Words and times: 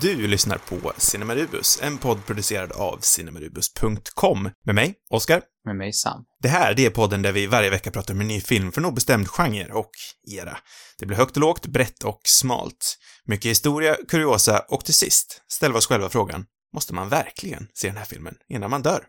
Du 0.00 0.26
lyssnar 0.26 0.58
på 0.58 0.92
Cinemarubus, 0.96 1.78
en 1.82 1.98
podd 1.98 2.26
producerad 2.26 2.72
av 2.72 2.98
cinemarubus.com. 3.00 4.50
Med 4.64 4.74
mig, 4.74 4.94
Oskar. 5.10 5.42
Med 5.64 5.76
mig, 5.76 5.92
Sam. 5.92 6.24
Det 6.42 6.48
här, 6.48 6.74
det 6.74 6.86
är 6.86 6.90
podden 6.90 7.22
där 7.22 7.32
vi 7.32 7.46
varje 7.46 7.70
vecka 7.70 7.90
pratar 7.90 8.14
om 8.14 8.20
en 8.20 8.28
ny 8.28 8.40
film 8.40 8.72
för 8.72 8.80
någon 8.80 8.94
bestämd 8.94 9.28
genre 9.28 9.72
och 9.72 9.90
era. 10.30 10.58
Det 10.98 11.06
blir 11.06 11.16
högt 11.16 11.36
och 11.36 11.40
lågt, 11.40 11.66
brett 11.66 12.04
och 12.04 12.20
smalt. 12.24 12.98
Mycket 13.24 13.50
historia, 13.50 13.96
kuriosa 14.08 14.58
och 14.68 14.84
till 14.84 14.94
sist 14.94 15.42
ställer 15.48 15.72
vi 15.72 15.78
oss 15.78 15.86
själva 15.86 16.08
frågan, 16.08 16.44
måste 16.74 16.94
man 16.94 17.08
verkligen 17.08 17.68
se 17.74 17.88
den 17.88 17.96
här 17.96 18.04
filmen 18.04 18.34
innan 18.48 18.70
man 18.70 18.82
dör? 18.82 19.04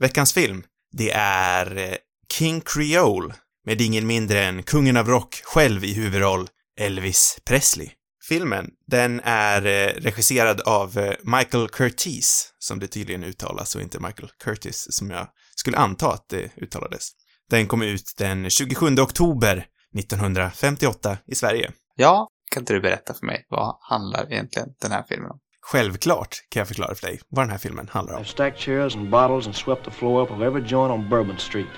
Veckans 0.00 0.32
film, 0.32 0.64
det 0.92 1.10
är 1.16 1.76
eh, 1.76 1.94
King 2.32 2.60
Creole 2.60 3.34
med 3.66 3.80
ingen 3.80 4.06
mindre 4.06 4.44
än 4.44 4.62
kungen 4.62 4.96
av 4.96 5.08
rock 5.08 5.40
själv 5.44 5.84
i 5.84 5.94
huvudroll, 5.94 6.48
Elvis 6.80 7.38
Presley. 7.44 7.90
Filmen, 8.28 8.70
den 8.86 9.20
är 9.24 9.66
eh, 9.66 10.00
regisserad 10.00 10.60
av 10.60 10.98
eh, 10.98 11.14
Michael 11.22 11.68
Curtis, 11.68 12.54
som 12.58 12.78
det 12.78 12.86
tydligen 12.86 13.24
uttalas, 13.24 13.74
och 13.74 13.82
inte 13.82 14.00
Michael 14.00 14.28
Curtis, 14.44 14.86
som 14.90 15.10
jag 15.10 15.26
skulle 15.56 15.76
anta 15.76 16.12
att 16.12 16.28
det 16.28 16.50
uttalades. 16.56 17.08
Den 17.50 17.66
kom 17.66 17.82
ut 17.82 18.14
den 18.18 18.50
27 18.50 18.86
oktober 18.86 19.66
1958 19.98 21.16
i 21.26 21.34
Sverige. 21.34 21.72
Ja, 21.96 22.28
kan 22.50 22.60
inte 22.62 22.72
du 22.72 22.80
berätta 22.80 23.14
för 23.14 23.26
mig, 23.26 23.46
vad 23.48 23.76
handlar 23.80 24.32
egentligen 24.32 24.68
den 24.80 24.92
här 24.92 25.04
filmen 25.08 25.30
om? 25.30 25.38
Självklart 25.60 26.36
kan 26.48 26.60
jag 26.60 26.68
förklara 26.68 26.94
för 26.94 27.06
dig 27.06 27.20
vad 27.28 27.44
den 27.44 27.50
här 27.50 27.58
filmen 27.58 27.88
handlar 27.88 28.14
om. 28.14 28.22
I've 28.22 28.28
stacked 28.28 28.60
chairs 28.60 28.96
and 28.96 29.10
bottles 29.10 29.46
and 29.46 29.56
swept 29.56 29.84
the 29.84 29.90
floor 29.90 30.22
up 30.22 30.30
of 30.30 30.40
every 30.40 30.62
joint 30.68 30.92
on 30.92 31.08
Bourbon 31.08 31.38
Street. 31.38 31.72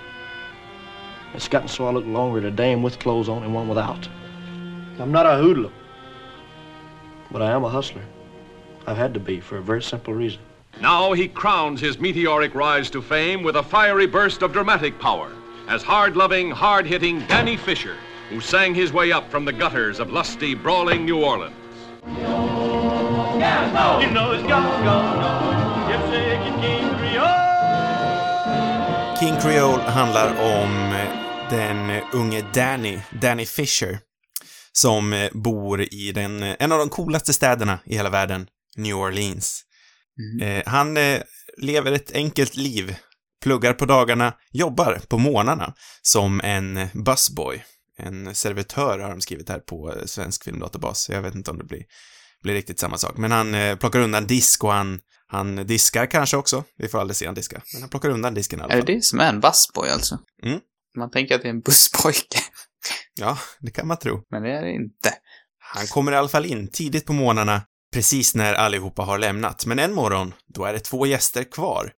It's 1.35 1.53
gotten 1.53 1.69
so 1.69 1.91
I 1.91 1.93
look 1.93 2.07
longer 2.07 2.39
at 2.39 2.53
a 2.53 2.57
dame 2.57 2.83
with 2.83 2.99
clothes 2.99 3.29
on 3.29 3.43
than 3.43 3.57
one 3.57 3.69
without. 3.69 4.09
I'm 4.99 5.13
not 5.13 5.27
a 5.27 5.37
hoodlum. 5.37 5.73
But 7.35 7.43
I 7.43 7.51
am 7.51 7.65
a 7.65 7.69
hustler. 7.69 8.05
I've 8.87 8.97
had 8.97 9.13
to 9.15 9.19
be 9.19 9.41
for 9.41 9.57
a 9.57 9.61
very 9.61 9.83
simple 9.83 10.15
reason. 10.15 10.39
Now 10.81 11.15
he 11.15 11.27
crowns 11.27 11.81
his 11.81 11.99
meteoric 11.99 12.55
rise 12.55 12.89
to 12.91 13.03
fame 13.03 13.43
with 13.43 13.57
a 13.57 13.63
fiery 13.65 14.07
burst 14.07 14.43
of 14.43 14.53
dramatic 14.53 15.01
power 15.01 15.33
as 15.67 15.83
hard 15.83 16.17
loving, 16.17 16.53
hard 16.53 16.87
hitting 16.87 17.27
Danny 17.27 17.57
Fisher, 17.57 17.97
who 18.31 18.41
sang 18.41 18.73
his 18.73 18.93
way 18.93 19.11
up 19.11 19.29
from 19.33 19.45
the 19.45 19.53
gutters 19.53 19.99
of 19.99 20.13
lusty, 20.13 20.55
brawling 20.55 21.05
New 21.05 21.25
Orleans. 21.25 21.57
You 22.07 22.13
know 24.13 24.31
it's 24.33 24.47
gone, 24.47 24.85
gone, 24.85 25.19
gone. 25.19 25.91
If 25.91 26.11
they 26.13 26.37
can 26.37 26.61
King 26.63 26.89
Creole. 26.99 27.45
King 29.19 29.41
Creole 29.41 29.81
handlar 29.81 30.29
om 30.39 30.93
eh, 30.93 31.49
den 31.51 32.03
unge 32.13 32.45
Danny, 32.53 33.03
Danny 33.19 33.45
Fisher, 33.45 34.03
som 34.77 35.13
eh, 35.13 35.31
bor 35.33 35.81
i 35.95 36.13
den, 36.13 36.43
eh, 36.43 36.57
en 36.59 36.73
av 36.73 36.79
de 36.79 36.89
coolaste 36.89 37.33
städerna 37.33 37.79
i 37.87 37.97
hela 37.97 38.11
världen, 38.11 38.47
New 38.77 38.97
Orleans. 38.97 39.63
Eh, 40.43 40.63
han 40.67 40.97
eh, 40.97 41.21
lever 41.57 41.93
ett 41.93 42.13
enkelt 42.13 42.57
liv, 42.57 42.97
pluggar 43.43 43.73
på 43.73 43.87
dagarna, 43.87 44.35
jobbar 44.53 45.01
på 45.09 45.19
morgnarna 45.19 45.75
som 46.03 46.41
en 46.41 46.89
busboy. 46.93 47.65
En 47.99 48.35
servitör 48.35 48.99
har 48.99 49.11
de 49.11 49.21
skrivit 49.21 49.49
här 49.49 49.59
på 49.59 49.95
Svensk 50.07 50.45
Filmdatabas. 50.45 51.09
Jag 51.09 51.23
vet 51.23 51.35
inte 51.35 51.51
om 51.51 51.59
det 51.59 51.65
blir, 51.65 51.83
blir 52.43 52.55
riktigt 52.55 52.79
samma 52.79 52.99
sak. 52.99 53.17
Men 53.17 53.33
han 53.33 53.55
eh, 53.55 53.77
plockar 53.77 54.01
undan 54.01 54.27
disk 54.27 54.65
och 54.65 54.73
han, 54.73 55.01
han 55.27 55.67
diskar 55.67 56.07
kanske 56.07 56.37
också. 56.37 56.65
Vi 56.79 56.89
får 56.89 57.01
aldrig 57.01 57.17
se 57.17 57.27
han 57.27 57.35
diska. 57.35 57.63
Men 57.73 57.83
han 57.83 57.91
plockar 57.91 58.09
undan 58.09 58.35
disken 58.35 58.61
i 58.61 58.63
alla 58.63 58.73
Är 58.73 58.79
fall. 58.79 58.87
det 58.87 58.95
det 58.95 59.03
som 59.05 59.21
är 59.21 59.29
en 59.29 59.41
busboy 59.41 59.89
alltså? 59.91 60.19
Mm. 60.43 60.61
Man 60.97 61.11
tänker 61.11 61.35
att 61.35 61.43
det 61.43 61.49
är 61.49 61.51
en 61.51 61.61
busspojke, 61.61 62.39
Ja, 63.21 63.39
det 63.61 63.71
kan 63.71 63.87
man 63.87 63.97
tro. 63.97 64.23
men 64.31 64.43
det 64.43 64.51
är 64.51 64.63
det 64.63 64.73
inte. 64.73 65.15
Han 65.59 65.87
kommer 65.87 66.13
i 66.13 66.17
alla 66.17 66.29
fall 66.29 66.47
in 66.47 66.69
tidigt 66.69 67.07
på 67.07 67.13
morgnarna, 67.13 67.63
precis 67.93 68.35
när 68.35 68.55
allihopa 68.55 69.03
har 69.03 69.19
lämnat. 69.19 69.67
Men 69.67 69.79
en 69.79 69.95
morgon, 69.95 70.35
då 70.47 70.65
är 70.65 70.73
det 70.73 70.81
två 70.81 71.07
gäster 71.07 71.45
kvar. 71.45 71.93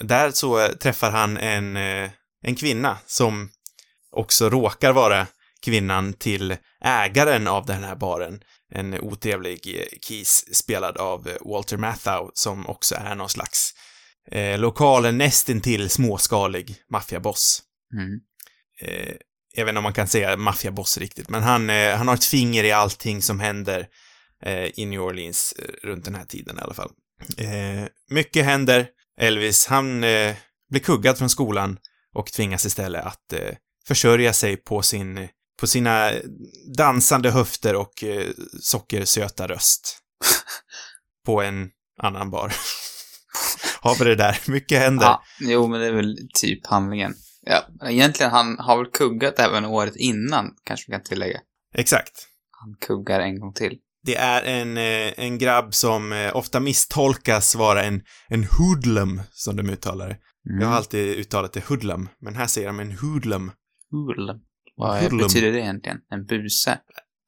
Där 0.00 0.30
så 0.30 0.60
eh, 0.64 0.68
träffar 0.72 1.10
han 1.10 1.36
en, 1.36 1.76
eh, 1.76 2.10
en 2.42 2.54
kvinna 2.54 2.98
som 3.06 3.50
också 4.10 4.50
råkar 4.50 4.92
vara 4.92 5.26
kvinnan 5.64 6.12
till 6.12 6.56
ägaren 6.84 7.48
av 7.48 7.66
den 7.66 7.84
här 7.84 7.96
baren. 7.96 8.42
En 8.74 9.00
otrevlig 9.00 9.78
eh, 9.78 9.98
kis 10.00 10.44
spelad 10.56 10.96
av 10.96 11.28
Walter 11.40 11.76
Matthau 11.76 12.30
som 12.34 12.66
också 12.66 12.94
är 12.94 13.14
någon 13.14 13.28
slags 13.28 13.74
eh, 14.30 14.58
lokal, 14.58 15.14
nästintill 15.14 15.90
småskalig 15.90 16.76
maffiaboss. 16.90 17.62
Mm. 17.94 18.20
Eh, 18.80 19.14
jag 19.54 19.64
vet 19.64 19.70
inte 19.72 19.78
om 19.78 19.82
man 19.82 19.92
kan 19.92 20.08
säga 20.08 20.36
maffiaboss 20.36 20.98
riktigt, 20.98 21.28
men 21.28 21.42
han, 21.42 21.70
eh, 21.70 21.96
han 21.96 22.08
har 22.08 22.14
ett 22.14 22.24
finger 22.24 22.64
i 22.64 22.72
allting 22.72 23.22
som 23.22 23.40
händer 23.40 23.86
eh, 24.44 24.66
i 24.80 24.86
New 24.86 25.00
Orleans 25.00 25.54
eh, 25.58 25.88
runt 25.88 26.04
den 26.04 26.14
här 26.14 26.24
tiden 26.24 26.58
i 26.58 26.60
alla 26.60 26.74
fall. 26.74 26.90
Mycket 28.10 28.44
händer. 28.44 28.86
Elvis, 29.20 29.66
han 29.66 30.00
blir 30.70 30.80
kuggad 30.82 31.18
från 31.18 31.30
skolan 31.30 31.78
och 32.14 32.32
tvingas 32.32 32.66
istället 32.66 33.04
att 33.04 33.34
försörja 33.88 34.32
sig 34.32 34.56
på 34.56 34.82
sin 34.82 35.28
på 35.62 35.66
sina 35.66 36.12
dansande 36.76 37.30
höfter 37.30 37.76
och 37.76 38.04
eh, 38.04 38.26
sockersöta 38.60 39.48
röst. 39.48 39.98
på 41.26 41.42
en 41.42 41.70
annan 41.98 42.30
bar. 42.30 42.52
Har 43.80 43.98
vi 43.98 44.04
det 44.04 44.14
där. 44.14 44.38
Mycket 44.46 44.78
händer. 44.78 45.06
Ja, 45.06 45.22
jo, 45.40 45.68
men 45.68 45.80
det 45.80 45.86
är 45.86 45.92
väl 45.92 46.16
typ 46.34 46.66
handlingen. 46.66 47.14
Ja, 47.46 47.88
egentligen, 47.88 48.32
han 48.32 48.58
har 48.58 48.76
väl 48.76 48.86
kuggat 48.92 49.38
även 49.38 49.64
året 49.64 49.96
innan, 49.96 50.54
kanske 50.64 50.84
vi 50.88 50.92
kan 50.92 51.02
tillägga. 51.02 51.40
Exakt. 51.74 52.28
Han 52.50 52.74
kuggar 52.80 53.20
en 53.20 53.40
gång 53.40 53.54
till. 53.54 53.78
Det 54.04 54.16
är 54.16 54.42
en, 54.42 54.76
eh, 54.76 55.12
en 55.16 55.38
grabb 55.38 55.74
som 55.74 56.12
eh, 56.12 56.36
ofta 56.36 56.60
misstolkas 56.60 57.54
vara 57.54 57.82
en, 57.82 58.02
en 58.28 58.44
hoodlum, 58.44 59.22
som 59.32 59.56
de 59.56 59.70
uttalar 59.70 60.08
det. 60.08 60.18
Mm. 60.50 60.60
Jag 60.60 60.68
har 60.68 60.76
alltid 60.76 61.16
uttalat 61.18 61.52
det 61.52 61.64
hoodlum, 61.68 62.08
men 62.20 62.36
här 62.36 62.46
säger 62.46 62.66
de 62.66 62.80
en 62.80 62.92
hoodlum. 62.98 63.52
Hoodlum. 63.90 64.40
Vad 64.76 65.00
Hoodlum. 65.02 65.18
betyder 65.18 65.52
det 65.52 65.60
egentligen? 65.60 65.98
En 66.10 66.24
buse? 66.26 66.78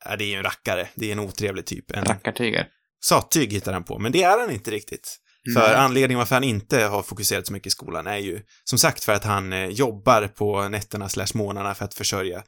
Ja, 0.05 0.17
det 0.17 0.25
är 0.25 0.29
ju 0.29 0.35
en 0.35 0.43
rackare. 0.43 0.89
Det 0.95 1.09
är 1.09 1.13
en 1.13 1.19
otrevlig 1.21 1.67
typ. 1.67 1.91
En 1.91 2.05
Rackartyger? 2.05 2.69
sattyg 3.05 3.53
hittar 3.53 3.73
han 3.73 3.85
på, 3.85 3.99
men 3.99 4.13
det 4.13 4.23
är 4.23 4.39
han 4.41 4.51
inte 4.51 4.71
riktigt. 4.71 5.21
För 5.53 5.61
Nej. 5.61 5.75
anledningen 5.75 6.19
varför 6.19 6.35
han 6.35 6.45
inte 6.45 6.85
har 6.85 7.03
fokuserat 7.03 7.47
så 7.47 7.53
mycket 7.53 7.67
i 7.67 7.71
skolan 7.71 8.07
är 8.07 8.17
ju, 8.17 8.41
som 8.65 8.79
sagt, 8.79 9.05
för 9.05 9.13
att 9.13 9.25
han 9.25 9.53
eh, 9.53 9.67
jobbar 9.67 10.29
på 10.29 10.69
nätterna 10.69 11.09
slash 11.09 11.27
månaderna 11.35 11.75
för 11.75 11.85
att 11.85 11.95
försörja 11.95 12.43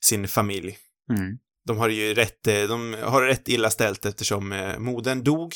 sin 0.00 0.28
familj. 0.28 0.76
Mm. 1.10 1.38
De 1.66 1.78
har 1.78 1.88
ju 1.88 2.14
rätt, 2.14 2.46
eh, 2.46 2.62
de 2.62 2.96
har 3.02 3.22
rätt 3.22 3.48
illa 3.48 3.70
ställt 3.70 4.06
eftersom 4.06 4.52
eh, 4.52 4.78
modern 4.78 5.24
dog 5.24 5.54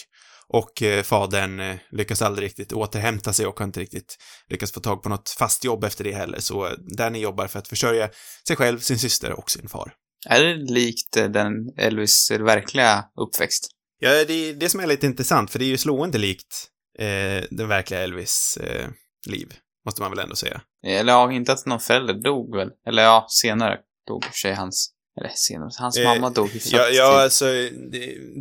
och 0.48 0.82
fadern 1.04 1.78
lyckas 1.90 2.22
aldrig 2.22 2.46
riktigt 2.46 2.72
återhämta 2.72 3.32
sig 3.32 3.46
och 3.46 3.58
har 3.58 3.66
inte 3.66 3.80
riktigt 3.80 4.16
lyckats 4.48 4.72
få 4.72 4.80
tag 4.80 5.02
på 5.02 5.08
något 5.08 5.28
fast 5.38 5.64
jobb 5.64 5.84
efter 5.84 6.04
det 6.04 6.12
heller. 6.12 6.40
Så 6.40 6.68
Danny 6.96 7.18
jobbar 7.18 7.46
för 7.46 7.58
att 7.58 7.68
försörja 7.68 8.10
sig 8.48 8.56
själv, 8.56 8.78
sin 8.78 8.98
syster 8.98 9.32
och 9.32 9.50
sin 9.50 9.68
far. 9.68 9.92
Är 10.28 10.44
det 10.44 10.72
likt 10.72 11.12
den 11.12 11.52
Elvis 11.78 12.30
verkliga 12.30 13.04
uppväxt? 13.20 13.68
Ja, 13.98 14.10
det 14.10 14.32
är 14.32 14.54
det 14.54 14.68
som 14.68 14.80
är 14.80 14.86
lite 14.86 15.06
intressant, 15.06 15.50
för 15.50 15.58
det 15.58 15.64
är 15.64 15.68
ju 15.68 15.78
slående 15.78 16.18
likt 16.18 16.70
eh, 16.98 17.44
den 17.50 17.68
verkliga 17.68 18.00
Elvis 18.00 18.58
eh, 18.62 18.88
liv, 19.26 19.54
måste 19.84 20.02
man 20.02 20.10
väl 20.10 20.18
ändå 20.18 20.36
säga. 20.36 20.60
Eller 20.86 21.12
ja, 21.12 21.32
inte 21.32 21.52
att 21.52 21.66
någon 21.66 21.80
förälder 21.80 22.14
dog 22.14 22.56
väl? 22.56 22.70
Eller 22.86 23.02
ja, 23.02 23.26
senare 23.28 23.78
dog 24.08 24.24
i 24.24 24.28
och 24.28 24.30
för 24.30 24.38
sig 24.38 24.54
hans... 24.54 24.92
Eller 25.20 25.30
senare, 25.34 25.70
hans 25.78 25.98
Eh, 25.98 26.04
mamma 26.04 26.30
dog 26.30 26.48
hyfsat 26.48 26.72
Ja, 26.72 26.88
ja 26.88 27.22
alltså, 27.22 27.44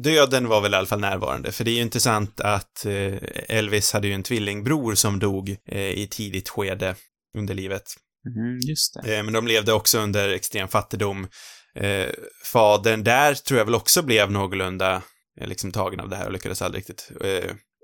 döden 0.04 0.48
var 0.48 0.62
väl 0.62 0.74
i 0.74 0.78
alla 0.78 0.88
fall 0.88 1.00
närvarande, 1.00 1.52
för 1.52 1.64
det 1.64 1.72
är 1.72 1.76
ju 1.76 1.82
intressant 1.82 2.42
att 2.42 2.86
eh, 2.86 3.18
Elvis 3.50 3.94
hade 3.94 4.08
ju 4.08 4.14
en 4.14 4.24
tvillingbror 4.24 4.96
som 4.96 5.20
dog 5.20 5.58
eh, 5.66 5.90
i 5.90 6.08
tidigt 6.12 6.50
skede 6.50 6.96
under 7.38 7.54
livet. 7.54 7.84
Mhm, 8.26 8.60
just 8.70 8.94
det. 8.94 9.24
Men 9.24 9.34
de 9.34 9.48
levde 9.48 9.74
också 9.74 10.00
under 10.00 10.30
extrem 10.30 10.68
fattigdom. 10.68 11.28
Fadern 12.44 13.04
där 13.04 13.34
tror 13.34 13.58
jag 13.58 13.66
väl 13.66 13.76
också 13.76 14.02
blev 14.02 14.32
någorlunda 14.32 15.02
liksom 15.42 15.72
tagen 15.72 16.00
av 16.00 16.10
det 16.10 16.16
här 16.16 16.26
och 16.26 16.32
lyckades 16.32 16.62
aldrig 16.62 16.80
riktigt 16.80 17.12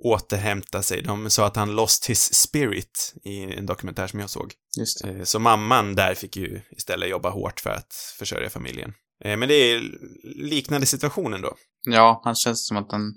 återhämta 0.03 0.83
sig. 0.83 1.01
De 1.01 1.29
sa 1.29 1.45
att 1.47 1.55
han 1.55 1.75
lost 1.75 2.09
his 2.09 2.33
spirit 2.33 3.13
i 3.23 3.43
en 3.43 3.65
dokumentär 3.65 4.07
som 4.07 4.19
jag 4.19 4.29
såg. 4.29 4.53
Just 4.79 5.03
det. 5.03 5.09
Eh, 5.09 5.23
Så 5.23 5.39
mamman 5.39 5.95
där 5.95 6.15
fick 6.15 6.37
ju 6.37 6.61
istället 6.71 7.09
jobba 7.09 7.29
hårt 7.29 7.59
för 7.59 7.69
att 7.69 7.93
försörja 8.19 8.49
familjen. 8.49 8.93
Eh, 9.25 9.37
Men 9.37 9.49
det 9.49 9.55
är 9.55 9.81
liknande 10.35 10.87
situation 10.87 11.33
ändå. 11.33 11.55
Ja, 11.87 12.21
han 12.23 12.35
känns 12.35 12.67
som 12.67 12.77
att 12.77 12.91
han 12.91 13.13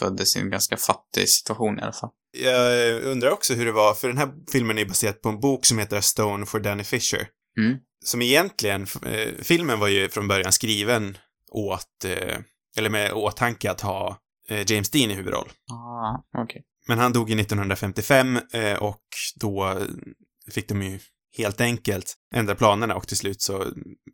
föddes 0.00 0.36
i 0.36 0.40
en 0.40 0.50
ganska 0.50 0.76
fattig 0.76 1.28
situation 1.28 1.78
i 1.78 1.82
alla 1.82 1.92
fall. 1.92 2.10
Jag 2.38 3.02
undrar 3.02 3.30
också 3.30 3.54
hur 3.54 3.66
det 3.66 3.72
var, 3.72 3.94
för 3.94 4.08
den 4.08 4.18
här 4.18 4.28
filmen 4.52 4.78
är 4.78 4.84
baserad 4.84 5.22
på 5.22 5.28
en 5.28 5.40
bok 5.40 5.66
som 5.66 5.78
heter 5.78 5.96
A 5.96 6.02
Stone 6.02 6.46
for 6.46 6.60
Danny 6.60 6.84
Fisher. 6.84 7.28
Mm. 7.58 7.78
Som 8.04 8.22
egentligen, 8.22 8.82
eh, 9.06 9.28
filmen 9.42 9.78
var 9.78 9.88
ju 9.88 10.08
från 10.08 10.28
början 10.28 10.52
skriven 10.52 11.18
åt, 11.52 12.04
eh, 12.04 12.38
eller 12.78 12.90
med 12.90 13.12
åtanke 13.12 13.70
att 13.70 13.80
ha 13.80 14.08
eh, 14.08 14.16
James 14.54 14.90
Dean 14.90 15.10
i 15.10 15.14
huvudroll. 15.14 15.48
Ah, 15.72 16.42
okej. 16.42 16.62
Men 16.88 16.98
han 16.98 17.12
dog 17.12 17.30
ju 17.30 17.40
1955 17.40 18.38
eh, 18.52 18.74
och 18.82 19.02
då 19.40 19.78
fick 20.50 20.68
de 20.68 20.82
ju 20.82 20.98
helt 21.38 21.60
enkelt 21.60 22.14
ändra 22.34 22.54
planerna 22.54 22.94
och 22.94 23.08
till 23.08 23.16
slut 23.16 23.42
så 23.42 23.64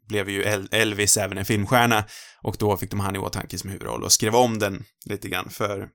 blev 0.09 0.29
ju 0.31 0.43
El- 0.43 0.69
Elvis 0.71 1.17
även 1.17 1.39
en 1.39 1.45
filmstjärna 1.45 2.05
och 2.43 2.57
då 2.59 2.77
fick 2.77 2.91
de 2.91 3.01
han 3.01 3.17
i 3.17 3.19
åtanke 3.19 3.59
som 3.59 3.71
huvudroll 3.71 4.05
och 4.05 4.13
skrev 4.13 4.35
om 4.35 4.59
den 4.59 4.85
lite 5.05 5.29
grann 5.29 5.51
för 5.51 5.89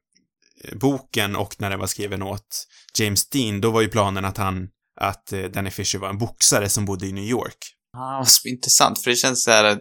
eh, 0.64 0.78
boken 0.78 1.36
och 1.36 1.56
när 1.60 1.70
den 1.70 1.80
var 1.80 1.88
skriven 1.88 2.24
åt 2.24 2.68
James 3.00 3.30
Dean, 3.30 3.62
då 3.62 3.72
var 3.72 3.82
ju 3.82 3.88
planen 3.88 4.26
att 4.26 4.38
han, 4.38 4.70
att 5.02 5.34
eh, 5.34 5.44
Danny 5.44 5.70
Fisher 5.70 6.00
var 6.00 6.10
en 6.10 6.18
boxare 6.18 6.70
som 6.70 6.86
bodde 6.86 7.08
i 7.08 7.12
New 7.12 7.24
York. 7.24 7.58
Ah, 7.98 8.18
vad 8.18 8.52
intressant, 8.54 9.04
för 9.04 9.10
det 9.10 9.16
känns 9.16 9.44
så 9.44 9.52
här 9.52 9.80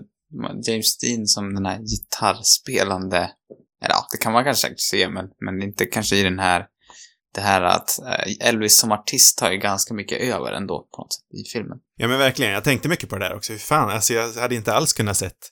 James 0.67 0.99
Dean 0.99 1.27
som 1.27 1.55
den 1.55 1.67
här 1.67 1.79
gitarrspelande, 1.79 3.31
ja, 3.89 4.07
det 4.13 4.19
kan 4.19 4.33
man 4.33 4.45
kanske 4.45 4.61
säkert 4.61 4.81
se, 4.81 5.09
men, 5.09 5.27
men 5.41 5.63
inte 5.63 5.87
kanske 5.87 6.17
i 6.17 6.23
den 6.23 6.39
här, 6.39 6.67
det 7.35 7.41
här 7.41 7.63
att 7.63 7.99
eh, 7.99 8.49
Elvis 8.49 8.79
som 8.79 8.93
artist 8.93 9.41
har 9.41 9.51
ju 9.51 9.59
ganska 9.59 9.95
mycket 9.95 10.21
över 10.21 10.53
ändå 10.53 10.89
på 10.97 11.03
något 11.03 11.13
sätt 11.13 11.23
i 11.41 11.51
filmen. 11.53 11.79
Ja 11.97 12.09
men 12.09 12.19
verkligen, 12.19 12.53
jag 12.53 12.65
tänkte 12.65 12.89
mycket 12.89 13.09
på 13.09 13.19
det 13.19 13.29
där 13.29 13.37
också. 13.37 13.53
Hur 13.53 13.61
fan, 13.61 13.91
alltså 13.91 14.13
jag 14.15 14.33
hade 14.33 14.55
inte 14.55 14.75
alls 14.75 14.93
kunnat 14.93 15.17
sett 15.17 15.51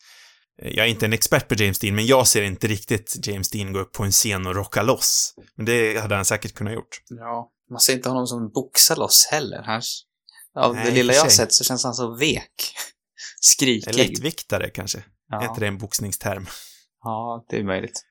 jag 0.57 0.87
är 0.87 0.91
inte 0.91 1.07
en 1.07 1.13
expert 1.13 1.49
på 1.49 1.55
James 1.55 1.79
Dean, 1.79 1.95
men 1.95 2.07
jag 2.07 2.29
ser 2.29 2.43
inte 2.43 2.67
riktigt 2.67 3.27
James 3.27 3.51
Dean 3.51 3.73
gå 3.73 3.79
upp 3.79 3.93
på 3.93 4.05
en 4.05 4.13
scen 4.13 4.47
och 4.47 4.55
rocka 4.55 4.83
loss. 4.83 5.35
Men 5.57 5.67
det 5.67 6.01
hade 6.01 6.15
han 6.15 6.25
säkert 6.25 6.55
kunnat 6.55 6.75
gjort. 6.75 7.01
Ja. 7.09 7.51
Man 7.71 7.81
ser 7.81 7.93
inte 7.93 8.09
honom 8.09 8.27
som 8.27 8.51
boxar 8.51 8.97
loss 8.97 9.29
heller. 9.31 9.63
Han, 9.63 9.83
av 10.59 10.75
Nej, 10.75 10.85
det 10.85 10.91
lilla 10.91 11.13
jag 11.13 11.23
har 11.23 11.29
sett 11.29 11.53
så 11.53 11.65
känns 11.65 11.85
han 11.85 11.95
så 11.95 12.17
vek. 12.17 12.75
Skrikig. 13.41 13.95
Lättviktare 13.95 14.71
kanske? 14.71 14.99
Är 14.99 15.05
Ja. 15.29 15.49
inte 15.49 15.61
det 15.61 15.67
en 15.67 15.79
boxningsterm? 15.79 16.47
ja, 17.03 17.47
det 17.49 17.57
är 17.57 17.65
möjligt. 17.65 18.03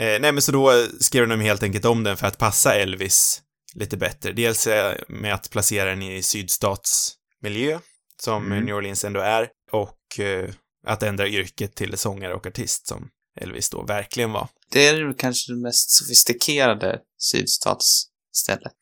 Eh, 0.00 0.20
nej, 0.20 0.32
men 0.32 0.42
så 0.42 0.52
då 0.52 0.86
skrev 1.00 1.28
de 1.28 1.40
helt 1.40 1.62
enkelt 1.62 1.84
om 1.84 2.04
den 2.04 2.16
för 2.16 2.26
att 2.26 2.38
passa 2.38 2.74
Elvis 2.74 3.42
lite 3.74 3.96
bättre. 3.96 4.32
Dels 4.32 4.66
eh, 4.66 4.96
med 5.08 5.34
att 5.34 5.50
placera 5.50 5.90
den 5.90 6.02
i 6.02 6.22
sydstatsmiljö, 6.22 7.78
som 8.22 8.46
Mm. 8.46 8.64
New 8.64 8.74
Orleans 8.74 9.04
ändå 9.04 9.20
är, 9.20 9.48
och 9.72 10.20
eh, 10.20 10.50
att 10.86 11.02
ändra 11.02 11.28
yrket 11.28 11.74
till 11.74 11.98
sångare 11.98 12.34
och 12.34 12.46
artist, 12.46 12.86
som 12.86 13.08
Elvis 13.40 13.70
då 13.70 13.82
verkligen 13.82 14.32
var. 14.32 14.48
Det 14.72 14.86
är 14.88 15.18
kanske 15.18 15.52
det 15.52 15.58
mest 15.62 15.90
sofistikerade 15.90 16.98
sydstatsstället 17.18 18.72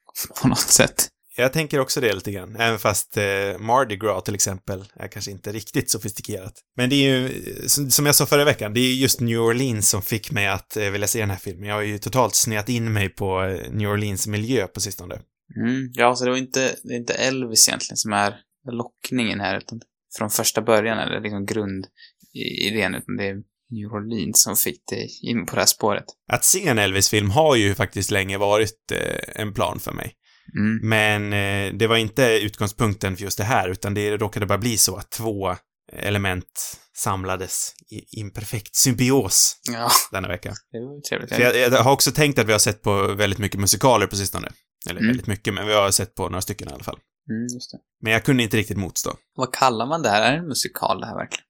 på 0.43 0.49
något 0.49 0.59
sätt. 0.59 1.09
Jag 1.41 1.53
tänker 1.53 1.81
också 1.81 2.01
det 2.01 2.13
lite 2.13 2.33
grann, 2.33 2.57
även 2.57 2.79
fast 2.79 3.17
eh, 3.17 3.59
Mardi 3.59 3.97
Gras 3.97 4.25
till 4.25 4.35
exempel 4.35 4.85
är 4.95 5.09
kanske 5.09 5.31
inte 5.31 5.53
riktigt 5.53 5.91
sofistikerat. 5.91 6.55
Men 6.77 6.91
det 6.91 6.97
är 6.97 7.19
ju, 7.19 7.27
eh, 7.27 7.67
som 7.67 8.07
jag 8.07 8.15
sa 8.15 8.27
förra 8.27 8.45
veckan, 8.45 8.75
det 8.75 8.81
är 8.81 8.95
just 8.95 9.21
New 9.21 9.41
Orleans 9.41 9.91
som 9.91 10.03
fick 10.03 10.31
mig 10.31 10.49
att 10.49 10.77
eh, 10.77 10.91
vilja 10.91 11.07
se 11.07 11.21
den 11.21 11.31
här 11.31 11.37
filmen. 11.37 11.69
Jag 11.69 11.75
har 11.75 11.83
ju 11.83 11.99
totalt 11.99 12.35
snöat 12.35 12.69
in 12.69 12.93
mig 12.93 13.09
på 13.09 13.43
eh, 13.43 13.71
New 13.73 13.91
Orleans 13.91 14.27
miljö 14.27 14.67
på 14.67 14.81
sistone. 14.81 15.15
Mm. 15.57 15.91
Ja, 15.93 16.15
så 16.17 16.25
det 16.25 16.31
var 16.31 16.39
inte, 16.39 16.75
det 16.83 16.95
är 16.95 16.99
inte 16.99 17.15
Elvis 17.15 17.69
egentligen 17.69 17.97
som 17.97 18.13
är 18.13 18.35
lockningen 18.73 19.41
här, 19.41 19.59
utan 19.59 19.81
från 20.19 20.31
första 20.31 20.63
början, 20.63 20.99
eller 20.99 21.21
liksom 21.21 21.47
grundidén, 21.47 22.95
utan 22.95 23.17
det 23.17 23.25
är 23.25 23.37
New 23.71 23.93
Orleans 23.93 24.43
som 24.43 24.57
fick 24.57 24.87
dig 24.87 25.09
in 25.23 25.47
på 25.47 25.55
det 25.55 25.61
här 25.61 25.67
spåret. 25.67 26.05
Att 26.33 26.45
se 26.45 26.69
en 26.69 26.79
Elvis-film 26.79 27.31
har 27.31 27.57
ju 27.57 27.75
faktiskt 27.75 28.11
länge 28.11 28.39
varit 28.39 28.93
eh, 28.93 29.41
en 29.43 29.55
plan 29.55 29.81
för 29.81 29.93
mig. 29.93 30.15
Mm. 30.57 30.89
Men 30.89 31.33
eh, 31.33 31.75
det 31.79 31.87
var 31.87 31.97
inte 31.97 32.23
utgångspunkten 32.43 33.17
för 33.17 33.25
just 33.25 33.39
det 33.39 33.45
här, 33.45 33.69
utan 33.69 33.95
det 33.95 34.17
råkade 34.17 34.47
bara 34.47 34.59
bli 34.59 34.79
så 34.79 34.97
att 34.97 35.11
två 35.11 35.57
element 35.93 36.79
samlades 36.97 37.73
i 37.91 38.21
imperfekt 38.21 38.77
symbios 38.77 39.61
Ja, 39.73 39.91
denna 40.13 40.29
vecka. 40.29 40.55
det 40.73 40.79
var 40.81 41.01
trevligt. 41.09 41.39
Jag, 41.39 41.57
jag 41.57 41.83
har 41.83 41.93
också 41.93 42.13
tänkt 42.13 42.39
att 42.39 42.47
vi 42.47 42.53
har 42.53 42.59
sett 42.59 42.83
på 42.83 43.15
väldigt 43.15 43.39
mycket 43.39 43.61
musikaler 43.61 44.07
på 44.07 44.17
sistone. 44.17 44.49
Eller 44.91 45.01
Mm. 45.01 45.09
väldigt 45.11 45.27
mycket, 45.27 45.55
men 45.55 45.67
vi 45.67 45.75
har 45.75 45.91
sett 45.91 46.15
på 46.15 46.29
några 46.29 46.41
stycken 46.43 46.69
i 46.69 46.73
alla 46.73 46.85
fall. 46.85 46.99
Mm, 47.31 47.43
just 47.55 47.73
det. 47.73 47.79
Men 48.03 48.13
jag 48.13 48.25
kunde 48.25 48.43
inte 48.43 48.57
riktigt 48.57 48.77
motstå. 48.77 49.17
Vad 49.35 49.55
kallar 49.55 49.87
man 49.87 50.03
det 50.03 50.09
här? 50.09 50.23
Är 50.23 50.33
det 50.33 50.39
en 50.39 50.49
musikal 50.49 51.01
det 51.01 51.07
här 51.07 51.15
verkligen? 51.15 51.45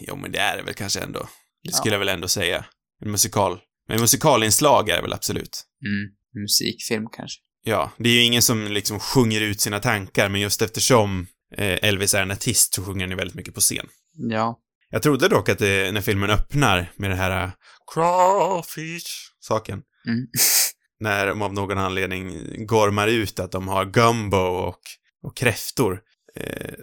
Jo, 0.00 0.16
men 0.16 0.32
det 0.32 0.38
är 0.38 0.56
det 0.56 0.62
väl 0.62 0.74
kanske 0.74 1.00
ändå. 1.00 1.20
Det 1.20 1.28
Ja. 1.62 1.72
skulle 1.76 1.94
jag 1.94 1.98
väl 1.98 2.08
ändå 2.08 2.28
säga. 2.28 2.64
En 3.04 3.10
musikal. 3.10 3.60
Men 3.88 4.00
musikalinslag 4.00 4.88
är 4.88 4.96
det 4.96 5.02
väl 5.02 5.12
absolut. 5.12 5.64
Mm. 5.86 6.42
Musikfilm 6.42 7.06
kanske? 7.12 7.40
Ja, 7.66 7.90
det 7.98 8.08
är 8.08 8.12
ju 8.14 8.20
ingen 8.22 8.42
som 8.42 8.64
liksom 8.66 9.00
sjunger 9.00 9.40
ut 9.40 9.60
sina 9.60 9.78
tankar, 9.80 10.28
men 10.28 10.40
just 10.40 10.62
eftersom 10.62 11.26
eh, 11.56 11.78
Elvis 11.88 12.14
är 12.14 12.22
en 12.22 12.30
artist 12.30 12.74
så 12.74 12.84
sjunger 12.84 13.00
han 13.00 13.10
ju 13.10 13.16
väldigt 13.16 13.34
mycket 13.36 13.54
på 13.54 13.60
scen. 13.60 13.86
Ja. 14.30 14.60
Jag 14.90 15.02
trodde 15.02 15.28
dock 15.28 15.48
att 15.48 15.58
det, 15.58 15.92
när 15.92 16.00
filmen 16.00 16.30
öppnar 16.30 16.92
med 16.96 17.10
det 17.10 17.16
här 17.16 17.44
eh, 17.44 17.50
crawfish-saken, 17.94 19.82
Mm. 20.06 20.26
när 21.00 21.26
de 21.26 21.42
av 21.42 21.54
någon 21.54 21.78
anledning 21.78 22.32
gormar 22.66 23.08
ut 23.08 23.40
att 23.40 23.52
de 23.52 23.68
har 23.68 23.84
gumbo 23.84 24.36
och, 24.36 24.80
och 25.22 25.36
kräftor 25.36 26.00
eh, 26.36 26.74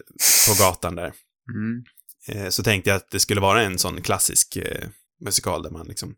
på 0.47 0.63
gatan 0.63 0.95
där, 0.95 1.13
Mm. 1.55 1.83
eh, 2.27 2.49
så 2.49 2.63
tänkte 2.63 2.89
jag 2.89 2.97
att 2.97 3.11
det 3.11 3.19
skulle 3.19 3.41
vara 3.41 3.63
en 3.63 3.77
sån 3.79 4.01
klassisk 4.01 4.55
eh, 4.55 4.87
musikal 5.25 5.63
där 5.63 5.69
man 5.69 5.87
liksom 5.87 6.15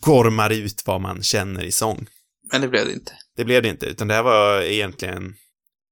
gormar 0.00 0.50
ut 0.50 0.82
vad 0.86 1.00
man 1.00 1.22
känner 1.22 1.62
i 1.62 1.72
sång. 1.72 2.06
Men 2.52 2.60
det 2.60 2.68
blev 2.68 2.86
det 2.86 2.92
inte. 2.92 3.12
Det 3.36 3.44
blev 3.44 3.62
det 3.62 3.68
inte, 3.68 3.86
utan 3.86 4.08
det 4.08 4.14
här 4.14 4.22
var 4.22 4.60
egentligen 4.62 5.34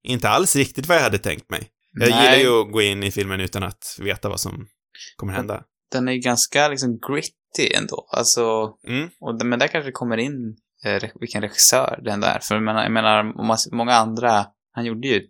inte 0.02 0.28
alls 0.28 0.56
riktigt 0.56 0.86
vad 0.86 0.96
jag 0.96 1.02
hade 1.02 1.18
tänkt 1.18 1.50
mig. 1.50 1.68
Jag 1.92 2.10
Nej. 2.10 2.24
gillar 2.36 2.50
ju 2.52 2.60
att 2.60 2.72
gå 2.72 2.82
in 2.82 3.02
i 3.02 3.10
filmen 3.10 3.40
utan 3.40 3.62
att 3.62 3.96
veta 4.00 4.28
vad 4.28 4.40
som 4.40 4.66
kommer 5.16 5.32
hända. 5.32 5.64
Den 5.92 6.08
är 6.08 6.12
ju 6.12 6.18
ganska 6.18 6.68
liksom 6.68 6.98
gritty 7.08 7.74
ändå. 7.74 8.08
Alltså, 8.12 8.74
Mm. 8.86 9.10
och, 9.20 9.38
det- 9.38 9.44
men 9.44 9.58
där 9.58 9.68
kanske 9.68 9.92
kommer 9.92 10.16
in 10.16 10.56
eh, 10.84 11.02
vilken 11.20 11.42
regissör 11.42 12.00
den 12.04 12.20
där. 12.20 12.38
För 12.42 12.54
jag 12.54 12.64
menar, 12.64 12.82
jag 12.82 12.92
menar 12.92 13.22
många 13.76 13.92
andra, 13.94 14.46
han 14.72 14.84
gjorde 14.84 15.08
ju 15.08 15.16
ett 15.16 15.26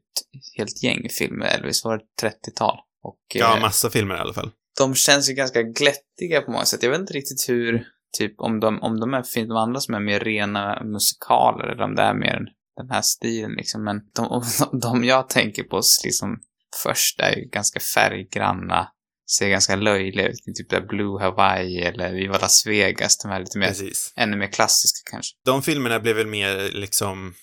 helt 0.56 0.82
gäng 0.82 1.08
filmer, 1.18 1.46
Elvis, 1.46 1.84
var 1.84 1.98
det 1.98 2.04
30-tal? 2.28 2.78
Och 3.02 3.20
Ja, 3.34 3.54
eh, 3.56 3.60
massa 3.62 3.90
filmer 3.90 4.16
i 4.16 4.18
alla 4.18 4.34
fall. 4.34 4.50
de 4.78 4.94
känns 4.94 5.30
ju 5.30 5.34
ganska 5.34 5.62
glättiga 5.62 6.40
på 6.40 6.50
många 6.50 6.64
sätt. 6.64 6.82
Jag 6.82 6.90
vet 6.90 7.00
inte 7.00 7.12
riktigt 7.12 7.48
hur, 7.48 7.84
typ 8.18 8.40
om 8.40 8.60
de, 8.60 8.82
om 8.82 9.00
de 9.00 9.14
är, 9.14 9.22
finns 9.22 9.48
de 9.48 9.56
andra 9.56 9.80
som 9.80 9.94
är 9.94 10.00
mer 10.00 10.20
rena 10.20 10.82
musikaler 10.84 11.64
eller 11.64 11.84
om 11.84 11.94
det 11.94 12.02
är 12.02 12.14
mer 12.14 12.40
den 12.76 12.90
här 12.90 13.02
stilen 13.02 13.52
liksom. 13.52 13.84
Men 13.84 14.00
de, 14.14 14.42
de 14.80 15.04
jag 15.04 15.28
tänker 15.28 15.62
på 15.62 15.82
liksom 16.04 16.40
först 16.82 17.20
är 17.20 17.36
ju 17.36 17.44
ganska 17.44 17.80
färggranna, 17.80 18.88
ser 19.36 19.48
ganska 19.48 19.76
löjliga 19.76 20.28
ut. 20.28 20.38
Typ 20.56 20.70
där 20.70 20.80
Blue 20.80 21.22
Hawaii 21.22 21.80
eller 21.80 22.12
Viva 22.12 22.38
Las 22.38 22.66
Vegas, 22.66 23.18
de 23.18 23.28
här 23.28 23.40
lite 23.40 23.58
mer, 23.58 23.68
Precis. 23.68 24.12
ännu 24.16 24.36
mer 24.36 24.46
klassiska 24.46 25.10
kanske. 25.10 25.36
De 25.44 25.62
filmerna 25.62 26.00
blev 26.00 26.16
väl 26.16 26.26
mer 26.26 26.70
liksom, 26.72 27.34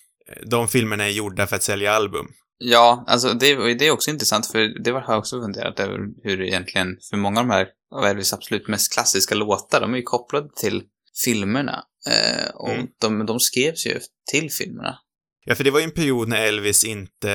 de 0.46 0.68
filmerna 0.68 1.04
är 1.04 1.10
gjorda 1.10 1.48
för 1.48 1.56
att 1.56 1.64
sälja 1.64 1.92
album. 1.92 2.28
Ja, 2.60 3.04
alltså 3.08 3.34
det, 3.34 3.74
det 3.74 3.88
är 3.88 3.92
också 3.92 4.10
intressant 4.12 4.48
för 4.48 4.84
det 4.84 4.92
har 4.92 5.04
jag 5.08 5.20
också 5.20 5.42
funderat 5.42 5.80
över 5.80 6.00
hur 6.24 6.42
egentligen, 6.42 6.98
för 7.10 7.18
många 7.18 7.40
av 7.40 7.48
de 7.48 7.54
här 7.54 7.68
av 7.96 8.06
Elvis 8.06 8.34
absolut 8.34 8.68
mest 8.68 8.94
klassiska 8.94 9.36
låtar, 9.36 9.82
de 9.82 9.94
är 9.94 9.98
ju 9.98 10.04
kopplade 10.04 10.50
till 10.56 10.84
filmerna. 11.26 11.84
Eh, 12.10 12.50
och 12.56 12.70
Mm. 12.72 12.88
de, 13.02 13.26
de 13.26 13.40
skrevs 13.40 13.86
ju 13.88 14.00
till 14.32 14.52
filmerna. 14.52 14.98
Ja, 15.46 15.56
för 15.56 15.64
det 15.64 15.72
var 15.72 15.80
ju 15.80 15.84
en 15.86 15.92
period 15.92 16.28
när 16.28 16.48
Elvis 16.48 16.84
inte 16.84 17.32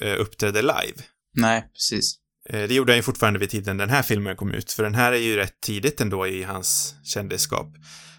eh, 0.00 0.20
uppträdde 0.20 0.62
live. 0.62 1.02
Nej, 1.34 1.64
precis. 1.72 2.14
Eh, 2.50 2.62
Det 2.68 2.74
gjorde 2.74 2.92
han 2.92 2.98
ju 2.98 3.02
fortfarande 3.02 3.38
vid 3.38 3.50
tiden 3.50 3.76
den 3.76 3.90
här 3.90 4.02
filmen 4.02 4.36
kom 4.36 4.52
ut, 4.54 4.72
för 4.72 4.82
den 4.82 4.94
här 4.94 5.12
är 5.12 5.16
ju 5.16 5.36
rätt 5.36 5.60
tidigt 5.60 6.00
ändå 6.00 6.26
i 6.26 6.42
hans 6.42 6.94
kändisskap. 7.04 7.66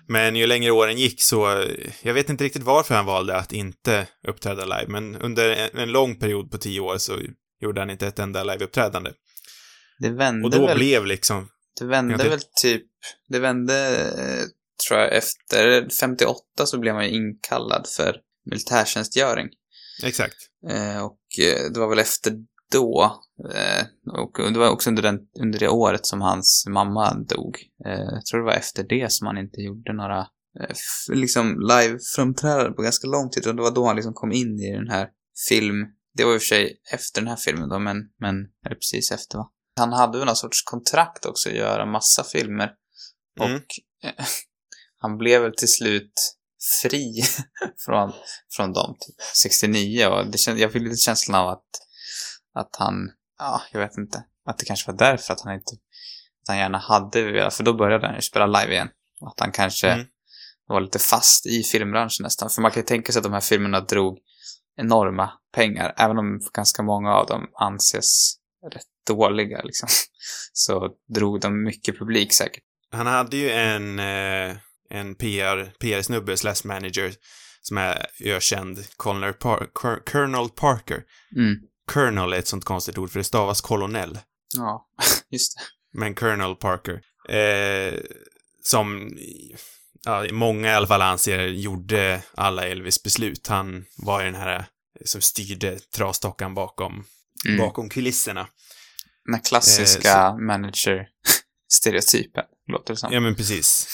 Men 0.10 0.36
ju 0.36 0.48
längre 0.48 0.72
åren 0.72 0.98
gick 0.98 1.22
så, 1.22 1.66
jag 2.02 2.14
vet 2.14 2.30
inte 2.30 2.44
riktigt 2.44 2.64
varför 2.64 2.96
han 2.96 3.06
valde 3.06 3.36
att 3.36 3.52
inte 3.54 4.08
uppträda 4.28 4.66
live, 4.66 4.86
men 4.88 5.16
under 5.16 5.50
en, 5.50 5.78
en 5.80 5.92
lång 5.92 6.20
period 6.20 6.52
på 6.52 6.58
tio 6.58 6.80
år 6.80 6.98
så 6.98 7.20
gjorde 7.62 7.82
han 7.82 7.90
inte 7.90 8.08
ett 8.08 8.20
enda 8.20 8.44
liveuppträdande. 8.44 9.12
Det 10.00 10.10
vände 10.10 10.46
Och 10.46 10.52
då 10.52 10.66
väl, 10.66 10.78
blev 10.78 11.06
liksom, 11.06 11.50
det 11.80 11.86
vände 11.86 12.14
Ja, 12.14 12.18
det- 12.18 12.30
väl 12.30 12.40
typ, 12.62 12.86
det 13.30 13.40
vände, 13.40 13.98
eh, 14.18 14.44
tror 14.88 15.00
jag, 15.00 15.14
efter 15.16 15.90
58 16.00 16.66
så 16.66 16.78
blev 16.80 16.94
man 16.94 17.06
ju 17.06 17.12
inkallad 17.12 17.88
för 17.98 18.18
militärtjänstgöring. 18.46 19.48
exakt. 20.04 20.36
Eh, 20.70 21.06
och 21.06 21.20
eh, 21.40 21.72
det 21.74 21.80
var 21.80 21.90
väl 21.90 22.00
efter 22.00 22.34
då, 22.72 23.22
eh, 23.54 23.86
och 24.22 24.54
det 24.54 24.60
var 24.60 24.70
också 24.70 24.90
under, 24.90 25.04
den, 25.04 25.20
under 25.40 25.60
det 25.60 25.70
året 25.70 26.06
som 26.06 26.22
hans 26.22 26.66
mamma 26.70 27.14
dog. 27.14 27.58
Eh, 27.86 27.92
jag 27.92 28.26
tror 28.26 28.40
det 28.40 28.46
var 28.46 28.54
efter 28.54 28.84
det 28.84 29.12
som 29.12 29.28
han 29.28 29.38
inte 29.38 29.62
gjorde 29.62 29.94
några 29.94 30.20
eh, 30.60 30.76
liksom 31.14 31.60
live-framträdanden 31.60 32.74
på 32.74 32.82
ganska 32.82 33.08
lång 33.08 33.30
tid. 33.30 33.48
Och 33.48 33.56
det 33.56 33.62
var 33.62 33.72
då 33.72 33.86
han 33.86 33.96
liksom 33.96 34.14
kom 34.14 34.32
in 34.32 34.60
i 34.60 34.72
den 34.72 34.90
här 34.90 35.10
film... 35.50 35.86
Det 36.14 36.24
var 36.24 36.34
i 36.34 36.38
och 36.38 36.42
för 36.42 36.48
sig 36.48 36.82
efter 36.94 37.22
den 37.22 37.28
här 37.28 37.36
filmen 37.36 37.70
då, 37.70 37.80
men, 37.80 37.98
men 38.20 38.36
eller 38.66 38.76
precis 38.76 39.12
efter 39.12 39.38
va? 39.38 39.52
Han 39.78 39.94
hade 39.94 40.18
väl 40.18 40.28
någon 40.28 40.36
sorts 40.36 40.64
kontrakt 40.64 41.26
också 41.26 41.50
att 41.50 41.56
göra 41.56 41.86
massa 41.86 42.24
filmer. 42.24 42.72
Mm. 43.40 43.56
Och 43.56 43.64
eh, 44.04 44.26
han 45.00 45.18
blev 45.18 45.42
väl 45.42 45.56
till 45.58 45.72
slut 45.72 46.38
fri 46.82 47.24
från, 47.86 48.14
från 48.56 48.74
dem 48.74 48.98
till 49.00 49.14
69 49.44 50.08
och 50.08 50.32
det 50.32 50.48
jag 50.48 50.72
fick 50.72 50.82
lite 50.82 50.98
känslan 50.98 51.42
av 51.42 51.50
att, 51.50 51.70
att 52.60 52.76
han, 52.80 53.12
ja, 53.40 53.62
jag 53.72 53.80
vet 53.80 53.98
inte, 53.98 54.24
att 54.46 54.58
det 54.58 54.66
kanske 54.66 54.92
var 54.92 54.98
därför 54.98 55.34
att 55.34 55.42
han 55.42 55.54
inte, 55.54 55.72
att 56.42 56.48
han 56.48 56.58
gärna 56.58 56.78
hade 56.78 57.24
velat, 57.32 57.54
för 57.54 57.64
då 57.64 57.74
började 57.74 58.08
han 58.08 58.16
ju 58.16 58.22
spela 58.22 58.46
live 58.46 58.74
igen. 58.74 58.90
Att 59.22 59.40
han 59.40 59.52
kanske 59.52 59.92
Mm. 59.92 60.06
var 60.68 60.82
lite 60.82 61.00
fast 61.00 61.46
i 61.46 61.64
filmbranschen 61.64 62.24
nästan. 62.24 62.50
För 62.50 62.62
man 62.62 62.72
kan 62.72 62.82
ju 62.82 62.86
tänka 62.86 63.12
sig 63.12 63.20
att 63.20 63.24
de 63.24 63.34
här 63.34 63.40
filmerna 63.42 63.80
drog 63.82 64.20
enorma 64.78 65.32
pengar, 65.54 65.94
även 65.98 66.18
om 66.18 66.40
ganska 66.54 66.84
många 66.84 67.14
av 67.14 67.28
dem 67.28 67.48
anses 67.60 68.34
rätt 68.74 68.86
dåliga 69.08 69.62
liksom. 69.64 69.90
Så 70.54 70.90
drog 71.16 71.42
de 71.42 71.64
mycket 71.64 72.00
publik 72.00 72.34
säkert. 72.34 72.64
Han 72.92 73.08
hade 73.08 73.38
ju 73.38 73.50
en, 73.52 74.00
eh, 74.00 74.58
en 74.90 75.16
PR, 75.16 75.74
PR-snubbe 75.80 76.38
slash 76.38 76.56
manager 76.66 77.14
som 77.62 77.78
är 77.78 78.06
ökänd, 78.26 78.78
Colonel, 78.98 79.34
Par 79.34 79.68
Col- 79.74 80.00
Colonel 80.12 80.50
Parker. 80.50 81.04
Mm. 81.36 81.56
Colonel 81.92 82.34
är 82.34 82.38
ett 82.38 82.48
sånt 82.48 82.66
konstigt 82.66 82.98
ord 82.98 83.12
för 83.12 83.20
det 83.20 83.24
stavas 83.24 83.62
kolonel. 83.62 84.20
Ja, 84.56 84.88
just 85.30 85.58
det. 85.58 85.64
Men 86.00 86.16
Colonel 86.16 86.56
Parker. 86.56 87.02
Eh, 87.30 87.94
som 88.64 89.18
ja, 90.04 90.26
många 90.32 90.72
i 90.72 90.74
alla 90.74 90.88
fall 90.88 91.02
anser 91.02 91.48
gjorde 91.48 92.22
alla 92.34 92.68
Elvis 92.68 93.04
beslut. 93.04 93.48
Han 93.48 93.86
var 93.98 94.20
ju 94.20 94.26
den 94.26 94.36
här 94.42 94.66
som 95.06 95.22
styrde 95.22 95.80
trastockan 95.80 96.54
bakom, 96.54 97.06
Mm. 97.46 97.58
bakom 97.58 97.90
kulisserna. 97.90 98.48
Den 99.26 99.34
här 99.36 99.44
klassiska 99.44 100.34
manager-stereotypen, 100.34 102.44
låter 102.72 102.94
det 102.94 102.98
som. 103.00 103.14
Ja, 103.14 103.20
men 103.20 103.36
precis. 103.36 103.88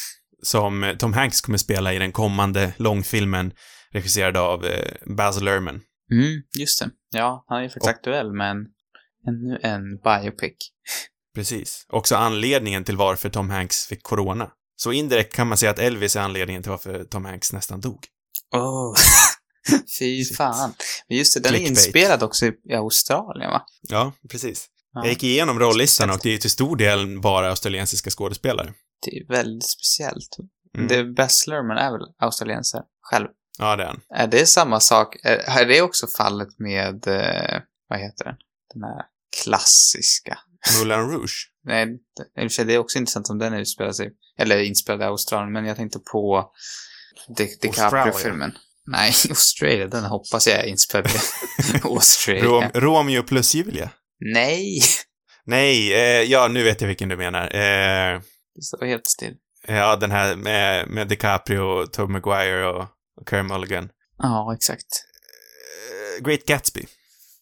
Som 0.43 0.83
eh, 0.83 0.97
Tom 0.97 1.13
Hanks 1.13 1.41
kommer 1.41 1.57
spela 1.57 1.93
i 1.93 1.99
den 1.99 2.11
kommande 2.11 2.73
långfilmen 2.77 3.53
regisserad 3.91 4.37
av 4.37 4.65
eh, 4.65 4.93
Baz 5.15 5.41
Luhrmann. 5.41 5.81
Mm, 6.11 6.41
just 6.57 6.79
det. 6.79 6.89
Ja, 7.13 7.45
han 7.47 7.57
är 7.57 7.61
ju 7.61 7.67
faktiskt 7.69 7.83
Och- 7.83 7.89
aktuell 7.89 8.33
med 8.33 8.51
en, 8.51 8.57
ännu 9.27 9.59
en 9.63 9.97
biopic. 9.97 10.53
Precis. 11.35 11.85
Också 11.89 12.15
anledningen 12.15 12.83
till 12.83 12.97
varför 12.97 13.29
Tom 13.29 13.49
Hanks 13.49 13.85
fick 13.85 14.03
corona. 14.03 14.51
Så 14.75 14.91
indirekt 14.91 15.35
kan 15.35 15.47
man 15.47 15.57
säga 15.57 15.71
att 15.71 15.79
Elvis 15.79 16.15
är 16.15 16.19
anledningen 16.21 16.63
till 16.63 16.69
varför 16.71 17.03
Tom 17.03 17.25
Hanks 17.25 17.53
nästan 17.53 17.81
dog. 17.81 18.05
Oh. 18.55 18.95
Fy 19.99 20.25
fan. 20.25 20.73
Men 21.07 21.17
just 21.17 21.33
det, 21.33 21.39
den 21.39 21.53
är 21.53 21.57
Clickbait. 21.57 21.77
inspelad 21.85 22.23
också 22.23 22.45
i 22.45 22.73
Australien, 22.73 23.51
va? 23.51 23.61
Ja, 23.81 24.13
precis. 24.29 24.67
Ja. 24.93 25.01
Jag 25.03 25.09
gick 25.09 25.23
igenom 25.23 25.59
rollistan 25.59 26.09
och 26.09 26.19
det 26.23 26.29
är 26.29 26.33
ju 26.33 26.37
till 26.37 26.51
stor 26.51 26.75
del 26.75 27.21
bara 27.21 27.49
australiensiska 27.49 28.09
skådespelare. 28.09 28.73
Det 29.05 29.17
är 29.17 29.27
väldigt 29.27 29.69
speciellt. 29.69 30.37
Mm. 30.77 30.87
Det 30.87 31.03
Bess 31.03 31.47
Luhrmann 31.47 31.77
är 31.77 31.91
väl 31.91 32.01
australiensare 32.19 32.81
själv? 33.01 33.27
Ja, 33.59 33.75
det 33.75 33.83
är 33.83 33.87
han. 33.87 34.01
Är 34.15 34.27
det 34.27 34.45
samma 34.45 34.79
sak? 34.79 35.15
Är, 35.23 35.37
är 35.61 35.65
det 35.65 35.81
också 35.81 36.07
fallet 36.07 36.59
med, 36.59 37.07
eh, 37.07 37.61
vad 37.89 37.99
heter 37.99 38.25
den? 38.25 38.35
Den 38.73 38.83
här 38.83 39.05
klassiska. 39.43 40.39
Moulin 40.79 40.99
Rouge. 41.11 41.49
Nej, 41.65 41.87
det- 42.35 42.63
det 42.63 42.73
är 42.73 42.77
också 42.77 42.97
intressant 42.99 43.29
om 43.29 43.39
den 43.39 43.53
utspelar 43.53 43.91
sig, 43.91 44.09
eller 44.39 44.63
inspelad 44.63 45.01
i 45.01 45.03
Australien, 45.03 45.51
men 45.51 45.65
jag 45.65 45.77
tänkte 45.77 45.99
på 45.99 46.51
Di- 47.37 47.57
DiCaprio-filmen. 47.61 48.51
Nej, 48.87 49.07
Australien, 49.29 49.89
den 49.89 50.03
hoppas 50.03 50.47
jag 50.47 50.59
är 50.59 50.63
inspelad 50.67 51.11
i 51.11 51.17
Australien. 51.83 52.45
Rom 52.45 52.63
Romeo 52.73 53.23
plus 53.23 53.53
Julia. 53.55 53.89
Nej! 54.33 54.81
Nej, 55.45 55.93
eh, 55.93 56.21
ja, 56.31 56.47
nu 56.47 56.63
vet 56.63 56.81
jag 56.81 56.87
vilken 56.87 57.09
du 57.09 57.17
menar. 57.17 57.43
Eh, 57.45 58.21
Det 58.55 58.61
står 58.61 58.85
helt 58.85 59.07
still. 59.07 59.33
ja, 59.67 59.95
den 59.95 60.11
här 60.11 60.35
med, 60.35 60.87
med 60.87 61.07
DiCaprio, 61.07 61.85
Tobey 61.87 62.13
Maguire 62.13 62.67
och 62.67 62.85
Carey 63.25 63.43
Mulligan. 63.43 63.89
Ja, 64.17 64.53
exakt. 64.55 65.05
Eh, 66.17 66.23
Great 66.23 66.45
Gatsby. 66.45 66.85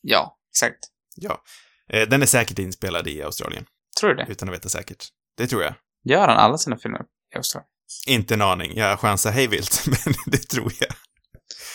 Ja, 0.01 0.38
exakt. 0.51 0.80
Ja. 1.16 1.44
Eh, 1.90 2.10
den 2.10 2.22
är 2.22 2.25
säkert 2.25 2.60
inspelad 2.60 3.08
i 3.08 3.22
Australien, 3.22 3.66
Tror 4.00 4.10
du 4.10 4.16
det? 4.16 4.32
utan 4.32 4.50
att 4.50 4.56
veta 4.56 4.70
säkert. 4.70 5.06
Det 5.38 5.48
tror 5.48 5.63
jag. 5.63 5.74
Gör 6.04 6.28
han 6.28 6.38
alla 6.38 6.58
sina 6.58 6.78
filmer 6.78 7.01
i 7.34 7.38
Australien? 7.38 7.68
Inte 8.08 8.34
en 8.34 8.42
aning. 8.42 8.78
Jag 8.78 9.00
chansar 9.00 9.32
hejvilt, 9.32 9.84
men 10.06 10.13
det 10.25 10.38
tror 10.38 10.74
jag. 10.80 10.88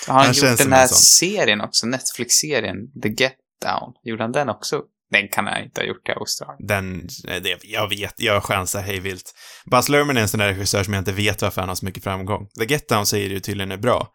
Har 0.07 0.15
han 0.15 0.25
Han 0.27 0.35
gjort 0.35 0.59
den 0.59 0.73
här 0.73 0.87
serien 0.87 1.61
också, 1.61 1.87
Netflix-serien, 1.87 3.01
The 3.03 3.09
Get 3.09 3.37
Down? 3.63 3.93
Gjorde 4.03 4.23
han 4.25 4.33
den 4.33 4.49
också? 4.49 4.83
Den 5.11 5.29
kan 5.29 5.47
han 5.47 5.63
inte 5.65 5.81
ha 5.81 5.87
gjort 5.87 6.09
i 6.09 6.13
Australien. 6.13 6.67
Den, 6.67 7.09
det, 7.43 7.59
jag 7.65 7.89
vet, 7.89 8.15
jag 8.17 8.45
chansar 8.45 8.81
hejvilt. 8.83 9.35
Buzz 9.71 9.89
Luhrmann 9.89 10.17
är 10.17 10.21
en 10.21 10.29
sån 10.29 10.41
där 10.41 10.47
regissör 10.49 10.83
som 10.83 10.95
jag 10.95 11.01
inte 11.01 11.13
vet 11.13 11.43
varför 11.43 11.61
han 11.61 11.69
har 11.69 11.77
så 11.77 11.85
mycket 11.85 12.05
framgång. 12.05 12.49
The 12.59 12.65
Get 12.65 12.89
Down 12.89 13.07
säger 13.07 13.29
du 13.29 13.41
tydligen 13.41 13.73
är 13.73 13.77
bra. 13.77 14.09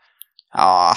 Ja, 0.53 0.93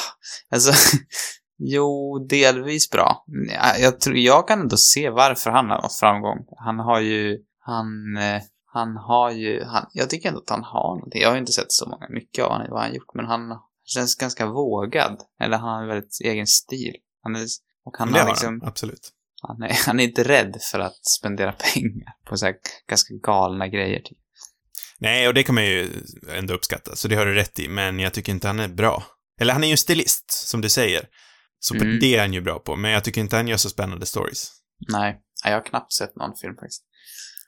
alltså... 0.50 0.72
Jo, 1.58 2.18
delvis 2.30 2.90
bra. 2.90 3.24
Ja, 3.52 3.76
Jag, 3.78 4.00
tror, 4.00 4.16
jag 4.16 4.48
kan 4.48 4.60
ändå 4.60 4.76
se 4.76 5.10
varför 5.10 5.50
han 5.50 5.70
har 5.70 5.82
nått 5.82 5.96
framgång. 6.00 6.38
Han 6.64 6.78
har 6.78 7.00
ju... 7.00 7.38
Han... 7.60 8.16
eh, 8.16 8.42
Han 8.72 8.96
har 8.96 9.30
ju... 9.30 9.64
Han, 9.64 9.86
jag 9.92 10.10
tycker 10.10 10.28
ändå 10.28 10.40
att 10.40 10.50
han 10.50 10.62
har 10.64 10.94
någonting. 10.94 11.22
Jag 11.22 11.28
har 11.28 11.34
ju 11.34 11.40
inte 11.40 11.52
sett 11.52 11.72
så 11.72 11.88
många, 11.88 12.06
mycket 12.08 12.44
av 12.44 12.52
han, 12.52 12.66
vad 12.70 12.80
han 12.82 12.94
gjort, 12.94 13.14
men 13.14 13.26
han 13.26 13.40
känns 13.84 14.14
ganska 14.16 14.46
vågad. 14.46 15.20
Eller 15.40 15.56
han 15.58 15.68
har 15.68 15.82
en 15.82 15.88
väldigt 15.88 16.20
egen 16.24 16.46
stil. 16.46 16.94
Han 17.22 17.36
är... 17.36 17.46
Och 17.84 17.96
han 17.98 18.12
har 18.12 18.20
har 18.20 18.28
liksom... 18.28 18.60
han, 18.60 18.68
absolut. 18.68 19.10
Han 19.48 19.62
är, 19.62 19.86
han 19.86 20.00
är 20.00 20.04
inte 20.04 20.24
rädd 20.24 20.56
för 20.72 20.78
att 20.78 21.06
spendera 21.06 21.52
pengar 21.52 22.12
på 22.28 22.36
så 22.36 22.46
här 22.46 22.54
ganska 22.88 23.14
galna 23.14 23.68
grejer. 23.68 24.00
Typ. 24.00 24.18
Nej, 24.98 25.28
och 25.28 25.34
det 25.34 25.42
kan 25.42 25.54
man 25.54 25.64
ju 25.64 25.90
ändå 26.32 26.54
uppskatta, 26.54 26.96
så 26.96 27.08
det 27.08 27.16
har 27.16 27.26
du 27.26 27.34
rätt 27.34 27.58
i, 27.58 27.68
men 27.68 27.98
jag 27.98 28.14
tycker 28.14 28.32
inte 28.32 28.46
han 28.46 28.60
är 28.60 28.68
bra. 28.68 29.02
Eller 29.40 29.52
han 29.52 29.62
är 29.64 29.68
ju 29.68 29.72
en 29.72 29.78
stilist, 29.78 30.30
som 30.30 30.60
du 30.60 30.68
säger. 30.68 31.08
Så 31.58 31.74
Mm. 31.74 31.98
det 32.00 32.14
är 32.16 32.20
han 32.20 32.32
ju 32.32 32.40
bra 32.40 32.58
på, 32.58 32.76
men 32.76 32.90
jag 32.90 33.04
tycker 33.04 33.20
inte 33.20 33.36
han 33.36 33.48
gör 33.48 33.56
så 33.56 33.70
spännande 33.70 34.06
stories. 34.06 34.52
Nej, 34.88 35.20
jag 35.44 35.52
har 35.52 35.64
knappt 35.64 35.92
sett 35.92 36.16
någon 36.16 36.36
film 36.36 36.54
faktiskt. 36.54 36.82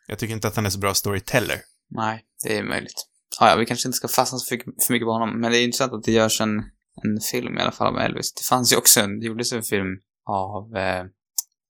Jag 0.07 0.19
tycker 0.19 0.35
inte 0.35 0.49
att 0.49 0.57
han 0.57 0.67
är 0.67 0.71
så 0.71 0.79
bra 0.79 0.95
storyteller. 0.95 1.61
Nej, 1.91 2.25
det 2.45 2.59
är 2.59 2.63
möjligt. 2.63 3.07
Ja, 3.41 3.51
ja, 3.51 3.57
vi 3.57 3.67
kanske 3.67 3.89
inte 3.89 3.97
ska 3.97 4.09
fastna 4.09 4.39
för, 4.49 4.57
mycket 4.93 5.07
på 5.07 5.13
honom, 5.13 5.41
men 5.41 5.53
det 5.53 5.59
är 5.59 5.65
intressant 5.65 5.93
att 5.93 6.03
det 6.05 6.13
görs 6.13 6.41
en, 6.41 6.59
en 7.05 7.21
film 7.33 7.59
i 7.59 7.61
alla 7.61 7.73
fall 7.73 7.95
om 7.95 7.99
Elvis. 8.01 8.35
Det 8.35 8.45
fanns 8.45 8.73
ju 8.73 8.77
också 8.77 9.01
en, 9.01 9.21
det 9.21 9.27
gjordes 9.27 9.53
en 9.53 9.63
film 9.63 9.89
av, 10.29 10.77
eh, 10.77 11.05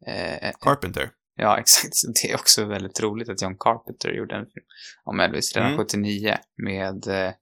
eh, 0.07 0.51
Carpenter. 0.61 1.11
ja 1.37 1.59
exakt, 1.61 1.95
det 2.23 2.31
är 2.31 2.35
också 2.35 2.65
väldigt 2.65 3.01
roligt 3.01 3.29
att 3.29 3.43
John 3.43 3.57
Carpenter 3.59 4.11
gjorde 4.11 4.35
en 4.35 4.47
film 4.47 4.67
om 5.05 5.21
Elvis 5.21 5.57
redan 5.57 5.73
Mm. 5.73 5.85
79 5.87 6.37
med, 6.63 7.07
eh, 7.07 7.33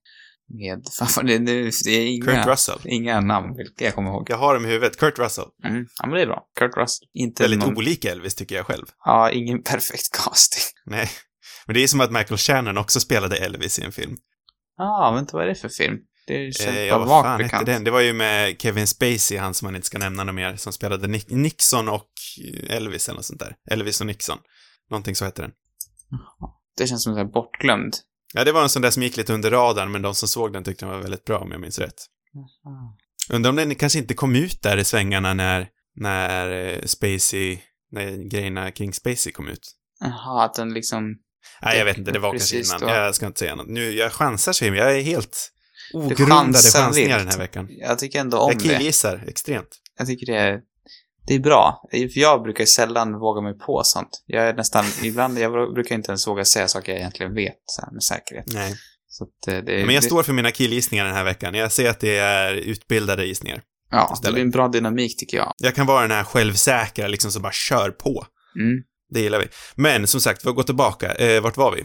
med, 0.49 0.85
fan 0.99 1.09
vad 1.17 1.27
det, 1.27 1.39
det, 1.39 1.71
det 1.85 1.91
är 1.91 2.07
inga, 2.07 2.25
Kurt 2.25 2.47
Russell. 2.47 2.79
inga 2.85 3.21
namn, 3.21 3.57
vilka 3.57 3.85
jag 3.85 3.95
kommer 3.95 4.11
ihåg. 4.11 4.31
Jag 4.31 4.37
har 4.37 4.55
dem 4.55 4.65
i 4.65 4.69
huvudet. 4.69 4.97
Kurt 4.97 5.19
Russell. 5.19 5.49
Mm. 5.65 5.87
Ja, 6.01 6.07
men 6.07 6.15
det 6.17 6.23
är 6.23 6.27
bra. 6.27 6.47
Kurt 6.59 6.77
Russell. 6.77 7.09
Inte 7.15 7.43
Väldigt 7.43 7.61
någon, 7.61 7.77
olika 7.77 8.11
Elvis, 8.13 8.35
tycker 8.35 8.57
jag 8.57 8.67
själv. 8.67 8.85
Ja, 9.05 9.31
ingen 9.31 9.63
perfekt 9.71 10.13
casting. 10.25 10.63
Nej. 10.87 11.09
Men 11.67 11.75
det 11.75 11.83
är 11.83 11.87
som 11.87 12.01
att 12.01 12.11
Michael 12.13 12.39
Shannon 12.39 12.79
också 12.79 13.01
spelade 13.01 13.37
Elvis 13.37 13.79
i 13.79 13.83
en 13.85 13.93
film. 13.93 14.17
Ja, 14.77 15.09
ah, 15.09 15.15
vänta, 15.15 15.37
vad 15.37 15.45
är 15.45 15.49
det 15.49 15.55
för 15.55 15.69
film? 15.69 15.99
Det 16.27 16.57
känns 16.57 16.69
Eh, 16.69 16.75
bara 16.75 16.87
ja, 16.87 16.99
vad 16.99 17.25
fan 17.25 17.41
hette 17.41 17.65
den? 17.65 17.85
Det 17.85 17.91
var 17.91 18.01
ju 18.01 18.13
med 18.13 18.63
Kevin 18.63 18.87
Spacey, 18.87 19.39
han 19.39 19.55
som 19.55 19.67
man 19.67 19.77
inte 19.77 19.87
ska 19.87 19.99
nämna 19.99 20.25
något 20.25 20.35
mer, 20.35 20.57
som 20.57 20.73
spelade 20.73 21.07
Nick 21.09 21.31
Nixon 21.31 21.89
och 21.89 22.09
Elvis 22.69 23.09
eller 23.09 23.17
något 23.17 23.25
sånt 23.25 23.41
där. 23.41 23.55
Elvis 23.71 24.01
och 24.01 24.07
Nixon. 24.07 24.39
Någonting 24.91 25.17
så 25.17 25.25
hette 25.25 25.43
den. 25.43 25.51
Det 26.77 26.87
känns 26.87 27.05
som 27.05 27.19
en 27.19 27.31
bortglömd. 27.31 27.95
Ja, 28.35 28.45
det 28.45 28.53
var 28.53 28.63
en 28.63 28.69
sån 28.69 28.83
där 28.83 28.91
som 28.91 29.03
gick 29.03 29.17
lite 29.17 29.33
under 29.33 29.51
radarn, 29.51 29.93
men 29.93 30.03
de 30.03 30.15
som 30.15 30.29
såg 30.29 30.53
den 30.53 30.65
tyckte 30.65 30.87
den 30.87 30.95
var 30.95 31.01
väldigt 31.01 31.25
bra 31.25 31.39
om 31.39 31.51
jag 31.51 31.61
minns 31.61 31.79
rätt. 31.79 32.07
Undrar 33.31 33.51
om 33.51 33.57
den 33.57 33.75
kanske 33.75 33.99
inte 33.99 34.15
kom 34.15 34.37
ut 34.37 34.63
där 34.63 34.77
i 34.77 34.85
svängarna 34.85 35.35
när, 35.35 35.69
när 35.97 36.51
eh, 36.51 36.83
Spacey, 36.85 37.59
när 37.93 38.31
grejerna 38.31 38.71
kring 38.71 38.93
Spacey 38.93 39.33
kom 39.33 39.49
ut. 39.49 39.77
Jaha, 40.01 40.45
att 40.45 40.55
den 40.55 40.75
liksom... 40.75 41.17
Nej, 41.63 41.79
jag 41.79 41.85
vet 41.85 41.99
inte, 41.99 42.11
det 42.11 42.19
var 42.19 42.31
kanske 42.31 42.57
innan. 42.57 42.81
då. 42.81 42.89
Jag 42.89 43.15
ska 43.15 43.27
inte 43.27 43.39
säga 43.39 43.55
något. 43.55 43.69
Nu, 43.69 43.93
jag 43.93 44.13
chansar 44.13 44.53
sig, 44.53 44.71
men 44.71 44.81
jag 44.81 44.97
är 44.97 45.03
helt 45.03 45.51
ogrundade 45.95 46.59
chansningar 46.59 47.19
den 47.19 47.29
här 47.29 47.39
veckan. 47.39 47.69
Jag 47.71 47.99
tycker 47.99 48.21
ändå 48.21 48.39
om 48.39 48.51
Jag 48.53 48.59
det. 48.59 48.69
killgissar 48.69 49.25
extremt. 49.29 49.69
Jag 49.99 50.07
tycker 50.07 50.27
det 50.27 50.39
är... 50.39 50.61
Det 51.27 51.35
är 51.35 51.39
bra. 51.39 51.81
För 51.91 52.19
jag 52.19 52.43
brukar 52.43 52.65
sällan 52.65 53.13
våga 53.13 53.41
mig 53.41 53.59
på 53.59 53.83
sånt. 53.85 54.23
Jag 54.27 54.49
är 54.49 54.55
nästan... 54.55 54.85
Ibland, 55.03 55.39
jag 55.39 55.75
brukar 55.75 55.95
inte 55.95 56.11
ens 56.11 56.27
våga 56.27 56.45
säga 56.45 56.69
saker 56.69 56.93
jag 56.93 56.99
egentligen 56.99 57.35
vet 57.35 57.55
så 57.67 57.83
här, 57.83 57.93
med 57.93 58.03
säkerhet. 58.03 58.45
Nej. 58.47 58.75
Eh, 59.49 59.55
det, 59.55 59.63
Men 59.63 59.95
jag 59.95 60.03
det, 60.03 60.07
står 60.07 60.23
för 60.23 60.33
mina 60.33 60.51
killgissningar 60.51 61.05
den 61.05 61.15
här 61.15 61.25
veckan. 61.25 61.55
Jag 61.55 61.73
ser 61.73 61.91
att 61.91 62.01
det 62.01 62.17
är 62.19 62.55
utbildade 62.55 63.27
gissningar. 63.27 63.63
Ja, 63.91 64.07
det 64.09 64.15
istället. 64.15 64.35
blir 64.35 64.45
en 64.45 64.51
bra 64.51 64.69
dynamik 64.69 65.17
tycker 65.17 65.37
jag. 65.37 65.53
Jag 65.57 65.75
kan 65.75 65.87
vara 65.87 66.03
den 66.03 66.11
här 66.11 66.25
självsäkra, 66.25 67.07
liksom 67.07 67.31
som 67.33 67.43
bara 67.43 67.53
kör 67.53 67.91
på. 67.91 68.27
Mm. 68.61 68.83
Det 69.15 69.21
gillar 69.21 69.39
vi. 69.39 69.47
Men 69.75 70.07
som 70.07 70.21
sagt, 70.21 70.47
vi 70.47 70.53
går 70.53 70.63
tillbaka. 70.63 71.15
Eh, 71.15 71.43
vart 71.43 71.57
var 71.57 71.73
vi? 71.73 71.85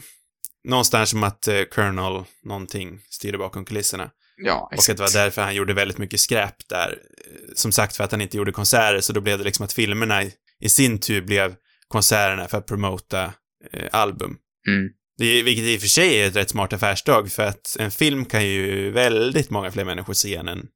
Någonstans 0.63 1.09
som 1.09 1.23
att 1.23 1.47
eh, 1.47 1.61
Colonel 1.63 2.23
någonting 2.43 2.99
styrde 3.09 3.37
bakom 3.37 3.65
kulisserna. 3.65 4.11
Ja, 4.37 4.59
Och 4.65 4.73
exakt. 4.73 4.89
att 4.89 4.97
det 4.97 5.03
var 5.19 5.23
därför 5.23 5.41
han 5.41 5.55
gjorde 5.55 5.73
väldigt 5.73 5.97
mycket 5.97 6.19
skräp 6.19 6.55
där. 6.69 6.89
Eh, 6.89 7.53
Som 7.55 7.71
sagt, 7.71 7.97
för 7.97 8.03
att 8.03 8.11
han 8.11 8.21
inte 8.21 8.37
gjorde 8.37 8.51
konserter, 8.51 9.01
så 9.01 9.13
då 9.13 9.21
blev 9.21 9.37
det 9.37 9.43
liksom 9.43 9.65
att 9.65 9.73
filmerna 9.73 10.23
i, 10.23 10.33
i 10.59 10.69
sin 10.69 10.99
tur 10.99 11.21
blev 11.21 11.55
konserterna 11.87 12.47
för 12.47 12.57
att 12.57 12.65
promota 12.65 13.33
eh, 13.71 13.87
album. 13.91 14.37
Mm. 14.67 14.89
Det, 15.17 15.43
vilket 15.43 15.65
i 15.65 15.77
och 15.77 15.81
för 15.81 15.87
sig 15.87 16.21
är 16.21 16.27
ett 16.27 16.35
rätt 16.35 16.49
smart 16.49 16.73
affärsdrag, 16.73 17.31
för 17.31 17.43
att 17.43 17.75
en 17.79 17.91
film 17.91 18.25
kan 18.25 18.45
ju 18.47 18.91
väldigt 18.91 19.49
många 19.49 19.71
fler 19.71 19.85
människor 19.85 20.13
se 20.13 20.35
än 20.35 20.47
en, 20.47 20.67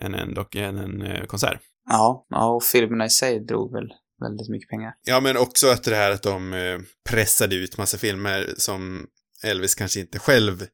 än 0.00 0.14
en, 0.14 0.34
dock, 0.34 0.54
än 0.54 0.78
en 0.78 1.02
eh, 1.02 1.24
konsert. 1.24 1.60
Ja, 1.90 2.26
ja, 2.30 2.54
och 2.54 2.64
filmerna 2.64 3.04
i 3.04 3.10
sig 3.10 3.40
drog 3.40 3.72
väl 3.72 3.88
väldigt 4.22 4.48
mycket 4.48 4.68
pengar. 4.68 4.92
Ja, 5.02 5.20
men 5.20 5.36
också 5.36 5.68
att 5.68 5.84
det 5.84 5.96
här 5.96 6.10
att 6.10 6.22
de 6.22 6.52
eh, 6.52 6.78
pressade 7.08 7.56
ut 7.56 7.78
massa 7.78 7.98
filmer 7.98 8.48
som 8.56 9.06
Elvis 9.44 9.74
kanske 9.74 10.00
inte 10.00 10.18
själv 10.18 10.66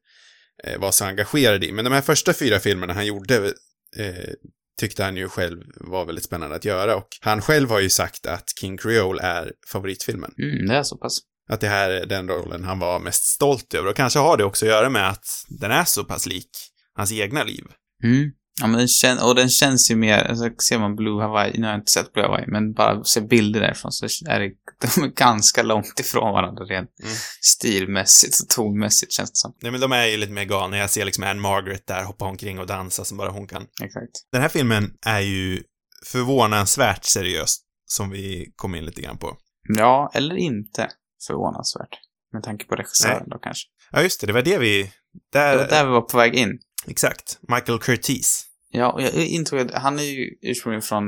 eh, 0.63 0.79
var 0.79 0.91
så 0.91 1.05
engagerad 1.05 1.63
i. 1.63 1.71
Men 1.71 1.85
de 1.85 1.93
här 1.93 2.01
första 2.01 2.33
fyra 2.33 2.59
filmerna 2.59 2.93
han 2.93 3.05
gjorde 3.05 3.53
eh, 3.97 4.33
tyckte 4.79 5.03
han 5.03 5.17
ju 5.17 5.29
själv 5.29 5.63
var 5.75 6.05
väldigt 6.05 6.25
spännande 6.25 6.55
att 6.55 6.65
göra. 6.65 6.95
Och 6.95 7.07
han 7.21 7.41
själv 7.41 7.69
har 7.69 7.79
ju 7.79 7.89
sagt 7.89 8.25
att 8.25 8.59
King 8.59 8.77
Creole 8.77 9.23
är 9.23 9.51
favoritfilmen. 9.67 10.33
Mm, 10.37 10.67
det 10.67 10.75
är 10.75 10.83
så 10.83 10.97
pass. 10.97 11.19
Att 11.49 11.61
det 11.61 11.67
här 11.67 11.89
är 11.89 12.05
den 12.05 12.27
rollen 12.27 12.63
han 12.63 12.79
var 12.79 12.99
mest 12.99 13.23
stolt 13.23 13.73
över 13.73 13.89
och 13.89 13.95
kanske 13.95 14.19
har 14.19 14.37
det 14.37 14.43
också 14.43 14.65
att 14.65 14.71
göra 14.71 14.89
med 14.89 15.09
att 15.09 15.25
den 15.59 15.71
är 15.71 15.83
så 15.83 16.03
pass 16.03 16.25
lik 16.25 16.49
hans 16.93 17.11
egna 17.11 17.43
liv. 17.43 17.63
Mm. 18.03 18.31
Ja, 18.61 18.67
men 18.67 18.77
den 18.77 18.87
kän- 18.87 19.19
och 19.19 19.35
den 19.35 19.49
känns 19.49 19.91
ju 19.91 19.95
mer, 19.95 20.17
alltså, 20.17 20.49
ser 20.63 20.79
man 20.79 20.95
Blue 20.95 21.21
Hawaii, 21.21 21.57
nu 21.57 21.63
har 21.65 21.71
jag 21.71 21.79
inte 21.81 21.91
sett 21.91 22.13
Blue 22.13 22.25
Hawaii, 22.25 22.45
men 22.47 22.73
bara 22.73 23.03
se 23.03 23.21
bilder 23.21 23.59
därifrån 23.59 23.91
så 23.91 24.05
är 24.05 24.39
det, 24.39 24.51
de 24.95 25.03
är 25.03 25.07
ganska 25.07 25.63
långt 25.63 25.99
ifrån 25.99 26.33
varandra 26.33 26.63
rent 26.63 26.89
Mm. 27.03 27.13
stilmässigt 27.41 28.39
och 28.41 28.49
tonmässigt 28.49 29.11
känns 29.13 29.31
det 29.31 29.37
som. 29.37 29.53
Nej 29.61 29.71
men 29.71 29.81
de 29.81 29.91
är 29.91 30.05
ju 30.05 30.17
lite 30.17 30.31
mer 30.31 30.43
galna. 30.45 30.77
Jag 30.77 30.89
ser 30.89 31.05
liksom 31.05 31.23
Anne 31.23 31.41
Margaret 31.41 31.87
där 31.87 32.03
hoppa 32.03 32.25
omkring 32.25 32.59
och 32.59 32.67
dansa 32.67 33.05
som 33.05 33.17
bara 33.17 33.29
hon 33.29 33.47
kan. 33.47 33.61
Exakt. 33.83 34.11
Den 34.31 34.41
här 34.41 34.49
filmen 34.49 34.93
är 35.05 35.19
ju 35.19 35.63
förvånansvärt 36.05 37.05
seriös, 37.05 37.57
som 37.85 38.09
vi 38.09 38.53
kom 38.55 38.75
in 38.75 38.85
lite 38.85 39.01
grann 39.01 39.17
på. 39.17 39.37
Ja, 39.77 40.11
eller 40.13 40.35
inte 40.35 40.89
förvånansvärt. 41.27 41.99
Med 42.33 42.43
tanke 42.43 42.65
på 42.65 42.75
regissören 42.75 43.17
Nej. 43.19 43.27
då 43.29 43.39
kanske. 43.39 43.67
Ja, 43.91 44.01
just 44.01 44.21
det, 44.21 44.27
det 44.27 44.33
var 44.33 44.41
det 44.41 44.57
vi... 44.57 44.83
Det 45.31 45.39
Där... 45.39 45.57
var 45.57 45.67
där 45.67 45.85
vi 45.85 45.91
var 45.91 46.01
på 46.01 46.17
väg 46.17 46.35
in. 46.35 46.59
Exakt. 46.87 47.39
Michael 47.47 47.79
Curtiz. 47.79 48.43
Ja, 48.69 48.91
och 48.91 49.01
jag 49.01 49.13
insåg 49.13 49.59
att 49.59 49.71
han 49.73 49.99
är 49.99 50.03
ju 50.03 50.37
ursprungligen 50.41 50.81
från, 50.81 51.03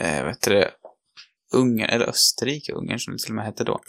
eh, 0.00 0.22
vad 0.22 0.32
heter 0.32 0.54
det, 0.54 0.70
Ungern, 1.52 1.90
eller 1.90 2.06
Österrike, 2.06 2.72
Ungern 2.72 2.98
som 2.98 3.12
det 3.12 3.18
till 3.18 3.30
och 3.30 3.36
med 3.36 3.44
hette 3.44 3.64
då. 3.64 3.80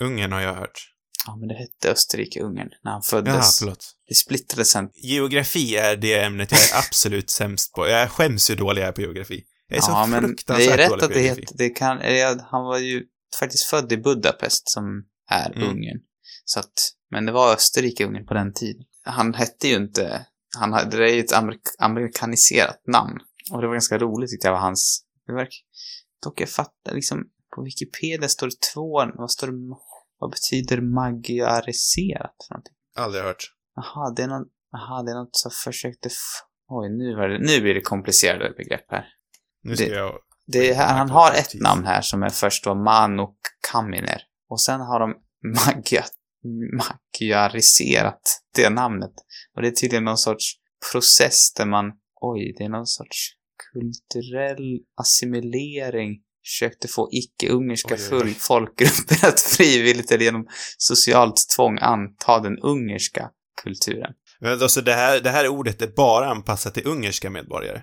Ungern 0.00 0.32
har 0.32 0.40
jag 0.40 0.54
hört. 0.54 0.92
Ja, 1.26 1.36
men 1.36 1.48
det 1.48 1.54
hette 1.54 1.90
Österrike, 1.90 2.40
Ungern 2.42 2.68
när 2.84 2.90
han 2.92 3.02
Jaha, 3.12 3.22
föddes. 3.22 3.58
förlåt. 3.58 3.86
det 4.08 4.14
splittrades 4.14 4.70
sen. 4.70 4.88
Geografi 4.94 5.76
är 5.76 5.96
det 5.96 6.20
ämnet 6.22 6.52
jag 6.52 6.60
är 6.60 6.78
absolut 6.88 7.30
sämst 7.30 7.72
på. 7.72 7.88
Jag 7.88 8.10
skäms 8.10 8.50
hur 8.50 8.56
dålig 8.56 8.82
jag 8.82 8.88
är 8.88 8.92
på 8.92 9.00
geografi. 9.00 9.44
Jag 9.68 9.76
är 9.76 9.82
ja, 9.82 10.04
så 10.04 10.10
men 10.10 10.22
fruktansvärt 10.24 10.66
det 10.66 10.72
är 10.72 10.76
rätt 10.78 10.88
dålig 10.88 11.04
att 11.04 11.12
det 11.12 11.20
heter, 11.20 11.44
det 11.54 11.68
kan, 11.70 11.98
eh, 12.00 12.36
han 12.50 12.64
var 12.64 12.78
ju 12.78 13.04
faktiskt 13.40 13.64
född 13.64 13.92
i 13.92 13.96
Budapest 13.96 14.68
som 14.68 15.04
är 15.30 15.52
Mm. 15.52 15.68
Ungern. 15.68 15.98
Så 16.44 16.60
att, 16.60 16.72
men 17.10 17.26
det 17.26 17.32
var 17.32 17.54
Österrike, 17.54 18.06
Ungern 18.06 18.26
på 18.26 18.34
den 18.34 18.52
tiden. 18.52 18.82
Han 19.04 19.34
hette 19.34 19.68
ju 19.68 19.76
inte, 19.76 20.26
han 20.56 20.72
hade, 20.72 20.96
det 20.96 21.10
är 21.10 21.14
ju 21.14 21.20
ett 21.20 21.32
amerik, 21.32 21.60
amerikaniserat 21.78 22.82
namn. 22.86 23.18
Och 23.52 23.60
det 23.60 23.66
var 23.66 23.74
ganska 23.74 23.98
roligt 23.98 24.30
tyckte 24.30 24.46
jag 24.48 24.52
var 24.52 24.60
hans 24.60 25.04
verk. 25.36 25.64
Dock 26.22 26.40
jag 26.40 26.48
fattar 26.48 26.92
liksom, 26.94 27.24
på 27.56 27.62
Wikipedia 27.62 28.28
står 28.28 28.46
det 28.46 28.60
två, 28.74 29.04
vad 29.14 29.30
står 29.30 29.46
det, 29.46 29.52
vad 30.18 30.30
betyder 30.30 30.80
magyariserat 30.80 32.34
för 32.48 32.54
någonting? 32.54 32.74
Aldrig 32.96 33.22
hört. 33.24 33.52
Jaha, 33.74 34.10
det 34.16 34.22
är 34.22 34.26
någon, 34.28 34.46
aha, 34.76 35.02
det 35.02 35.10
är 35.10 35.14
något 35.14 35.36
som 35.36 35.50
försökte, 35.64 36.08
oj, 36.68 36.88
nu, 36.98 37.14
var 37.16 37.28
det, 37.28 37.38
nu 37.38 37.60
blir 37.60 37.74
det 37.74 37.80
komplicerade 37.80 38.50
begrepp 38.56 38.84
här. 38.88 39.04
Nu 39.62 39.76
ska 39.76 39.86
Det- 39.86 39.94
jag... 39.94 40.12
Det 40.48 40.70
är, 40.70 40.86
han 40.86 41.10
har 41.10 41.30
ett 41.32 41.54
namn 41.60 41.84
här 41.84 42.00
som 42.00 42.22
är 42.22 42.28
först 42.28 42.64
då 42.64 42.74
Manu 42.74 43.22
Kaminer. 43.72 44.22
Och 44.48 44.60
sen 44.60 44.80
har 44.80 45.00
de 45.00 45.14
maggia, 45.66 46.04
magyariserat 46.72 48.42
det 48.54 48.70
namnet. 48.70 49.12
Och 49.56 49.62
det 49.62 49.68
är 49.68 49.72
tydligen 49.72 50.04
någon 50.04 50.18
sorts 50.18 50.52
process 50.92 51.52
där 51.54 51.66
man, 51.66 51.92
oj, 52.20 52.54
det 52.58 52.64
är 52.64 52.68
någon 52.68 52.86
sorts 52.86 53.32
kulturell 53.72 54.78
assimilering. 54.96 56.22
Försökte 56.44 56.88
få 56.88 57.08
icke-ungerska 57.12 57.96
folkgrupper 58.38 59.28
att 59.28 59.40
frivilligt 59.40 60.10
eller 60.10 60.24
genom 60.24 60.46
socialt 60.78 61.48
tvång 61.56 61.78
anta 61.80 62.40
den 62.40 62.58
ungerska 62.58 63.30
kulturen. 63.62 64.12
Men 64.40 64.62
alltså 64.62 64.80
det 64.80 64.92
här, 64.92 65.20
det 65.20 65.30
här 65.30 65.48
ordet 65.48 65.82
är 65.82 65.86
bara 65.86 66.30
anpassat 66.30 66.74
till 66.74 66.86
ungerska 66.86 67.30
medborgare. 67.30 67.82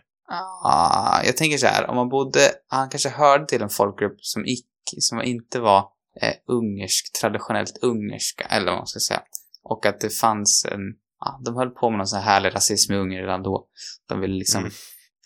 Ah, 0.64 1.24
jag 1.26 1.38
tänker 1.38 1.58
så 1.58 1.68
här, 1.68 1.90
om 1.90 1.96
man 1.96 2.10
bodde, 2.10 2.52
han 2.68 2.90
kanske 2.90 3.10
hörde 3.10 3.46
till 3.46 3.62
en 3.62 3.70
folkgrupp 3.70 4.18
som, 4.22 4.46
icke, 4.46 4.66
som 5.00 5.22
inte 5.22 5.60
var 5.60 5.88
eh, 6.22 6.34
ungersk, 6.48 7.14
traditionellt 7.22 7.78
ungerska, 7.82 8.44
eller 8.44 8.66
vad 8.66 8.76
man 8.78 8.88
ska 8.88 9.00
säga. 9.00 9.22
Och 9.64 9.86
att 9.86 10.00
det 10.00 10.10
fanns 10.10 10.66
en, 10.72 10.82
ja, 11.20 11.42
de 11.46 11.56
höll 11.56 11.70
på 11.70 11.90
med 11.90 11.98
någon 11.98 12.08
sån 12.08 12.20
här 12.20 12.26
härlig 12.34 12.56
rasism 12.56 12.94
i 12.94 12.96
Ungern 12.98 13.22
redan 13.22 13.44
då. 13.44 13.68
De 14.10 14.20
ville 14.22 14.34
liksom, 14.36 14.62
Mm. 14.62 14.72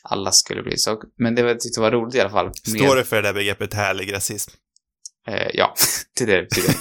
alla 0.03 0.31
skulle 0.31 0.63
bli 0.63 0.77
så. 0.77 1.01
Men 1.17 1.35
det 1.35 1.41
var- 1.43 1.49
jag 1.49 1.59
tyckte 1.59 1.81
var 1.81 1.91
roligt 1.91 2.15
i 2.15 2.19
alla 2.21 2.29
fall. 2.29 2.51
Står 2.55 2.95
det 2.95 3.03
för 3.03 3.15
det 3.15 3.21
där 3.27 3.33
begreppet 3.33 3.73
härlig 3.73 4.13
rasism? 4.13 4.51
Eh, 5.27 5.47
ja, 5.53 5.73
är 6.21 6.25
det 6.27 6.41
betyder. 6.41 6.75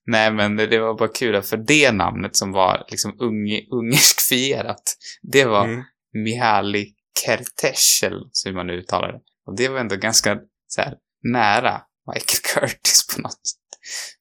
Nej, 0.05 0.31
men 0.31 0.55
det, 0.55 0.79
var 0.79 0.93
bara 0.97 1.09
kul, 1.09 1.41
för 1.41 1.57
det 1.57 1.91
namnet 1.91 2.35
som 2.35 2.51
var 2.51 2.85
liksom 2.89 3.15
unge, 3.19 3.61
ungerskfierat, 3.71 4.83
det 5.31 5.45
var 5.45 5.65
Mm. 5.65 5.83
Mihaly 6.13 6.93
Kertész, 7.25 8.03
eller 8.03 8.19
hur 8.45 8.53
man 8.53 8.67
nu 8.67 8.73
uttalar 8.73 9.11
det. 9.11 9.19
Och 9.45 9.55
det 9.57 9.67
var 9.69 9.79
ändå 9.79 9.95
ganska 9.95 10.39
så 10.67 10.81
här, 10.81 10.95
nära 11.23 11.81
Michael 12.13 12.39
Curtis 12.69 13.07
på 13.15 13.21
något 13.21 13.31
sätt. 13.47 13.57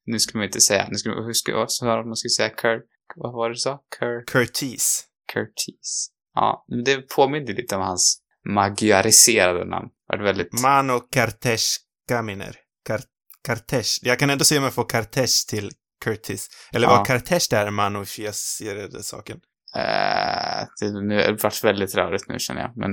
Nu 0.05 0.19
skulle 0.19 0.39
man 0.39 0.47
inte 0.47 0.61
säga, 0.61 0.87
nu 0.91 0.97
skulle 0.99 1.15
hur 1.15 1.33
skulle 1.33 1.57
vad 1.57 1.73
sa 1.73 2.03
man 2.03 2.17
skulle 2.17 2.31
säga 2.31 2.49
Kurt, 2.49 2.85
vad 3.17 3.33
var 3.33 3.49
det 3.49 3.55
du 3.55 3.59
sa? 3.59 3.79
Kurt, 3.99 4.31
Curtiz. 4.31 5.05
Curtis. 5.33 6.11
Ja, 6.35 6.65
det 6.85 6.97
påminner 7.17 7.55
lite 7.55 7.77
om 7.77 7.83
hans 7.83 8.21
magyariserade 8.49 9.65
namn. 9.65 9.89
Det 10.09 10.17
var 10.17 10.25
väldigt, 10.25 10.63
Mano 10.63 11.01
Kartesh 11.01 11.65
Kaminer. 12.09 12.57
Kar 12.87 13.01
Kartesh. 13.47 13.99
Jag 14.03 14.19
kan 14.19 14.31
ändå 14.31 14.45
se 14.45 14.59
om 14.59 14.65
jag 14.65 14.75
får 14.75 14.85
Kartesh 14.89 15.47
till 15.49 15.71
Curtis. 16.05 16.49
Eller 16.73 16.89
Ja. 16.89 16.97
vad 16.97 17.07
Kartesh 17.07 17.47
där 17.51 17.67
är 17.67 17.71
manofierade 17.71 19.03
saken. 19.03 19.41
eh, 19.77 20.67
det, 20.81 20.93
nu, 21.03 21.17
det 21.17 21.43
vart 21.43 21.65
väldigt 21.65 21.95
rörigt 21.95 22.29
nu 22.29 22.39
känner 22.39 22.61
jag, 22.61 22.77
men 22.77 22.91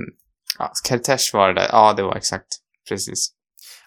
ja, 0.60 0.72
Kertész 0.88 1.34
var 1.34 1.48
det 1.48 1.54
där, 1.62 1.70
ja 1.72 1.94
det 1.94 2.04
var 2.04 2.16
exakt, 2.16 2.48
precis. 2.90 3.30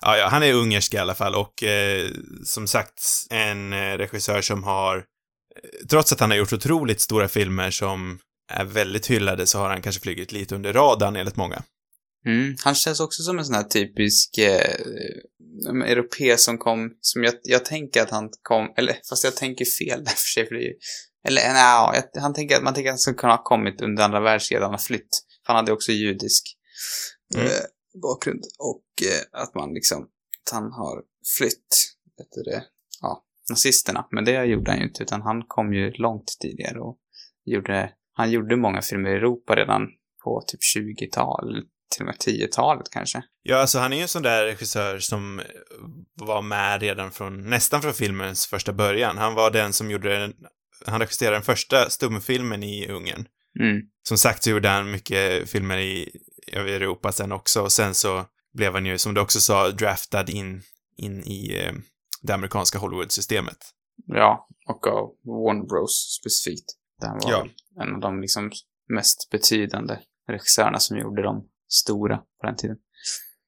Ja, 0.00 0.16
ja, 0.16 0.28
han 0.28 0.42
är 0.42 0.52
ungersk 0.52 0.94
i 0.94 0.98
alla 0.98 1.14
fall 1.14 1.34
och 1.34 1.62
eh, 1.62 2.10
som 2.44 2.66
sagt 2.66 3.02
en 3.30 3.72
eh, 3.72 3.98
regissör 3.98 4.40
som 4.40 4.64
har, 4.64 4.96
eh, 4.96 5.86
trots 5.90 6.12
att 6.12 6.20
han 6.20 6.30
har 6.30 6.38
gjort 6.38 6.52
otroligt 6.52 7.00
stora 7.00 7.28
filmer 7.28 7.70
som 7.70 8.18
är 8.52 8.64
väldigt 8.64 9.06
hyllade 9.06 9.46
så 9.46 9.58
har 9.58 9.68
han 9.68 9.82
kanske 9.82 10.02
flugit 10.02 10.32
lite 10.32 10.54
under 10.54 10.72
radarn 10.72 11.16
enligt 11.16 11.36
många. 11.36 11.62
Mm. 12.26 12.56
Han 12.64 12.74
känns 12.74 13.00
också 13.00 13.22
som 13.22 13.38
en 13.38 13.44
sån 13.44 13.54
här 13.54 13.62
typisk 13.62 14.38
eh, 14.38 14.74
en 15.68 15.82
europé 15.82 16.36
som 16.36 16.58
kom, 16.58 16.90
som 17.00 17.24
jag, 17.24 17.34
jag 17.42 17.64
tänker 17.64 18.02
att 18.02 18.10
han 18.10 18.30
kom, 18.42 18.74
eller 18.76 18.96
fast 19.08 19.24
jag 19.24 19.36
tänker 19.36 19.64
fel 19.64 19.98
där 20.04 20.10
för 20.12 20.28
sig, 20.34 20.48
för 20.48 20.54
det 20.54 20.60
är 20.60 20.66
ju, 20.66 20.74
eller 21.28 21.42
nej, 21.52 22.02
jag, 22.14 22.20
han 22.22 22.34
tänker 22.34 22.56
att 22.56 22.62
man 22.62 22.74
tänker 22.74 22.90
att 22.90 22.92
han 22.92 22.98
skulle 22.98 23.16
kunna 23.16 23.32
ha 23.32 23.42
kommit 23.42 23.80
under 23.80 24.04
andra 24.04 24.20
världskriget, 24.20 24.62
han 24.62 24.70
har 24.70 24.78
flytt. 24.78 25.08
För 25.46 25.52
han 25.52 25.56
hade 25.56 25.72
också 25.72 25.92
judisk 25.92 26.56
Mm. 27.34 27.48
Bakgrund 28.02 28.44
och 28.58 28.84
eh, 29.02 29.42
att 29.42 29.54
man 29.54 29.74
liksom, 29.74 30.02
att 30.02 30.52
han 30.52 30.72
har 30.72 31.02
flytt, 31.38 31.96
vet 32.18 32.44
det, 32.44 32.64
ja, 33.00 33.24
nazisterna. 33.50 34.06
Men 34.10 34.24
det 34.24 34.44
gjorde 34.44 34.70
han 34.70 34.80
ju 34.80 34.86
inte, 34.86 35.02
utan 35.02 35.22
han 35.22 35.42
kom 35.42 35.74
ju 35.74 35.90
långt 35.90 36.36
tidigare 36.40 36.80
och 36.80 36.98
gjorde, 37.44 37.92
han 38.12 38.30
gjorde 38.30 38.56
många 38.56 38.82
filmer 38.82 39.10
i 39.10 39.14
Europa 39.14 39.56
redan 39.56 39.88
på 40.24 40.42
typ 40.46 40.60
20-tal, 40.76 41.62
till 41.94 42.02
och 42.02 42.06
med 42.06 42.14
10-talet 42.14 42.90
kanske. 42.90 43.22
Ja, 43.42 43.56
alltså 43.56 43.78
han 43.78 43.92
är 43.92 43.96
ju 43.96 44.02
en 44.02 44.08
sån 44.08 44.22
där 44.22 44.44
regissör 44.44 44.98
som 44.98 45.40
var 46.14 46.42
med 46.42 46.80
redan 46.80 47.10
från, 47.10 47.50
nästan 47.50 47.82
från 47.82 47.94
filmens 47.94 48.46
första 48.46 48.72
början. 48.72 49.18
Han 49.18 49.34
var 49.34 49.50
den 49.50 49.72
som 49.72 49.90
gjorde 49.90 50.18
den, 50.18 50.34
han 50.86 51.00
regisserade 51.00 51.36
den 51.36 51.42
första 51.42 51.90
stumfilmen 51.90 52.62
i 52.62 52.88
Ungern. 52.88 53.26
Mm. 53.60 53.82
Som 54.02 54.18
sagt 54.18 54.42
så 54.42 54.50
gjorde 54.50 54.68
han 54.68 54.90
mycket 54.90 55.50
filmer 55.50 55.78
i, 55.78 56.10
över 56.52 56.68
Europa 56.72 57.12
sen 57.12 57.32
också 57.32 57.62
och 57.62 57.72
sen 57.72 57.94
så 57.94 58.24
blev 58.52 58.72
han 58.72 58.86
ju, 58.86 58.98
som 58.98 59.14
du 59.14 59.20
också 59.20 59.40
sa, 59.40 59.70
draftad 59.70 60.24
in, 60.30 60.62
in 60.96 61.24
i 61.24 61.62
eh, 61.64 61.72
det 62.22 62.32
amerikanska 62.34 62.78
Hollywood-systemet. 62.78 63.56
Ja, 64.06 64.48
och 64.68 64.86
av 64.86 65.08
Warner 65.24 65.66
Bros 65.66 66.18
specifikt. 66.20 66.66
Den 67.00 67.12
var 67.12 67.30
Ja. 67.30 67.46
en 67.82 67.94
av 67.94 68.00
de 68.00 68.20
liksom 68.20 68.50
mest 68.88 69.30
betydande 69.30 69.98
regissörerna 70.28 70.78
som 70.78 70.98
gjorde 70.98 71.22
de 71.22 71.48
stora 71.68 72.16
på 72.16 72.46
den 72.46 72.56
tiden. 72.56 72.76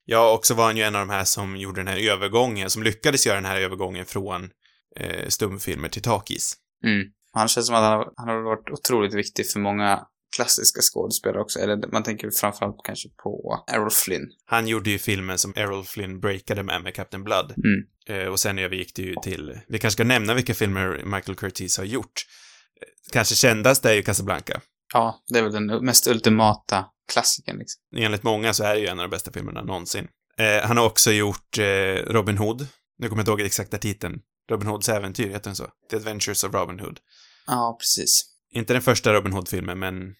Ja, 0.05 0.35
och 0.35 0.47
så 0.47 0.55
var 0.55 0.65
han 0.65 0.77
ju 0.77 0.83
en 0.83 0.95
av 0.95 1.07
de 1.07 1.11
här 1.13 1.25
som 1.25 1.57
gjorde 1.57 1.81
den 1.81 1.89
här 1.89 2.11
övergången, 2.11 2.71
som 2.71 2.83
lyckades 2.83 3.27
göra 3.27 3.37
den 3.37 3.45
här 3.45 3.61
övergången 3.61 4.07
från 4.07 4.51
eh, 4.97 5.29
stumfilmer 5.29 5.89
till 5.89 6.03
takis. 6.03 6.55
Mm. 6.85 7.07
Han 7.33 7.49
känns 7.49 7.67
som 7.67 7.77
att 7.77 7.83
han 7.83 7.93
har, 7.93 8.13
han 8.17 8.29
har 8.29 8.43
varit 8.43 8.71
otroligt 8.71 9.15
viktig 9.15 9.51
för 9.51 9.61
många 9.61 10.07
klassiska 10.37 10.81
skådespelare 10.81 11.43
också. 11.43 11.59
Eller 11.59 11.93
man 11.93 12.03
tänker 12.03 12.31
framförallt 12.31 12.77
kanske 12.85 13.09
på 13.09 13.65
Errol 13.67 13.91
Flynn. 13.91 14.31
Han 14.47 14.67
gjorde 14.67 14.91
ju 14.91 14.99
filmen 14.99 15.39
som 15.39 15.53
Errol 15.57 15.85
Flynn 15.85 16.21
breakade 16.21 16.63
med, 16.63 16.83
med 16.83 16.95
Captain 16.95 17.25
Blood. 17.25 17.55
Mm. 17.57 18.23
Eh, 18.23 18.29
och 18.29 18.41
sen 18.41 18.59
övergick 18.59 18.95
det 18.95 19.03
ju 19.03 19.15
till, 19.23 19.61
vi 19.69 19.79
kanske 19.79 19.97
ska 19.97 20.05
nämna 20.05 20.35
vilka 20.35 20.55
filmer 20.55 21.03
Michael 21.05 21.37
Curtiz 21.37 21.79
har 21.79 21.85
gjort. 21.85 22.27
Eh, 22.83 23.13
Kanske 23.13 23.35
kändast 23.35 23.85
är 23.85 23.93
ju 23.93 24.03
Casablanca. 24.03 24.61
Ja, 24.95 25.23
det 25.29 25.39
är 25.39 25.43
väl 25.43 25.53
den 25.53 25.67
mest 25.67 26.07
ultimata 26.07 26.85
klassikern 27.13 27.59
liksom. 27.59 27.83
Enligt 27.97 28.23
många 28.23 28.55
så 28.55 28.65
är 28.65 28.75
det 28.75 28.81
ju 28.81 28.87
en 28.87 28.99
av 29.01 29.05
de 29.09 29.11
bästa 29.11 29.33
filmerna 29.33 29.63
någonsin. 29.63 30.09
Eh, 30.39 30.67
han 30.67 30.77
har 30.77 30.87
också 30.87 31.13
gjort 31.13 31.59
eh, 31.59 31.65
Robin 32.13 32.39
Hood. 32.39 32.67
Nu 32.99 33.09
kommer 33.09 33.21
jag 33.21 33.23
inte 33.23 33.31
ihåg 33.31 33.39
den 33.39 33.47
exakta 33.47 33.79
titeln. 33.79 34.21
Robin 34.51 34.69
Hoods 34.69 34.89
äventyr, 34.89 35.29
heter 35.29 35.45
den 35.45 35.57
så? 35.57 35.67
The 35.91 35.97
Adventures 35.97 36.45
of 36.45 36.55
Robin 36.55 36.81
Hood. 36.81 36.99
Ja, 37.47 37.77
precis. 37.81 38.32
Inte 38.55 38.73
den 38.73 38.83
första 38.83 39.13
Robin 39.13 39.33
Hood-filmen, 39.33 39.79
men 39.79 40.15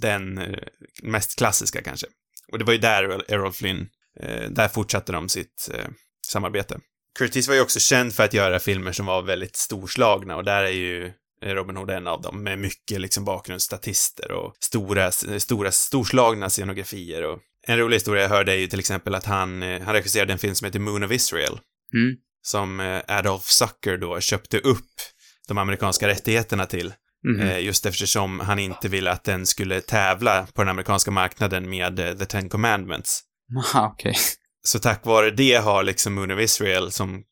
den 0.00 0.38
eh, 0.38 0.58
mest 1.02 1.38
klassiska 1.38 1.82
kanske. 1.82 2.06
Och 2.52 2.58
det 2.58 2.64
var 2.64 2.72
ju 2.72 2.78
där 2.78 3.32
Errol 3.32 3.52
Flynn, 3.52 3.88
eh, 4.20 4.50
där 4.50 4.68
fortsatte 4.68 5.12
de 5.12 5.28
sitt 5.28 5.70
eh, 5.74 5.88
samarbete. 6.26 6.80
Curtis 7.18 7.48
var 7.48 7.54
ju 7.54 7.60
också 7.60 7.80
känd 7.80 8.14
för 8.14 8.24
att 8.24 8.34
göra 8.34 8.58
filmer 8.58 8.92
som 8.92 9.06
var 9.06 9.22
väldigt 9.22 9.56
storslagna 9.56 10.36
och 10.36 10.44
där 10.44 10.62
är 10.62 10.70
ju 10.70 11.12
Robin 11.44 11.76
Hood 11.76 11.90
en 11.90 12.06
av 12.06 12.22
dem, 12.22 12.42
med 12.42 12.58
mycket 12.58 13.00
liksom 13.00 13.24
bakgrundsstatister 13.24 14.32
och 14.32 14.54
stora, 14.60 15.12
stora, 15.12 15.72
storslagna 15.72 16.50
scenografier 16.50 17.22
och 17.22 17.38
en 17.66 17.78
rolig 17.78 17.96
historia 17.96 18.22
jag 18.22 18.28
hörde 18.28 18.52
är 18.52 18.56
ju 18.56 18.66
till 18.66 18.80
exempel 18.80 19.14
att 19.14 19.24
han, 19.24 19.62
han 19.62 19.94
regisserade 19.94 20.32
en 20.32 20.38
film 20.38 20.54
som 20.54 20.64
heter 20.64 20.78
Moon 20.78 21.04
of 21.04 21.12
Israel, 21.12 21.58
Mm. 21.94 22.16
som 22.42 23.00
Adolf 23.08 23.44
Zucker 23.44 23.96
då 23.96 24.20
köpte 24.20 24.58
upp 24.58 24.90
de 25.48 25.58
amerikanska 25.58 26.08
rättigheterna 26.08 26.66
till, 26.66 26.94
Eh, 27.40 27.60
just 27.60 27.86
eftersom 27.86 28.40
han 28.40 28.58
inte 28.58 28.88
ville 28.88 29.10
att 29.10 29.24
den 29.24 29.46
skulle 29.46 29.80
tävla 29.80 30.46
på 30.54 30.62
den 30.62 30.68
amerikanska 30.68 31.10
marknaden 31.10 31.70
med 31.70 31.98
eh, 31.98 32.12
The 32.12 32.26
Ten 32.26 32.48
Commandments. 32.48 33.20
Aha, 33.56 33.92
okej. 33.94 34.14
Så 34.64 34.78
tack 34.78 35.06
vare 35.06 35.30
det 35.30 35.54
har 35.54 35.82
liksom 35.82 36.14
Moon 36.14 36.30
of 36.30 36.40
Israel, 36.40 36.92
som 36.92 37.22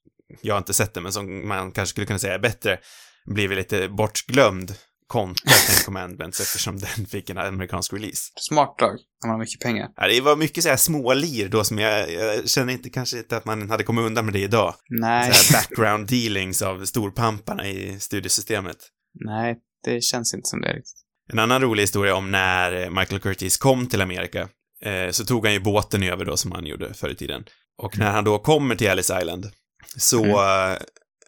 jag 0.43 0.59
inte 0.59 0.75
sett 0.75 0.95
det, 0.95 1.01
men 1.01 1.13
som 1.13 1.49
man 1.49 1.73
kanske 1.73 1.91
skulle 1.91 2.07
kunna 2.07 2.19
säga 2.19 2.35
är 2.35 2.39
bättre, 2.39 2.79
blivit 3.27 3.59
lite 3.59 3.89
bortglömd 3.89 4.75
kontra 5.07 5.51
Ten 5.67 5.77
Commandments 5.85 6.41
eftersom 6.41 6.79
den 6.79 7.07
fick 7.07 7.31
en 7.31 7.39
amerikansk 7.39 7.93
release. 7.93 8.33
Smart 8.41 8.79
drag, 8.79 8.91
när 8.91 9.29
man 9.29 9.31
har 9.31 9.39
mycket 9.39 9.61
pengar. 9.61 9.89
Ja, 9.97 10.09
det 10.09 10.21
var 10.21 10.37
mycket 10.37 10.63
så 10.65 10.69
här 10.71 10.77
smålir 10.77 11.49
då 11.49 11.65
som 11.65 11.79
jag, 11.79 12.13
jag 12.13 12.49
känner 12.49 12.73
inte 12.73 12.91
kanske 12.91 13.19
inte 13.19 13.37
att 13.37 13.45
man 13.45 13.71
hade 13.71 13.85
kommit 13.85 14.05
undan 14.05 14.25
med 14.25 14.35
det 14.35 14.41
idag. 14.41 14.75
Nej, 14.89 15.33
Så 15.35 15.55
här 15.55 15.63
background 15.63 16.07
dealings 16.09 16.63
av 16.63 16.85
storpamparna 16.85 17.67
i 17.69 18.01
studiesystemet. 18.01 18.77
nej, 19.15 19.59
det 19.85 20.05
känns 20.05 20.35
inte 20.35 20.49
som 20.49 20.61
det 20.61 20.69
riktigt. 20.69 20.95
En 21.33 21.39
annan 21.39 21.63
rolig 21.63 21.83
historia 21.83 22.15
om 22.15 22.31
när 22.31 22.83
eh, 22.83 22.91
Michael 22.91 23.21
Curtis 23.21 23.57
kom 23.57 23.87
till 23.87 24.01
Amerika, 24.01 24.49
eh, 24.85 25.11
så 25.11 25.25
tog 25.25 25.45
han 25.47 25.53
ju 25.53 25.61
båten 25.61 26.03
över 26.03 26.25
då 26.25 26.37
som 26.37 26.53
han 26.53 26.67
gjorde 26.67 26.95
förr 26.95 27.09
i 27.09 27.15
tiden. 27.15 27.45
Och 27.79 27.99
när 27.99 28.11
han 28.11 28.25
då 28.25 28.39
kommer 28.39 28.75
till 28.75 28.87
Ellis 28.87 29.11
Island 29.21 29.51
så 29.97 30.25
eh, 30.25 30.77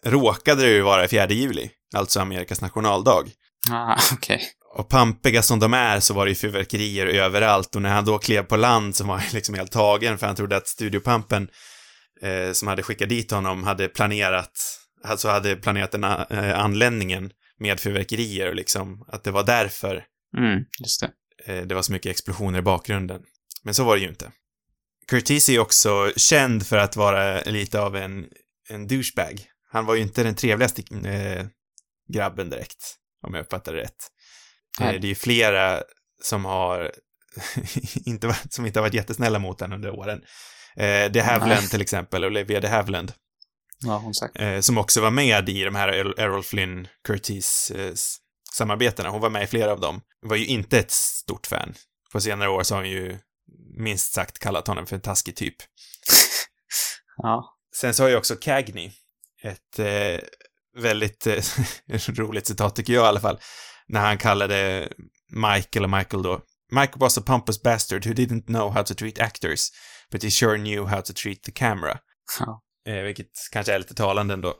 råkade 0.03 0.61
det 0.61 0.69
ju 0.69 0.81
vara 0.81 1.07
4 1.07 1.27
juli, 1.29 1.69
alltså 1.95 2.19
Amerikas 2.19 2.61
nationaldag. 2.61 3.23
Ah, 3.71 3.97
okej. 4.13 4.41
Och 4.75 4.89
pampiga 4.89 5.41
som 5.41 5.59
de 5.59 5.73
är 5.73 5.99
så 5.99 6.13
var 6.13 6.25
det 6.25 6.31
ju 6.31 6.35
fyrverkerier 6.35 7.05
överallt 7.05 7.75
och 7.75 7.81
när 7.81 7.89
han 7.89 8.05
då 8.05 8.17
klev 8.17 8.43
på 8.43 8.55
land 8.55 8.95
så 8.95 9.03
var 9.03 9.17
han 9.17 9.25
liksom 9.33 9.55
helt 9.55 9.71
tagen 9.71 10.17
för 10.17 10.27
han 10.27 10.35
trodde 10.35 10.57
att 10.57 10.67
Studiopampen 10.67 11.47
eh, 12.21 12.51
som 12.51 12.67
hade 12.67 12.83
skickat 12.83 13.09
dit 13.09 13.31
honom 13.31 13.63
hade 13.63 13.87
planerat, 13.87 14.51
alltså 15.03 15.29
hade 15.29 15.55
planerat 15.55 15.91
den 15.91 16.03
eh, 16.03 16.59
anländningen 16.59 17.31
med 17.63 17.79
fyrverkerier 17.79 18.47
och 18.47 18.55
liksom 18.55 19.05
att 19.07 19.23
det 19.23 19.31
var 19.31 19.43
därför 19.43 20.05
Mm, 20.37 20.65
just 20.83 21.01
det. 21.01 21.11
eh, 21.53 21.65
det 21.65 21.75
var 21.75 21.81
så 21.81 21.91
mycket 21.91 22.09
explosioner 22.09 22.59
i 22.59 22.61
bakgrunden. 22.61 23.21
Men 23.63 23.73
så 23.73 23.83
var 23.83 23.95
det 23.95 24.01
ju 24.01 24.07
inte. 24.09 24.31
Curtis 25.07 25.49
är 25.49 25.59
också 25.59 26.11
känd 26.17 26.67
för 26.67 26.77
att 26.77 26.95
vara 26.95 27.41
lite 27.41 27.79
av 27.81 27.95
en, 27.95 28.25
en 28.69 28.87
douchebag. 28.87 29.41
Han 29.71 29.85
var 29.85 29.95
ju 29.95 30.01
inte 30.01 30.23
den 30.23 30.35
trevligaste 30.35 30.81
eh, 31.07 31.45
grabben 32.13 32.49
direkt, 32.49 32.95
om 33.27 33.33
jag 33.33 33.41
uppfattar 33.43 33.73
det 33.73 33.81
rätt. 33.81 34.07
Eh, 34.79 34.85
Nej. 34.85 34.99
det 34.99 35.07
är 35.07 35.09
ju 35.09 35.15
flera 35.15 35.83
som 36.23 36.45
har 36.45 36.91
inte 38.05 38.35
som 38.49 38.65
inte 38.65 38.79
har 38.79 38.81
varit 38.83 38.93
jättesnälla 38.93 39.39
mot 39.39 39.59
honom 39.59 39.75
under 39.75 39.91
åren. 39.91 40.21
Eh, 40.75 41.11
De 41.11 41.19
Havilland 41.19 41.61
Nej. 41.61 41.69
till 41.69 41.81
exempel, 41.81 42.25
Olivia 42.25 42.59
De 42.59 42.67
Havilland, 42.67 43.13
Har 43.89 43.99
hon 43.99 44.13
sagt? 44.13 44.39
eh, 44.39 44.59
som 44.59 44.77
också 44.77 45.01
var 45.01 45.11
med 45.11 45.49
i 45.49 45.63
de 45.63 45.75
här 45.75 45.87
Er- 45.87 46.19
Errol 46.19 46.43
Flynn 46.43 46.87
Curtis 47.07 47.71
eh, 47.75 47.93
samarbetena. 48.53 49.09
Hon 49.09 49.21
var 49.21 49.29
med 49.29 49.43
i 49.43 49.47
flera 49.47 49.71
av 49.71 49.79
dem. 49.79 50.01
Var 50.21 50.35
ju 50.35 50.45
inte 50.45 50.79
ett 50.79 50.91
stort 50.91 51.47
fan. 51.47 51.73
På 52.11 52.21
senare 52.21 52.49
år 52.49 52.63
så 52.63 52.75
har 52.75 52.81
hon 52.81 52.91
ju 52.91 53.17
minst 53.77 54.13
sagt 54.13 54.39
kallat 54.39 54.67
honom 54.67 54.85
för 54.85 54.95
en 54.95 55.01
taskig 55.01 55.35
typ. 55.35 55.55
Ja. 57.17 57.55
Sen 57.75 57.93
så 57.93 58.03
har 58.03 58.09
ju 58.09 58.15
också 58.17 58.35
Cagney 58.35 58.91
ett 59.43 59.79
eh, 59.79 60.19
väldigt 60.77 61.27
eh, 61.27 61.43
roligt 62.09 62.47
citat 62.47 62.75
tycker 62.75 62.93
jag 62.93 63.03
i 63.03 63.07
alla 63.07 63.19
fall, 63.19 63.39
när 63.87 63.99
han 63.99 64.17
kallade 64.17 64.89
Mike, 65.31 65.79
eller 65.79 65.87
Michael 65.97 66.23
då, 66.23 66.41
Mike 66.71 66.93
was 66.95 67.17
a 67.17 67.21
pompous 67.25 67.61
bastard 67.63 68.05
who 68.05 68.13
didn't 68.13 68.45
know 68.45 68.73
how 68.73 68.83
to 68.83 68.93
treat 68.93 69.19
actors, 69.19 69.69
but 70.11 70.23
he 70.23 70.31
sure 70.31 70.57
knew 70.57 70.85
how 70.89 71.01
to 71.01 71.13
treat 71.13 71.43
the 71.43 71.51
camera. 71.51 71.97
Ja. 72.39 72.61
Eh, 72.87 73.03
vilket 73.03 73.31
kanske 73.51 73.73
är 73.73 73.79
lite 73.79 73.93
talande 73.95 74.33
ändå. 74.33 74.53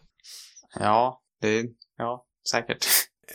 Ja, 0.79 1.21
det... 1.41 1.65
Ja, 1.97 2.25
säkert. 2.51 2.85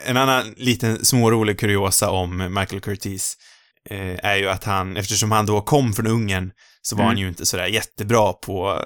En 0.06 0.16
annan 0.16 0.54
liten 0.56 1.04
smårolig 1.04 1.58
kuriosa 1.58 2.10
om 2.10 2.54
Michael 2.54 2.80
Curtis 2.80 3.36
eh, 3.90 4.24
är 4.24 4.36
ju 4.36 4.48
att 4.48 4.64
han, 4.64 4.96
eftersom 4.96 5.32
han 5.32 5.46
då 5.46 5.60
kom 5.60 5.92
från 5.92 6.06
Ungern, 6.06 6.52
så 6.82 6.96
var 6.96 7.02
Mm. 7.02 7.08
han 7.14 7.18
ju 7.18 7.28
inte 7.28 7.46
sådär 7.46 7.66
jättebra 7.66 8.32
på, 8.32 8.84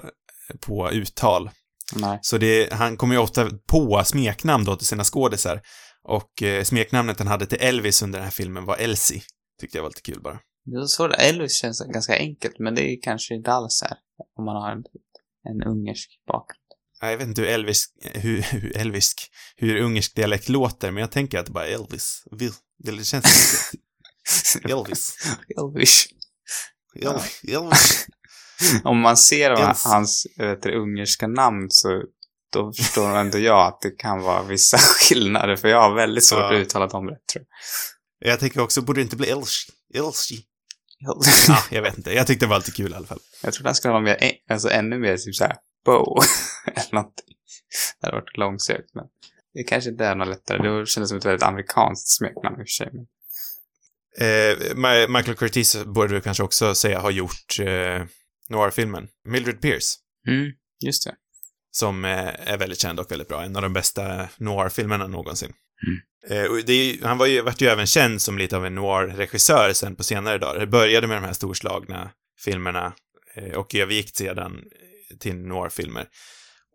på 0.59 0.91
uttal. 0.91 1.49
Nej. 1.95 2.19
Så 2.21 2.37
det, 2.37 2.73
han 2.73 2.97
kommer 2.97 3.15
ju 3.15 3.21
ofta 3.21 3.49
på 3.67 4.01
smeknamn 4.05 4.65
då 4.65 4.75
till 4.75 4.87
sina 4.87 5.03
skådisar. 5.03 5.61
Och 6.03 6.43
eh, 6.43 6.63
smeknamnet 6.63 7.19
han 7.19 7.27
hade 7.27 7.45
till 7.45 7.57
Elvis 7.61 8.01
under 8.01 8.19
den 8.19 8.23
här 8.23 8.31
filmen 8.31 8.65
var 8.65 8.77
Elsie. 8.77 9.21
Tyckte 9.61 9.77
jag 9.77 9.83
var 9.83 9.89
lite 9.89 10.01
kul 10.01 10.21
bara. 10.21 10.39
Det 10.65 10.77
är 10.77 10.85
så 10.85 11.07
det, 11.07 11.15
Elvis 11.15 11.53
känns 11.61 11.81
ganska 11.85 12.17
enkelt, 12.17 12.59
men 12.59 12.75
det 12.75 12.81
är 12.81 13.01
kanske 13.01 13.35
inte 13.35 13.51
alls 13.51 13.81
här. 13.89 13.97
Om 14.37 14.45
man 14.45 14.55
har 14.55 14.69
en, 15.49 15.63
ungersk 15.63 16.09
bakgrund. 16.27 16.59
Ja, 17.01 17.09
Jag 17.11 17.17
vet 17.17 17.27
inte 17.27 17.41
hur 17.41 17.47
Elvis, 17.49 17.85
hur, 18.13 18.41
hur 18.41 18.77
Elvisk, 18.77 19.31
hur 19.55 19.77
ungersk 19.81 20.15
dialekt 20.15 20.49
låter, 20.49 20.91
men 20.91 21.01
jag 21.01 21.11
tänker 21.11 21.39
att 21.39 21.45
det 21.45 21.51
bara 21.51 21.67
är 21.67 21.73
Elvis. 21.73 22.23
Det 22.83 23.03
känns 23.05 23.25
Elvis. 24.69 25.15
Elvis. 25.57 26.07
Elvis. 26.95 27.41
Elvis. 27.47 28.05
Om 28.83 28.99
man 28.99 29.17
ser 29.17 29.51
Ens. 29.59 29.85
hans 29.85 30.27
vet 30.37 30.69
ungerska 30.71 31.27
namn 31.27 31.67
så 31.69 32.03
då 32.53 32.73
förstår 32.73 33.09
ändå 33.17 33.39
jag 33.39 33.67
att 33.67 33.81
det 33.81 33.89
kan 33.91 34.21
vara 34.21 34.43
vissa 34.43 34.77
skillnader, 34.99 35.55
för 35.55 35.67
jag 35.67 35.81
har 35.81 35.95
väldigt 35.95 36.25
svårt 36.25 36.39
Ja. 36.39 36.53
att 36.53 36.59
uttala 36.59 36.87
dem 36.87 37.09
rätt, 37.09 37.27
tror 37.33 37.45
Jag 38.19 38.39
tänker 38.39 38.61
också, 38.61 38.81
borde 38.81 38.99
det 38.99 39.03
inte 39.03 39.15
bli 39.15 39.29
Elsie? 39.29 39.73
Elsie? 39.93 40.39
Ja, 41.47 41.63
jag 41.71 41.81
vet 41.81 41.97
inte. 41.97 42.13
Jag 42.13 42.27
tyckte 42.27 42.45
det 42.45 42.49
var 42.49 42.57
lite 42.57 42.71
kul 42.71 42.91
i 42.91 42.95
alla 42.95 43.07
fall. 43.07 43.19
Jag 43.43 43.53
tror 43.53 43.63
den 43.63 43.75
skulle 43.75 43.91
vara 43.91 44.03
mer, 44.03 44.17
alltså 44.49 44.69
ännu 44.69 44.99
mer 44.99 45.17
typ 45.17 45.35
såhär, 45.35 45.55
bow, 45.85 46.17
eller 46.65 46.95
någonting. 46.95 47.35
Det 48.01 48.07
hade 48.07 48.17
varit 48.17 48.37
långsökt, 48.37 48.95
men 48.95 49.05
det 49.53 49.63
kanske 49.63 49.89
inte 49.89 50.05
är 50.05 50.15
något 50.15 50.27
lättare. 50.27 50.79
Det 50.79 50.85
kändes 50.87 51.09
som 51.09 51.17
ett 51.17 51.25
väldigt 51.25 51.43
amerikanskt 51.43 52.17
smeknamn 52.17 52.55
i 52.59 52.63
och 52.63 52.67
för 52.67 52.83
sig. 52.83 52.89
Men... 52.93 53.05
Eh, 54.17 55.07
Michael 55.07 55.35
Curtis 55.37 55.83
borde 55.85 56.13
du 56.13 56.21
kanske 56.21 56.43
också 56.43 56.75
säga 56.75 56.99
har 56.99 57.11
gjort 57.11 57.59
eh, 57.59 58.05
noir-filmen. 58.49 59.07
Mildred 59.27 59.61
Pierce. 59.61 59.95
Mm, 60.27 60.51
just 60.85 61.05
det. 61.05 61.15
som 61.71 62.05
eh, 62.05 62.49
är 62.51 62.57
väldigt 62.57 62.79
känd 62.79 62.99
och 62.99 63.11
väldigt 63.11 63.27
bra. 63.27 63.43
En 63.43 63.55
av 63.55 63.61
de 63.61 63.73
bästa 63.73 64.29
noir-filmerna 64.37 65.07
någonsin. 65.07 65.53
Eh, 66.29 66.45
och 66.45 66.65
det 66.65 66.73
är, 66.73 67.05
han 67.05 67.17
var 67.17 67.25
ju, 67.25 67.41
vart 67.41 67.61
ju 67.61 67.67
även 67.67 67.85
känd 67.85 68.21
som 68.21 68.37
lite 68.37 68.57
av 68.57 68.65
en 68.65 68.75
noir-regissör 68.75 69.73
sen 69.73 69.95
på 69.95 70.03
senare 70.03 70.37
dagar. 70.37 70.59
Det 70.59 70.67
började 70.67 71.07
med 71.07 71.17
de 71.17 71.25
här 71.25 71.33
storslagna 71.33 72.11
filmerna 72.39 72.93
eh, 73.35 73.57
och 73.57 73.75
övergick 73.75 74.17
sedan 74.17 74.53
eh, 74.53 75.17
till 75.17 75.35
noir-filmer. 75.35 76.07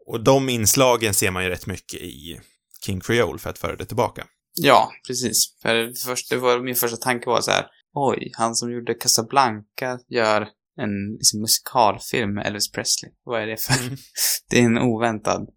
Och 0.07 0.25
de 0.25 0.49
inslagen 0.49 1.15
ser 1.15 1.31
man 1.31 1.45
ju 1.45 1.51
rätt 1.51 1.67
mycket 1.67 2.01
i 2.01 2.41
King 2.87 3.01
Creole 3.01 3.39
för 3.39 3.51
att 3.51 3.59
föra 3.59 3.77
det 3.77 3.85
tillbaka. 3.85 4.27
Ja, 4.55 4.93
precis. 5.07 5.59
För 5.63 5.93
först, 6.07 6.31
det 6.31 6.37
var, 6.37 6.61
min 6.61 6.75
första 6.75 6.97
tanke 6.97 7.27
var 7.27 7.41
så 7.41 7.51
här, 7.51 7.67
oj, 7.95 8.31
han 8.35 8.55
som 8.55 8.73
gjorde 8.73 8.95
Casablanca 8.95 9.99
gör 10.09 10.49
en 10.81 11.13
liksom, 11.13 11.41
musikalfilm 11.41 12.35
med 12.35 12.47
Elvis 12.47 12.73
Presley. 12.73 13.13
Vad 13.25 13.43
är 13.43 13.47
det 13.47 13.63
för? 13.63 13.75
det 14.51 14.61
är 14.61 14.65
en 14.65 14.79
oväntad 14.79 15.49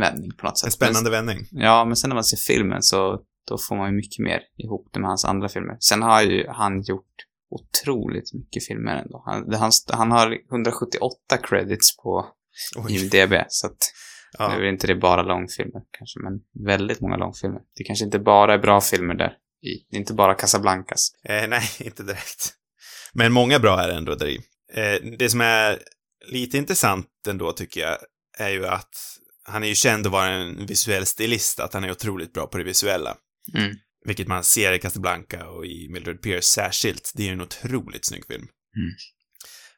vändning 0.00 0.30
på 0.36 0.46
något 0.46 0.58
sätt. 0.58 0.66
En 0.66 0.72
spännande 0.72 1.10
vändning. 1.10 1.38
Ja, 1.50 1.84
men 1.84 1.96
sen 1.96 2.08
när 2.10 2.14
man 2.14 2.24
ser 2.24 2.36
filmen 2.36 2.82
så 2.82 3.20
då 3.48 3.58
får 3.58 3.76
man 3.76 3.90
ju 3.90 3.96
mycket 3.96 4.18
mer 4.24 4.40
ihop 4.56 4.88
det 4.92 5.00
med 5.00 5.08
hans 5.08 5.24
andra 5.24 5.48
filmer. 5.48 5.76
Sen 5.80 6.02
har 6.02 6.22
ju 6.22 6.46
han 6.48 6.82
gjort 6.82 7.06
otroligt 7.50 8.34
mycket 8.34 8.66
filmer 8.66 8.96
ändå. 8.96 9.22
Han, 9.26 9.54
han, 9.54 9.70
han 9.88 10.10
har 10.10 10.38
178 10.52 11.36
credits 11.42 11.96
på 11.96 12.26
Oj. 12.76 12.92
IMDB, 12.96 13.34
så 13.48 13.66
att 13.66 13.92
nu 14.38 14.44
Ja. 14.44 14.52
är 14.52 14.68
inte 14.68 14.86
det 14.86 14.94
bara 14.94 15.22
långfilmer 15.22 15.82
kanske, 15.98 16.20
men 16.20 16.64
väldigt 16.66 17.00
många 17.00 17.16
långfilmer. 17.16 17.60
Det 17.76 17.84
kanske 17.84 18.04
inte 18.04 18.18
bara 18.18 18.54
är 18.54 18.58
bra 18.58 18.80
filmer 18.80 19.14
där 19.14 19.32
i. 19.62 19.86
Det 19.90 19.96
är 19.96 20.00
inte 20.00 20.14
bara 20.14 20.34
Casablancas. 20.34 21.08
Eh, 21.24 21.48
nej, 21.48 21.62
inte 21.80 22.02
direkt. 22.02 22.54
Men 23.12 23.32
många 23.32 23.58
bra 23.58 23.80
är 23.80 23.88
ändå 23.88 24.14
där 24.14 24.26
i. 24.26 24.36
Eh, 24.74 25.10
det 25.18 25.30
som 25.30 25.40
är 25.40 25.78
lite 26.26 26.58
intressant 26.58 27.06
ändå 27.28 27.52
tycker 27.52 27.80
jag 27.80 27.98
är 28.38 28.50
ju 28.50 28.66
att 28.66 28.94
han 29.50 29.64
är 29.64 29.68
ju 29.68 29.74
känd 29.74 30.06
att 30.06 30.12
vara 30.12 30.28
en 30.28 30.66
visuell 30.66 31.06
stilist, 31.06 31.60
att 31.60 31.74
han 31.74 31.84
är 31.84 31.90
otroligt 31.90 32.32
bra 32.32 32.46
på 32.46 32.58
det 32.58 32.64
visuella. 32.64 33.16
Mm. 33.54 33.76
Vilket 34.04 34.28
man 34.28 34.44
ser 34.44 34.72
i 34.72 34.78
Casablanca 34.78 35.48
och 35.48 35.66
i 35.66 35.88
Mildred 35.90 36.22
Pierce 36.22 36.44
särskilt. 36.44 37.12
Det 37.14 37.22
är 37.22 37.26
ju 37.26 37.32
en 37.32 37.40
otroligt 37.40 38.06
snygg 38.06 38.26
film. 38.26 38.42
Mm. 38.76 38.92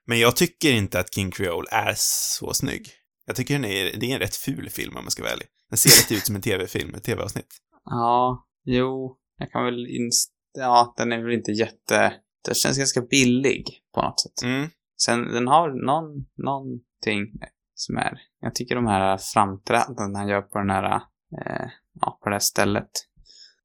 Men 0.07 0.19
jag 0.19 0.37
tycker 0.37 0.73
inte 0.73 1.01
att 1.01 1.15
King 1.15 1.31
Creole 1.31 1.69
är 1.71 1.95
så 1.97 2.55
snygg. 2.55 2.89
Jag 3.27 3.37
tycker 3.37 3.55
den 3.55 3.65
är, 3.65 3.97
det 3.97 4.11
är 4.11 4.15
en 4.15 4.19
rätt 4.19 4.37
ful 4.37 4.71
film 4.71 4.97
om 4.97 5.05
man 5.05 5.11
ska 5.11 5.23
vara 5.23 5.33
ärlig. 5.33 5.47
Den 5.69 5.79
ser 5.79 6.03
lite 6.03 6.15
ut 6.15 6.27
som 6.27 6.37
en 6.37 6.43
tv-film, 6.43 6.95
ett 6.95 7.05
tv-avsnitt. 7.05 7.47
Ja, 7.85 8.47
jo, 8.65 9.19
jag 9.39 9.53
kan 9.53 9.65
väl 9.65 9.87
inst... 9.87 10.33
Ja, 10.53 10.95
den 10.97 11.13
är 11.13 11.23
väl 11.23 11.33
inte 11.33 11.53
jätte... 11.53 12.15
Den 12.45 12.55
känns 12.55 12.79
ganska 12.79 13.01
billig 13.01 13.65
på 13.95 14.03
något 14.03 14.21
sätt. 14.21 14.43
Mm. 14.43 14.69
Sen, 15.03 15.33
den 15.33 15.49
har 15.49 15.69
någon, 15.87 16.27
någonting 16.37 17.41
som 17.83 17.97
är, 17.97 18.19
jag 18.41 18.55
tycker 18.55 18.75
de 18.75 18.87
här 18.87 19.19
framträdandena 19.35 20.19
han 20.19 20.29
gör 20.29 20.43
på 20.43 20.59
den 20.59 20.71
här, 20.71 20.95
eh, 20.95 21.67
ja, 22.01 22.19
på 22.23 22.29
det 22.29 22.35
här 22.35 22.41
stället 22.41 22.91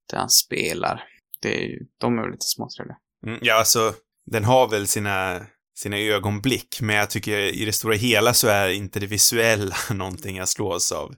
där 0.10 0.18
han 0.18 0.30
spelar, 0.30 1.04
det 1.42 1.64
är 1.64 1.68
ju, 1.68 1.80
de 1.98 2.18
är 2.18 2.22
väl 2.22 2.32
lite 2.32 2.46
småtrevliga. 2.46 2.98
Mm, 3.26 3.40
ja, 3.42 3.60
alltså, 3.60 3.94
den 4.26 4.44
har 4.44 4.68
väl 4.68 4.88
sina, 4.88 5.46
sina 5.78 5.98
ögonblick, 5.98 6.82
men 6.82 6.96
jag 6.96 7.10
tycker 7.10 7.38
i 7.38 7.66
det 7.66 7.74
stora 7.74 7.96
hela 7.96 8.34
så 8.34 8.48
är 8.48 8.70
inte 8.70 9.00
det 9.00 9.08
visuella 9.08 9.76
någonting 9.94 10.38
jag 10.38 10.50
slås 10.50 10.92
av 10.92 11.16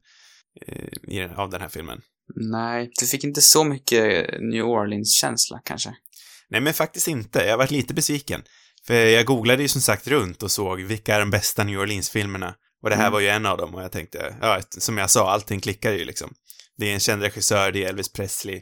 eh, 0.67 1.13
i, 1.13 1.23
av 1.35 1.49
den 1.49 1.61
här 1.61 1.69
filmen. 1.69 2.01
Nej, 2.35 2.91
du 2.99 3.05
fick 3.05 3.23
inte 3.23 3.41
så 3.41 3.63
mycket 3.63 4.27
New 4.41 4.63
Orleans-känsla 4.63 5.61
kanske. 5.63 5.93
Nej, 6.49 6.61
men 6.61 6.73
faktiskt 6.73 7.07
inte. 7.07 7.39
Jag 7.39 7.57
varit 7.57 7.71
lite 7.71 7.93
besviken. 7.93 8.41
För 8.87 8.93
jag 8.93 9.25
googlade 9.25 9.61
ju 9.61 9.67
som 9.67 9.81
sagt 9.81 10.07
runt 10.07 10.43
och 10.43 10.51
såg 10.51 10.81
vilka 10.81 11.15
är 11.15 11.19
de 11.19 11.29
bästa 11.29 11.63
New 11.63 11.79
Orleans-filmerna. 11.79 12.55
Och 12.83 12.89
det 12.89 12.95
här 12.95 13.03
Mm. 13.03 13.13
var 13.13 13.19
ju 13.19 13.27
en 13.27 13.45
av 13.45 13.57
dem 13.57 13.75
och 13.75 13.83
jag 13.83 13.91
tänkte, 13.91 14.35
ja, 14.41 14.61
som 14.69 14.97
jag 14.97 15.09
sa, 15.09 15.31
allting 15.31 15.59
klickar 15.59 15.91
ju 15.91 16.05
liksom. 16.05 16.33
Det 16.77 16.89
är 16.89 16.93
en 16.93 16.99
känd 16.99 17.21
regissör, 17.21 17.71
det 17.71 17.83
är 17.85 17.89
Elvis 17.89 18.13
Presley, 18.13 18.61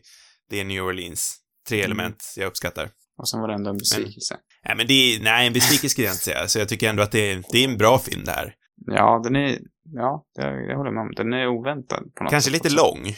det 0.49 0.60
är 0.60 0.65
New 0.65 0.84
Orleans. 0.84 1.38
Tre 1.67 1.77
Mm. 1.80 1.86
element 1.91 2.34
jag 2.38 2.47
uppskattar. 2.47 2.89
Och 3.17 3.30
sen 3.30 3.39
var 3.39 3.47
det 3.47 3.53
ändå 3.53 3.69
en 3.69 3.77
besvikelse. 3.77 4.38
Nej, 4.65 4.75
men 4.77 4.88
det 4.88 4.93
är, 4.93 5.19
nej, 5.23 5.47
en 5.47 5.53
besvikelse 5.53 5.89
skulle 5.89 6.08
jag 6.08 6.13
inte 6.13 6.23
säga. 6.23 6.47
Så 6.47 6.60
jag 6.60 6.69
tycker 6.69 6.89
ändå 6.89 7.03
att 7.03 7.12
det 7.12 7.32
är, 7.32 7.43
det 7.51 7.58
är 7.58 7.67
en 7.69 7.77
bra 7.77 7.99
film 7.99 8.23
det 8.25 8.32
här. 8.32 8.53
Ja, 8.86 9.21
den 9.23 9.36
är, 9.36 9.60
ja, 9.93 10.25
jag, 10.34 10.69
jag 10.69 10.77
håller 10.77 10.91
med 10.91 11.01
om. 11.01 11.12
Den 11.15 11.34
är 11.34 11.47
oväntad 11.47 12.03
på 12.15 12.23
något 12.23 12.32
Kanske 12.32 12.51
sätt 12.51 12.63
lite 12.63 12.75
också. 12.75 12.86
lång. 12.95 13.15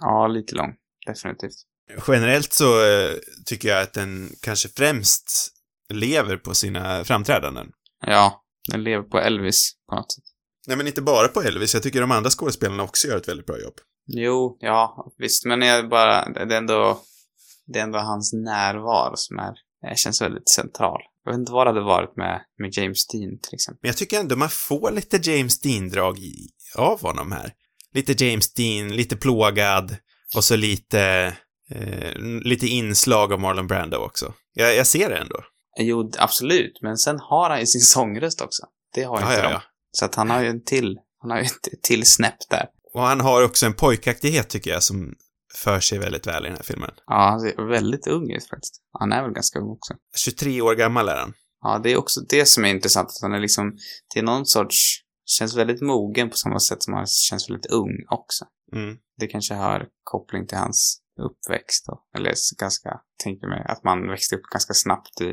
Ja, 0.00 0.26
lite 0.26 0.54
lång. 0.54 0.74
Definitivt. 1.06 1.54
Generellt 2.08 2.52
så 2.52 2.84
eh, 2.84 3.10
tycker 3.46 3.68
jag 3.68 3.82
att 3.82 3.92
den 3.92 4.30
kanske 4.42 4.68
främst 4.68 5.48
lever 5.92 6.36
på 6.36 6.54
sina 6.54 7.04
framträdanden. 7.04 7.70
Ja, 8.06 8.42
den 8.70 8.84
lever 8.84 9.02
på 9.08 9.18
Elvis 9.18 9.72
på 9.88 9.94
något 9.96 10.12
sätt. 10.12 10.24
Nej, 10.68 10.76
men 10.76 10.86
inte 10.86 11.02
bara 11.02 11.28
på 11.28 11.40
Elvis. 11.42 11.74
Jag 11.74 11.82
tycker 11.82 12.00
de 12.00 12.10
andra 12.10 12.30
skådespelarna 12.30 12.82
också 12.82 13.08
gör 13.08 13.16
ett 13.16 13.28
väldigt 13.28 13.46
bra 13.46 13.60
jobb. 13.60 13.74
Jo, 14.06 14.56
ja, 14.60 15.12
visst, 15.18 15.44
men 15.44 15.62
jag 15.62 15.88
bara, 15.88 16.28
det 16.28 16.54
är 16.54 16.58
ändå, 16.58 17.00
det 17.66 17.78
är 17.78 17.82
ändå 17.82 17.98
hans 17.98 18.32
närvaro 18.32 19.12
som 19.16 19.38
är, 19.38 19.54
känns 19.96 20.22
väldigt 20.22 20.48
central. 20.48 21.00
Jag 21.24 21.32
vet 21.32 21.38
inte 21.38 21.52
vad 21.52 21.66
det 21.66 21.70
hade 21.70 21.80
varit 21.84 22.16
med, 22.16 22.40
med 22.58 22.72
James 22.72 23.06
Dean 23.06 23.38
till 23.42 23.54
exempel. 23.54 23.78
Men 23.82 23.88
jag 23.88 23.96
tycker 23.96 24.20
ändå 24.20 24.36
man 24.36 24.48
får 24.50 24.90
lite 24.90 25.30
James 25.30 25.60
Dean-drag 25.60 26.18
av 26.76 27.02
honom 27.02 27.32
här. 27.32 27.52
Lite 27.94 28.24
James 28.24 28.52
Dean, 28.54 28.88
lite 28.96 29.16
plågad 29.16 29.96
och 30.36 30.44
så 30.44 30.56
lite, 30.56 31.00
eh, 31.70 32.18
lite 32.44 32.66
inslag 32.66 33.32
av 33.32 33.40
Marlon 33.40 33.66
Brando 33.66 33.96
också. 33.96 34.34
Jag, 34.54 34.76
jag 34.76 34.86
ser 34.86 35.10
det 35.10 35.16
ändå. 35.16 35.44
Jo, 35.80 36.10
absolut, 36.18 36.78
men 36.82 36.96
sen 36.96 37.18
har 37.20 37.50
han 37.50 37.60
ju 37.60 37.66
sin 37.66 37.80
sångröst 37.80 38.40
också. 38.40 38.62
Det 38.94 39.02
har 39.02 39.18
ju 39.18 39.24
Ja, 39.24 39.30
inte 39.30 39.42
ja, 39.42 39.48
de. 39.48 39.52
ja. 39.52 39.62
Så 39.90 40.04
att 40.04 40.14
han 40.14 40.30
har 40.30 40.42
ju 40.42 40.48
en 40.48 40.64
till, 40.64 40.98
han 41.18 41.30
har 41.30 41.38
ju 41.38 41.44
ett 41.44 41.82
till 41.82 42.06
snäpp 42.06 42.38
där. 42.50 42.66
Och 42.94 43.00
han 43.02 43.20
har 43.20 43.44
också 43.44 43.66
en 43.66 43.74
pojkaktighet 43.74 44.48
tycker 44.48 44.70
jag 44.70 44.82
som 44.82 45.14
för 45.54 45.80
sig 45.80 45.98
väldigt 45.98 46.26
väl 46.26 46.44
i 46.44 46.48
den 46.48 46.56
här 46.56 46.62
filmen. 46.62 46.90
Ja, 47.06 47.28
han 47.30 47.40
ser 47.40 47.68
väldigt 47.68 48.06
ung 48.06 48.30
ut 48.30 48.48
faktiskt. 48.48 48.82
Han 48.98 49.12
är 49.12 49.22
väl 49.22 49.32
ganska 49.32 49.58
ung 49.58 49.70
också. 49.70 49.94
23 50.16 50.60
år 50.60 50.74
gammal 50.74 51.08
är 51.08 51.16
han. 51.16 51.32
Ja, 51.62 51.80
det 51.82 51.92
är 51.92 51.96
också 51.96 52.20
det 52.28 52.46
som 52.46 52.64
är 52.64 52.68
intressant, 52.68 53.08
att 53.08 53.22
han 53.22 53.34
är 53.34 53.40
liksom, 53.40 53.76
är 54.16 54.22
någon 54.22 54.46
sorts, 54.46 55.00
känns 55.26 55.56
väldigt 55.56 55.80
mogen 55.80 56.30
på 56.30 56.36
samma 56.36 56.60
sätt 56.60 56.82
som 56.82 56.94
han 56.94 57.06
känns 57.06 57.50
väldigt 57.50 57.66
ung 57.66 58.04
också. 58.08 58.44
Mm. 58.72 58.96
Det 59.18 59.26
kanske 59.26 59.54
har 59.54 59.86
koppling 60.04 60.46
till 60.46 60.58
hans 60.58 61.00
uppväxt 61.22 61.86
då. 61.86 62.02
Eller 62.16 62.32
ganska, 62.60 62.90
tänker 63.24 63.46
mig, 63.48 63.64
att 63.68 63.84
man 63.84 64.10
växte 64.10 64.36
upp 64.36 64.42
ganska 64.42 64.74
snabbt 64.74 65.20
i, 65.20 65.24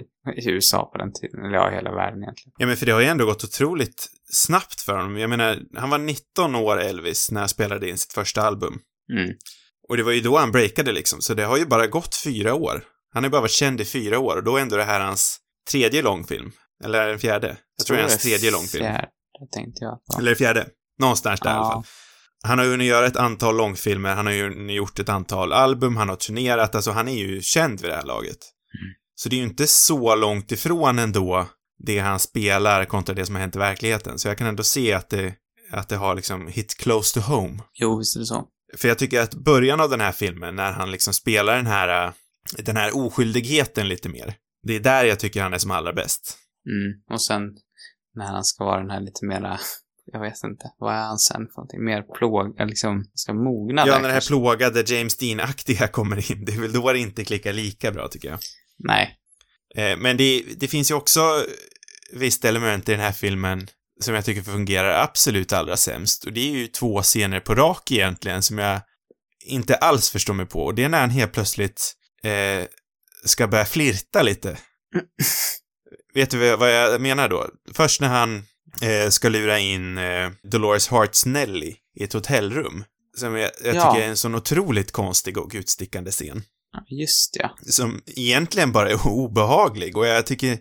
i 0.42 0.50
USA 0.50 0.90
på 0.92 0.98
den 0.98 1.14
tiden. 1.14 1.46
Eller 1.46 1.56
ja, 1.58 1.72
i 1.72 1.76
hela 1.76 1.92
världen 1.92 2.24
egentligen. 2.24 2.54
Ja, 2.58 2.66
men 2.68 2.78
för 2.78 2.86
det 2.86 2.92
har 2.92 3.02
ju 3.02 3.08
ändå 3.08 3.26
gått 3.26 3.44
otroligt 3.44 4.08
snabbt 4.34 4.82
för 4.82 4.98
honom. 4.98 5.18
Jag 5.18 5.30
menar, 5.30 5.60
han 5.78 5.90
var 5.90 5.98
19 5.98 6.56
år, 6.56 6.78
Elvis, 6.82 7.32
när 7.32 7.40
han 7.40 7.50
spelade 7.50 7.90
in 7.90 7.98
sitt 7.98 8.14
första 8.14 8.42
album. 8.42 8.80
Mm. 9.14 9.30
Och 9.90 9.98
det 9.98 10.04
var 10.04 10.12
ju 10.12 10.22
då 10.22 10.38
han 10.38 10.52
breakade 10.52 10.92
liksom, 10.92 11.22
så 11.22 11.34
det 11.34 11.44
har 11.44 11.58
ju 11.58 11.66
bara 11.66 11.88
gått 11.88 12.16
fyra 12.24 12.54
år. 12.54 12.84
Han 13.14 13.24
har 13.24 13.28
ju 13.28 13.32
bara 13.32 13.42
varit 13.42 13.52
känd 13.52 13.82
i 13.82 13.86
fyra 13.86 14.20
år 14.20 14.36
och 14.38 14.44
då 14.44 14.58
är 14.58 14.62
ändå 14.62 14.76
det 14.76 14.84
här 14.84 15.00
hans 15.00 15.38
tredje 15.72 16.02
långfilm. 16.02 16.52
Eller 16.84 17.02
är 17.02 17.08
det 17.08 17.14
en 17.14 17.20
fjärde? 17.20 17.58
Jag 17.78 17.88
tror 17.88 17.98
det 17.98 18.04
är 18.04 18.08
hans 18.08 18.22
tredje 18.24 18.52
långfilm. 18.52 18.84
Fjärde, 18.84 19.08
tänkte 19.54 19.84
jag. 19.84 20.00
Ja. 20.06 20.20
Eller 20.20 20.36
fjärde. 20.36 20.68
Någonstans 21.00 21.40
där 21.40 21.50
i 21.50 21.54
alla 21.54 21.62
Ja. 21.62 21.72
fall. 21.74 21.84
Han 22.46 22.58
har 22.58 22.66
ju 22.66 22.72
hunnit 22.72 22.88
göra 22.88 23.06
ett 23.06 23.16
antal 23.16 23.58
långfilmer, 23.58 24.16
han 24.16 24.26
har 24.26 24.34
ju 24.34 24.72
gjort 24.72 25.00
ett 25.00 25.10
antal 25.10 25.54
album, 25.54 25.98
han 25.98 26.10
har 26.10 26.16
turnerat, 26.16 26.76
alltså 26.76 26.92
han 26.92 27.08
är 27.08 27.18
ju 27.18 27.42
känd 27.42 27.82
vid 27.82 27.90
det 27.90 27.96
här 27.96 28.06
laget. 28.06 28.38
Mm. 28.82 28.94
Så 29.16 29.30
det 29.30 29.36
är 29.36 29.38
ju 29.38 29.44
inte 29.44 29.68
så 29.68 30.16
långt 30.16 30.52
ifrån 30.52 31.00
ändå 31.00 31.48
det 31.84 32.00
han 32.00 32.20
spelar 32.20 32.86
kontra 32.86 33.16
det 33.16 33.26
som 33.26 33.36
har 33.36 33.42
hänt 33.42 33.56
i 33.56 33.60
verkligheten. 33.60 34.20
Så 34.20 34.28
jag 34.28 34.38
kan 34.38 34.48
ändå 34.48 34.64
se 34.64 34.94
att 34.94 35.10
det, 35.10 35.34
att 35.72 35.90
det 35.90 35.96
har 35.96 36.16
liksom 36.16 36.48
hit 36.48 36.78
close 36.78 37.14
to 37.14 37.20
home. 37.20 37.60
Jo, 37.74 37.98
visst 37.98 38.16
är 38.16 38.20
det 38.20 38.26
så. 38.26 38.48
För 38.78 38.88
jag 38.88 38.98
tycker 38.98 39.22
att 39.22 39.36
början 39.36 39.82
av 39.82 39.90
den 39.90 40.02
här 40.02 40.12
filmen, 40.12 40.56
när 40.56 40.72
han 40.72 40.92
liksom 40.92 41.14
spelar 41.14 41.56
den 41.56 41.68
här, 41.68 42.14
den 42.58 42.78
här 42.78 42.98
oskyldigheten 42.98 43.88
lite 43.88 44.10
mer, 44.10 44.36
det 44.64 44.76
är 44.76 44.80
där 44.80 45.06
jag 45.06 45.20
tycker 45.20 45.42
han 45.42 45.54
är 45.54 45.58
som 45.58 45.72
allra 45.72 45.94
bäst. 45.94 46.38
Mm. 46.68 47.02
Och 47.12 47.24
sen 47.24 47.42
när 48.16 48.26
han 48.26 48.44
ska 48.44 48.64
vara 48.64 48.82
den 48.82 48.90
här 48.90 49.02
lite 49.02 49.26
mera, 49.26 49.60
jag 50.12 50.20
vet 50.20 50.44
inte, 50.44 50.66
vad 50.78 50.94
är 50.94 51.00
han 51.00 51.18
sen 51.20 51.36
för 51.48 51.56
någonting? 51.58 51.84
Mer 51.84 52.02
plåg, 52.02 52.56
eller 52.60 52.70
liksom, 52.70 53.06
ska 53.14 53.34
mogna 53.34 53.82
Ja, 53.82 53.86
där 53.86 53.92
när 53.94 54.00
det 54.02 54.08
här 54.08 54.14
kanske. 54.14 54.28
plågade 54.30 54.84
James 54.88 55.18
Dean-aktiga 55.18 55.88
kommer 55.92 56.32
in, 56.32 56.46
det 56.46 56.52
är 56.54 56.62
väl 56.62 56.74
då 56.74 56.92
det 56.94 57.00
inte 57.00 57.26
klickar 57.26 57.54
lika 57.54 57.92
bra 57.92 58.08
tycker 58.08 58.30
jag. 58.30 58.40
Nej. 58.80 59.18
Eh, 59.76 59.98
Men 59.98 60.18
det, 60.18 60.44
det 60.58 60.68
finns 60.68 60.92
ju 60.92 60.96
också 60.96 61.46
visst 62.14 62.46
element 62.46 62.90
i 62.90 62.92
den 62.92 63.02
här 63.02 63.12
filmen 63.12 63.68
som 64.02 64.14
jag 64.14 64.26
tycker 64.26 64.42
fungerar 64.42 65.04
absolut 65.04 65.54
allra 65.54 65.78
sämst. 65.78 66.24
Och 66.24 66.34
det 66.34 66.40
är 66.40 66.52
ju 66.52 66.68
två 66.68 67.02
scener 67.02 67.40
på 67.40 67.56
rak 67.56 67.92
egentligen 67.92 68.42
som 68.44 68.58
jag 68.58 68.82
inte 69.46 69.76
alls 69.76 70.10
förstår 70.10 70.34
mig 70.34 70.46
på. 70.46 70.66
Och 70.66 70.76
det 70.76 70.84
är 70.84 70.90
när 70.90 71.00
han 71.00 71.10
helt 71.10 71.32
plötsligt 71.32 71.94
eh, 72.24 72.66
ska 73.26 73.48
börja 73.48 73.66
flirta 73.66 74.22
lite. 74.22 74.58
Vet 76.14 76.30
du 76.30 76.56
vad 76.56 76.72
jag 76.74 77.02
menar 77.02 77.30
då? 77.30 77.48
Först 77.74 78.02
när 78.02 78.08
han 78.08 78.44
eh, 78.82 79.10
ska 79.10 79.30
lura 79.30 79.60
in 79.60 79.98
eh, 79.98 80.30
Dolores 80.52 80.88
Harts 80.88 81.26
Nelly 81.26 81.76
i 82.00 82.04
ett 82.04 82.14
hotellrum. 82.14 82.84
Som 83.18 83.36
jag, 83.36 83.52
jag 83.64 83.76
Ja. 83.76 83.92
tycker 83.94 84.06
är 84.06 84.10
en 84.10 84.18
sån 84.18 84.36
otroligt 84.36 84.92
konstig 84.92 85.38
och 85.38 85.52
utstickande 85.54 86.12
scen. 86.12 86.44
Ja, 86.72 86.86
Just 86.90 87.36
ja. 87.40 87.58
Som 87.68 88.02
egentligen 88.06 88.72
bara 88.72 88.90
är 88.90 89.08
obehaglig 89.08 89.98
och 89.98 90.08
jag 90.08 90.26
tycker 90.26 90.58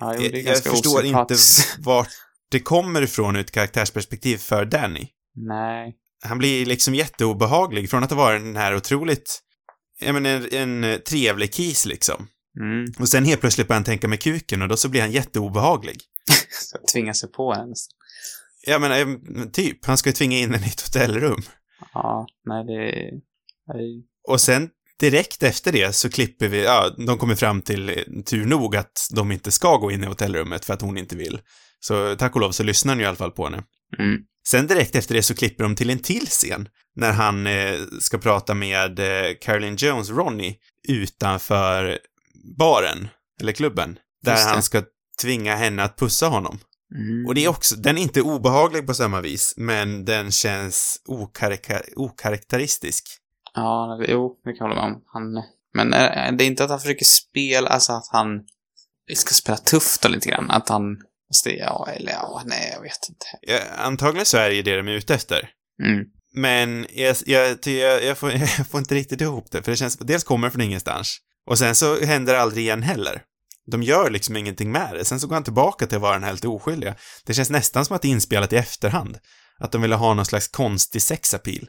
ja 0.00 0.14
jo, 0.18 0.22
jag, 0.22 0.42
jag 0.42 0.62
förstår 0.62 1.04
inte 1.04 1.36
vart 1.78 2.08
det 2.50 2.60
kommer 2.60 3.02
ifrån 3.02 3.36
ur 3.36 3.40
ett 3.40 3.50
karaktärsperspektiv 3.50 4.36
för 4.36 4.64
Danny. 4.64 5.08
Nej. 5.34 5.94
Han 6.22 6.38
blir 6.38 6.66
liksom 6.66 6.94
jätteobehaglig 6.94 7.90
från 7.90 8.04
att 8.04 8.10
ha 8.10 8.16
varit 8.16 8.40
den 8.42 8.56
här 8.56 8.76
otroligt, 8.76 9.40
jag 10.00 10.14
menar 10.14 10.54
en, 10.54 10.84
en 10.84 11.00
trevlig 11.02 11.52
kis 11.52 11.86
liksom. 11.86 12.28
Mm. 12.60 12.92
Och 12.98 13.08
sen 13.08 13.24
helt 13.24 13.40
plötsligt 13.40 13.68
börjar 13.68 13.76
han 13.76 13.84
tänka 13.84 14.08
med 14.08 14.20
kuken 14.20 14.62
och 14.62 14.68
då 14.68 14.76
så 14.76 14.88
blir 14.88 15.00
han 15.00 15.12
jätteobehaglig. 15.12 16.00
Tvingar 16.92 17.12
sig 17.12 17.32
på. 17.32 17.74
Jag 18.66 18.80
menar, 18.80 18.96
eh, 18.96 19.44
typ, 19.52 19.84
han 19.84 19.98
ska 19.98 20.08
ju 20.08 20.14
tvinga 20.14 20.38
in 20.38 20.54
henne 20.54 20.66
i 20.66 20.68
ett 20.68 20.80
hotellrum. 20.80 21.42
Ja, 21.94 22.26
nej 22.44 22.64
det. 22.64 23.10
Nej. 23.74 24.06
Och 24.28 24.40
sen 24.40 24.68
direkt 25.00 25.42
efter 25.42 25.72
det 25.72 25.92
så 25.92 26.10
klipper 26.10 26.48
vi, 26.48 26.64
ja, 26.64 26.94
de 27.06 27.18
kommer 27.18 27.34
fram 27.34 27.62
till, 27.62 27.88
eh, 27.88 28.22
tur 28.26 28.46
nog, 28.46 28.76
att 28.76 29.08
de 29.14 29.32
inte 29.32 29.50
ska 29.50 29.76
gå 29.76 29.90
in 29.90 30.04
i 30.04 30.06
hotellrummet 30.06 30.64
för 30.64 30.74
att 30.74 30.82
hon 30.82 30.98
inte 30.98 31.16
vill. 31.16 31.40
Så 31.80 32.16
tack 32.16 32.34
och 32.34 32.40
lov 32.40 32.50
så 32.50 32.62
lyssnar 32.62 32.94
ni 32.94 33.02
i 33.02 33.06
alla 33.06 33.16
fall 33.16 33.30
på 33.30 33.44
henne. 33.44 33.62
Mm. 33.98 34.18
Sen 34.48 34.66
direkt 34.66 34.96
efter 34.96 35.14
det 35.14 35.22
så 35.22 35.34
klipper 35.34 35.64
de 35.64 35.76
till 35.76 35.90
en 35.90 35.98
till 35.98 36.26
scen 36.26 36.68
när 36.96 37.12
han 37.12 37.46
eh, 37.46 37.80
ska 38.00 38.18
prata 38.18 38.54
med 38.54 38.98
eh, 38.98 39.34
Caroline 39.40 39.76
Jones, 39.76 40.10
Ronnie, 40.10 40.56
utanför 40.88 41.98
baren, 42.58 43.08
eller 43.40 43.52
klubben, 43.52 43.98
där 44.22 44.46
han 44.46 44.62
ska 44.62 44.82
tvinga 45.20 45.56
henne 45.56 45.82
att 45.82 45.96
pussa 45.98 46.26
honom. 46.26 46.58
Mm. 46.94 47.26
Och 47.26 47.34
det 47.34 47.44
är 47.44 47.48
också, 47.48 47.76
den 47.76 47.98
är 47.98 48.02
inte 48.02 48.22
obehaglig 48.22 48.86
på 48.86 48.94
samma 48.94 49.20
vis, 49.20 49.54
men 49.56 50.04
den 50.04 50.30
känns 50.32 51.02
okaraktäristisk. 51.96 53.04
Ja, 53.54 53.96
det- 54.00 54.12
jo, 54.12 54.40
det 54.44 54.52
kan 54.52 54.66
jag 54.68 54.74
hålla 54.74 54.88
med 54.88 54.94
om. 54.96 55.02
Han, 55.06 55.42
men 55.74 55.92
är, 55.92 56.32
det 56.32 56.44
är 56.44 56.46
inte 56.46 56.64
att 56.64 56.70
han 56.70 56.80
försöker 56.80 57.04
spela, 57.04 57.68
alltså 57.68 57.92
att 57.92 58.08
han 58.12 58.28
ska 59.14 59.34
spela 59.34 59.56
tufft 59.58 60.02
då 60.02 60.08
lite 60.08 60.28
grann. 60.28 60.50
Att 60.50 60.68
han, 60.68 60.96
fast 61.28 61.44
det, 61.44 61.52
ja, 61.56 61.88
eller 61.96 62.12
ja, 62.12 62.42
nej, 62.46 62.70
jag 62.74 62.82
vet 62.82 63.08
inte. 63.08 63.26
Ja, 63.40 63.58
antagligen 63.78 64.26
så 64.26 64.36
är 64.36 64.48
det 64.48 64.54
ju 64.54 64.62
det 64.62 64.76
de 64.76 64.88
är 64.88 64.92
ute 64.92 65.14
efter. 65.14 65.50
Mm. 65.82 66.04
Men 66.34 66.86
jag, 66.92 67.16
jag, 67.26 67.58
jag, 67.66 68.04
jag, 68.04 68.18
får, 68.18 68.30
jag 68.58 68.66
får 68.70 68.78
inte 68.80 68.94
riktigt 68.94 69.20
ihop 69.20 69.50
det, 69.50 69.62
för 69.62 69.70
det 69.70 69.76
känns, 69.76 69.96
dels 69.98 70.24
kommer 70.24 70.46
det 70.46 70.50
från 70.50 70.62
ingenstans, 70.62 71.18
och 71.46 71.58
sen 71.58 71.74
så 71.74 72.00
händer 72.04 72.32
det 72.34 72.40
aldrig 72.40 72.64
igen 72.64 72.82
heller. 72.82 73.22
De 73.70 73.82
gör 73.82 74.10
liksom 74.10 74.36
ingenting 74.36 74.72
med 74.72 74.94
det. 74.94 75.04
Sen 75.04 75.20
så 75.20 75.26
går 75.26 75.34
han 75.34 75.44
tillbaka 75.44 75.86
till 75.86 75.96
att 75.96 76.02
vara 76.02 76.14
den 76.14 76.24
helt 76.24 76.44
oskyldiga. 76.44 76.94
Det 77.26 77.34
känns 77.34 77.50
nästan 77.50 77.84
som 77.84 77.96
att 77.96 78.02
det 78.02 78.08
är 78.08 78.12
inspelat 78.12 78.52
i 78.52 78.56
efterhand. 78.56 79.18
Att 79.58 79.72
de 79.72 79.82
ville 79.82 79.94
ha 79.94 80.14
någon 80.14 80.26
slags 80.26 80.48
konstig 80.48 81.02
sexappeal. 81.02 81.68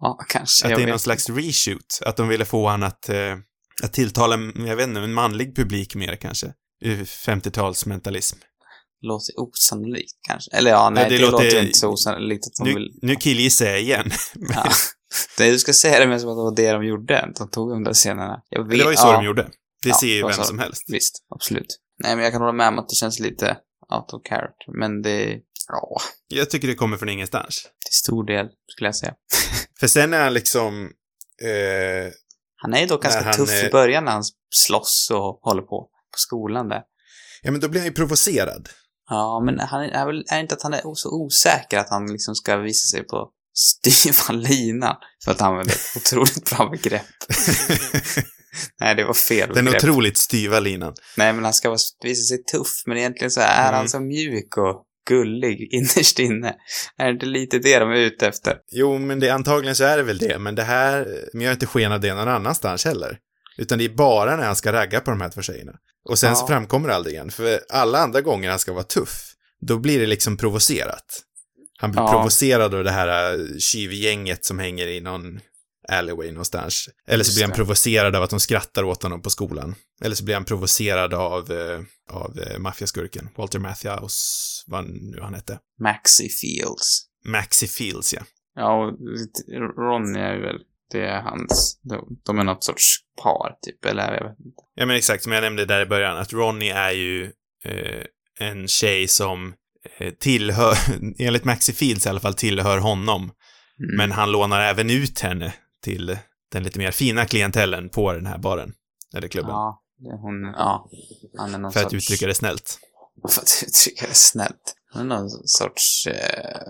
Ja, 0.00 0.18
kanske. 0.28 0.64
Att 0.66 0.70
det 0.70 0.74
är 0.74 0.78
vet 0.78 0.88
någon 0.88 0.98
slags 0.98 1.30
reshoot. 1.30 2.00
Att 2.06 2.16
de 2.16 2.28
ville 2.28 2.44
få 2.44 2.68
han 2.68 2.82
att, 2.82 3.08
eh, 3.08 3.34
att 3.82 3.92
tilltala, 3.92 4.36
jag 4.66 4.76
vet 4.76 4.86
inte, 4.88 5.00
en 5.00 5.12
manlig 5.14 5.56
publik 5.56 5.94
mer 5.94 6.16
kanske. 6.16 6.46
Ur 6.84 7.04
50-talsmentalism. 7.04 8.36
låter 9.02 9.34
osannolikt 9.40 10.12
kanske. 10.28 10.56
Eller 10.56 10.70
ja, 10.70 10.90
nej, 10.90 11.02
Nej, 11.02 11.10
det 11.10 11.16
det, 11.24 11.30
låter- 11.30 11.44
låter 11.44 11.62
inte 11.62 11.78
så 11.78 11.88
osannolikt 11.88 12.46
att 12.46 12.52
de 12.64 12.68
Nu, 12.68 12.74
vill... 12.74 12.98
nu 13.02 13.16
killgissar 13.16 13.66
jag 13.66 13.80
igen. 13.80 14.10
Ja. 14.34 14.70
Nej, 15.38 15.50
du 15.50 15.58
ska 15.58 15.72
säga 15.72 16.00
det 16.00 16.06
med 16.06 16.20
som 16.20 16.30
att 16.30 16.36
det 16.36 16.42
var 16.42 16.56
det 16.56 16.72
de 16.72 16.84
gjorde. 16.86 17.32
De 17.38 17.50
tog 17.50 17.70
de 17.70 17.84
där 17.84 17.92
scenerna. 17.94 18.40
Jag 18.50 18.68
vet, 18.68 18.78
det 18.78 18.84
var 18.84 18.90
ju 18.90 18.96
så 18.96 19.06
ja, 19.06 19.12
de 19.12 19.24
gjorde. 19.24 19.48
Det 19.90 19.94
ser 19.94 20.06
ju 20.06 20.22
vem 20.22 20.32
sa 20.32 20.44
som 20.44 20.58
helst. 20.58 20.82
Visst, 20.88 21.24
absolut. 21.34 21.78
Nej, 22.02 22.14
men 22.16 22.24
jag 22.24 22.32
kan 22.32 22.40
hålla 22.42 22.52
med 22.52 22.68
om 22.68 22.78
att 22.78 22.88
det 22.88 22.94
känns 22.94 23.18
lite 23.18 23.56
out 23.94 24.12
of 24.12 24.22
character. 24.28 24.78
Men 24.80 25.02
det, 25.02 25.38
ja, 25.68 26.00
Jag 26.28 26.50
tycker 26.50 26.68
det 26.68 26.74
kommer 26.74 26.96
från 26.96 27.08
ingenstans. 27.08 27.62
till 27.62 27.94
stor 27.94 28.26
del 28.26 28.46
skulle 28.68 28.88
jag 28.88 28.96
säga. 28.96 29.14
För 29.80 29.86
sen 29.86 30.14
är 30.14 30.22
han 30.24 30.34
liksom... 30.34 30.84
Eh, 31.42 32.12
Han 32.56 32.74
är 32.74 32.80
ju 32.80 32.86
dock 32.86 33.02
ganska 33.02 33.32
tuff 33.32 33.50
är- 33.50 33.68
i 33.68 33.70
början 33.70 34.04
när 34.04 34.12
han 34.12 34.24
slåss 34.54 35.08
och 35.12 35.38
håller 35.42 35.62
på 35.62 35.88
på 36.12 36.18
skolan 36.18 36.68
där. 36.68 36.82
ja, 37.42 37.50
men 37.50 37.60
då 37.60 37.68
blir 37.68 37.80
han 37.80 37.88
ju 37.88 37.94
provocerad. 37.94 38.68
Ja, 39.08 39.42
men 39.44 39.60
han 39.60 39.82
är, 39.82 40.06
väl, 40.06 40.24
är 40.30 40.40
inte 40.40 40.54
att 40.54 40.62
han 40.62 40.74
är 40.74 40.94
så 40.94 41.10
osäker 41.24 41.78
att 41.78 41.90
han 41.90 42.06
liksom 42.12 42.34
ska 42.34 42.56
visa 42.56 42.86
sig 42.96 43.06
på 43.06 43.30
styva 43.54 44.32
linan 44.40 44.96
för 45.24 45.30
att 45.30 45.40
använda 45.42 45.72
ett 45.72 45.96
otroligt 45.96 46.50
bra 46.50 46.68
begrepp. 46.68 47.06
Nej, 48.80 48.94
det 48.94 49.04
var 49.04 49.14
fel 49.14 49.50
Den 49.54 49.64
begrepp. 49.64 49.82
otroligt 49.84 50.16
styva 50.18 50.60
linan. 50.60 50.94
Nej, 51.16 51.32
men 51.32 51.44
han 51.44 51.54
ska 51.54 51.68
vara- 51.68 51.78
visa 52.02 52.22
sig 52.34 52.44
tuff, 52.44 52.82
men 52.86 52.96
egentligen 52.98 53.30
så 53.30 53.40
är 53.40 53.62
Mm. 53.68 53.74
han 53.74 53.88
så 53.88 54.00
mjuk 54.00 54.56
och 54.56 54.82
gullig 55.08 55.68
innerst 55.72 56.18
inne. 56.18 56.54
Är 56.98 57.04
det 57.06 57.10
inte 57.12 57.26
lite 57.26 57.58
det 57.58 57.78
de 57.78 57.90
är 57.90 57.96
ute 57.96 58.26
efter? 58.28 58.56
Jo, 58.72 58.98
men 58.98 59.20
det, 59.20 59.30
antagligen 59.30 59.76
så 59.76 59.84
är 59.84 59.96
det 59.96 60.02
väl 60.02 60.18
det, 60.18 60.38
men 60.38 60.54
det 60.54 60.62
här, 60.62 61.06
men 61.32 61.42
jag 61.42 61.48
har 61.48 61.54
inte 61.54 61.66
skenat 61.66 62.02
det 62.02 62.14
någon 62.14 62.28
annanstans 62.28 62.84
heller. 62.84 63.18
Utan 63.58 63.78
det 63.78 63.84
är 63.84 63.88
bara 63.88 64.36
när 64.36 64.44
han 64.46 64.56
ska 64.56 64.72
ragga 64.72 65.00
på 65.00 65.10
de 65.10 65.20
här 65.20 65.28
två 65.28 65.42
tjejerna. 65.42 65.72
Och 66.08 66.18
sen 66.18 66.36
så 66.36 66.42
Ja. 66.42 66.46
framkommer 66.48 66.88
det 66.88 66.94
aldrig 66.94 67.14
igen, 67.14 67.30
för 67.30 67.60
alla 67.68 67.98
andra 67.98 68.20
gånger 68.20 68.50
han 68.50 68.58
ska 68.58 68.72
vara 68.72 68.84
tuff, 68.84 69.22
då 69.66 69.78
blir 69.78 70.00
det 70.00 70.06
liksom 70.06 70.36
provocerat. 70.36 71.22
Han 71.78 71.90
blir 71.90 72.02
Ja. 72.02 72.10
provocerad 72.12 72.74
av 72.74 72.84
det 72.84 72.90
här 72.90 73.34
äh, 73.34 73.40
tjuvgänget 73.58 74.44
som 74.44 74.58
hänger 74.58 74.86
i 74.86 75.00
någon 75.00 75.40
alleyway 75.88 76.30
någonstans. 76.30 76.88
Eller 77.08 77.24
så 77.24 77.34
blir 77.34 77.44
han 77.44 77.56
provocerad 77.56 78.16
av 78.16 78.22
att 78.22 78.30
de 78.30 78.40
skrattar 78.40 78.82
åt 78.82 79.02
honom 79.02 79.22
på 79.22 79.30
skolan. 79.30 79.74
Eller 80.02 80.14
så 80.14 80.24
blir 80.24 80.34
han 80.34 80.44
provocerad 80.44 81.14
av, 81.14 81.52
eh, 81.52 81.80
av 82.10 82.38
eh, 82.38 82.58
maffiaskurken, 82.58 83.28
Walter 83.36 83.58
Matthäus, 83.58 84.64
vad 84.66 84.84
nu 84.84 85.18
han 85.22 85.34
hette. 85.34 85.58
Maxi 85.80 86.28
Fields. 86.28 87.06
Maxi 87.24 87.66
Fields, 87.66 88.14
ja. 88.14 88.22
Ja, 88.54 88.86
och 88.86 88.92
Ronny 89.76 90.18
är 90.18 90.40
väl, 90.40 90.58
det 90.92 91.00
är 91.00 91.20
hans, 91.20 91.80
de, 91.82 92.18
de 92.26 92.38
är 92.38 92.44
något 92.44 92.64
sorts 92.64 92.96
par 93.22 93.56
typ, 93.62 93.84
eller 93.84 94.14
jag 94.14 94.28
vet 94.28 94.40
inte. 94.40 94.62
Ja, 94.74 94.86
men 94.86 94.96
exakt 94.96 95.22
som 95.22 95.32
jag 95.32 95.42
nämnde 95.42 95.64
där 95.64 95.82
i 95.82 95.86
början, 95.86 96.16
att 96.16 96.32
Ronnie 96.32 96.70
är 96.70 96.90
ju 96.90 97.24
eh, 97.64 98.04
en 98.38 98.68
tjej 98.68 99.08
som 99.08 99.54
eh, 99.98 100.12
tillhör, 100.12 100.76
enligt 101.18 101.44
Maxi 101.44 101.72
Fields 101.72 102.06
i 102.06 102.08
alla 102.08 102.20
fall, 102.20 102.34
tillhör 102.34 102.78
honom. 102.78 103.22
Mm. 103.22 103.96
Men 103.96 104.12
han 104.12 104.32
lånar 104.32 104.60
även 104.60 104.90
ut 104.90 105.20
henne 105.20 105.54
till 105.86 106.18
den 106.52 106.62
lite 106.62 106.78
mer 106.78 106.90
fina 106.90 107.26
klientellen 107.26 107.88
på 107.88 108.12
den 108.12 108.26
här 108.26 108.38
baren. 108.38 108.72
Eller 109.14 109.28
klubben. 109.28 109.50
Ja, 109.50 109.82
hon, 110.20 110.42
ja. 110.42 110.90
Han 111.38 111.54
är 111.54 111.58
någon 111.58 111.72
för 111.72 111.80
att 111.80 111.90
sorts... 111.90 112.04
uttrycka 112.04 112.26
det 112.26 112.34
snällt. 112.34 112.78
För 113.28 113.40
att 113.42 113.64
uttrycka 113.66 114.06
det 114.08 114.14
snällt. 114.14 114.74
Han 114.92 115.12
är 115.12 115.16
någon 115.16 115.30
sorts... 115.30 116.06
Eh... 116.06 116.62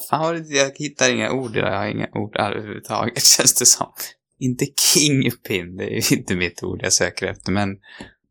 fan 0.10 0.34
det? 0.34 0.56
Jag 0.56 0.72
hittar 0.74 1.10
inga 1.10 1.32
ord 1.32 1.56
idag. 1.56 1.72
Jag 1.72 1.78
har 1.78 1.86
inga 1.86 2.08
ord 2.12 2.36
överhuvudtaget, 2.36 3.24
känns 3.36 3.54
det 3.54 3.66
som. 3.66 3.92
Inte 4.38 4.66
kingpin, 4.94 5.76
det 5.76 5.84
är 5.84 6.12
ju 6.12 6.16
inte 6.16 6.34
mitt 6.34 6.62
ord 6.62 6.80
jag 6.82 6.92
söker 6.92 7.26
efter, 7.26 7.52
men 7.52 7.68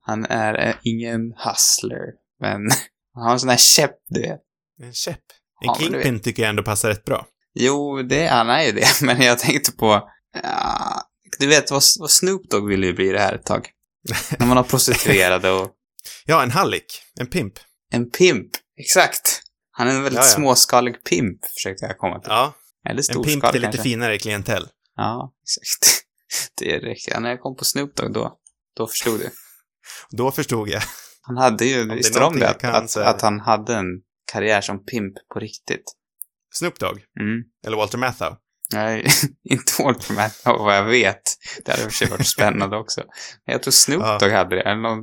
han 0.02 0.26
är 0.26 0.68
eh, 0.68 0.76
ingen 0.84 1.34
hustler. 1.38 2.06
Men 2.40 2.62
han 3.14 3.24
har 3.24 3.34
en 3.34 3.40
sån 3.40 3.50
här 3.50 3.58
käpp, 3.58 3.96
du 4.10 4.22
vet. 4.22 4.42
En 4.82 4.94
käpp. 4.94 5.24
En 5.62 5.68
Ja, 5.68 5.76
kingpin 5.80 6.20
tycker 6.20 6.44
jag 6.44 6.50
ändå 6.50 6.64
passar 6.64 6.90
rätt 6.90 7.06
bra. 7.06 7.28
Jo, 7.54 8.02
det, 8.02 8.28
han 8.28 8.50
är 8.50 8.64
ju 8.64 8.72
det, 8.72 8.88
men 9.02 9.22
jag 9.22 9.40
tänkte 9.40 9.72
på... 9.72 10.10
Ja, 10.44 11.10
du 11.40 11.48
vet 11.48 11.72
vad, 11.72 11.84
vad 12.00 12.12
Snoop 12.12 12.50
Dogg 12.50 12.68
ville 12.68 12.88
ju 12.88 12.94
bli 12.94 13.10
det 13.10 13.20
här 13.20 13.34
ett 13.34 13.46
tag. 13.46 13.70
När 14.40 14.48
man 14.48 14.58
har 14.58 14.64
prostituerade 14.64 15.52
och 15.52 15.72
Ja, 16.26 16.44
en 16.44 16.52
hallick. 16.52 17.02
En 17.20 17.28
pimp. 17.28 17.54
en 17.92 18.10
pimp. 18.10 18.52
Exakt. 18.80 19.42
Han 19.72 19.88
är 19.88 19.92
en 19.92 20.04
väldigt 20.04 20.20
Ja, 20.20 20.26
ja. 20.26 20.30
småskalig 20.36 21.04
pimp, 21.04 21.46
försökte 21.46 21.86
jag 21.86 21.98
komma 21.98 22.20
till. 22.20 22.30
Ja, 22.30 22.54
Eller 22.90 22.98
en 23.00 23.04
storskalig 23.04 23.42
pimp 23.42 23.52
till 23.52 23.62
lite 23.62 23.78
finare 23.78 24.18
klientell. 24.18 24.68
Ja, 24.96 25.34
exakt. 25.44 26.00
Det 26.60 26.76
är 26.76 26.80
riktigt. 26.82 27.20
När 27.20 27.30
jag 27.30 27.42
kom 27.42 27.56
på 27.56 27.66
Snoop 27.66 27.96
Dogg 27.96 28.14
då, 28.14 28.38
då 28.78 28.88
förstod 28.88 29.20
du. 29.20 29.30
Då 30.10 30.32
förstod 30.32 30.70
jag. 30.70 30.82
Han 31.22 31.38
hade 31.38 31.66
ju, 31.66 31.96
visste 31.96 32.24
om 32.24 32.40
det? 32.40 32.50
Att, 32.50 32.64
att, 32.64 32.98
att 32.98 33.22
han 33.22 33.40
hade 33.40 33.76
en 33.76 33.86
karriär 34.32 34.62
som 34.62 34.86
pimp 34.86 35.14
på 35.34 35.40
riktigt. 35.40 35.84
Snoop 36.54 36.80
Dogg. 36.80 36.98
Mm. 37.20 37.44
Eller 37.68 37.78
Walter 37.78 37.98
Matthau. 37.98 38.36
Nej, 38.74 39.06
inte 39.50 39.84
Walter 39.84 40.14
Matthau 40.14 40.58
vad 40.58 40.76
jag 40.78 40.86
vet. 40.86 41.22
Det 41.66 41.72
hade 41.72 41.84
i 41.84 41.88
och 41.88 41.92
för 41.92 41.98
sig 41.98 42.10
varit 42.10 42.28
spännande 42.28 42.78
också. 42.78 43.02
Men 43.46 43.54
jag 43.54 43.64
tror 43.64 43.72
Snoop 43.72 44.02
Ja. 44.02 44.18
Dogg 44.18 44.32
hade 44.32 44.56
det, 44.56 44.62
eller 44.62 44.82
någon, 44.82 45.00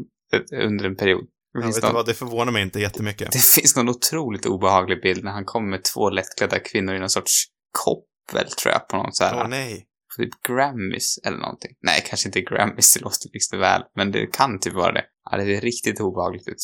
under 0.62 0.84
en 0.84 0.96
period. 0.96 1.24
Finns, 1.62 1.76
vet 1.76 1.82
någon, 1.82 1.94
vad, 1.94 2.06
det 2.06 2.14
förvånar 2.14 2.52
mig 2.52 2.62
inte 2.62 2.80
jättemycket. 2.80 3.32
det 3.32 3.44
finns 3.44 3.76
någon 3.76 3.88
otroligt 3.88 4.46
obehaglig 4.46 5.02
bild 5.02 5.24
när 5.24 5.32
han 5.32 5.44
kommer 5.44 5.68
med 5.70 5.84
två 5.84 6.10
lättklädda 6.10 6.58
kvinnor 6.58 6.94
i 6.94 6.98
någon 6.98 7.10
sorts 7.10 7.44
koppel, 7.70 8.50
tror 8.50 8.72
jag, 8.72 8.88
på 8.88 8.96
någon 8.96 9.12
så 9.12 9.24
här, 9.24 9.34
Åh 9.36 9.48
nej. 9.48 9.86
typ 10.16 10.30
Grammys 10.48 11.18
eller 11.24 11.38
någonting. 11.38 11.70
Nej, 11.82 12.04
kanske 12.06 12.28
inte 12.28 12.40
Grammys, 12.40 12.94
det 12.94 13.00
låter 13.00 13.28
liksom 13.32 13.58
väl, 13.58 13.82
men 13.96 14.12
det 14.12 14.26
kan 14.26 14.60
typ 14.60 14.74
vara 14.74 14.92
det. 14.92 15.04
Ja, 15.30 15.36
det 15.36 15.44
ser 15.44 15.60
riktigt 15.60 16.00
obehagligt 16.00 16.48
ut. 16.48 16.56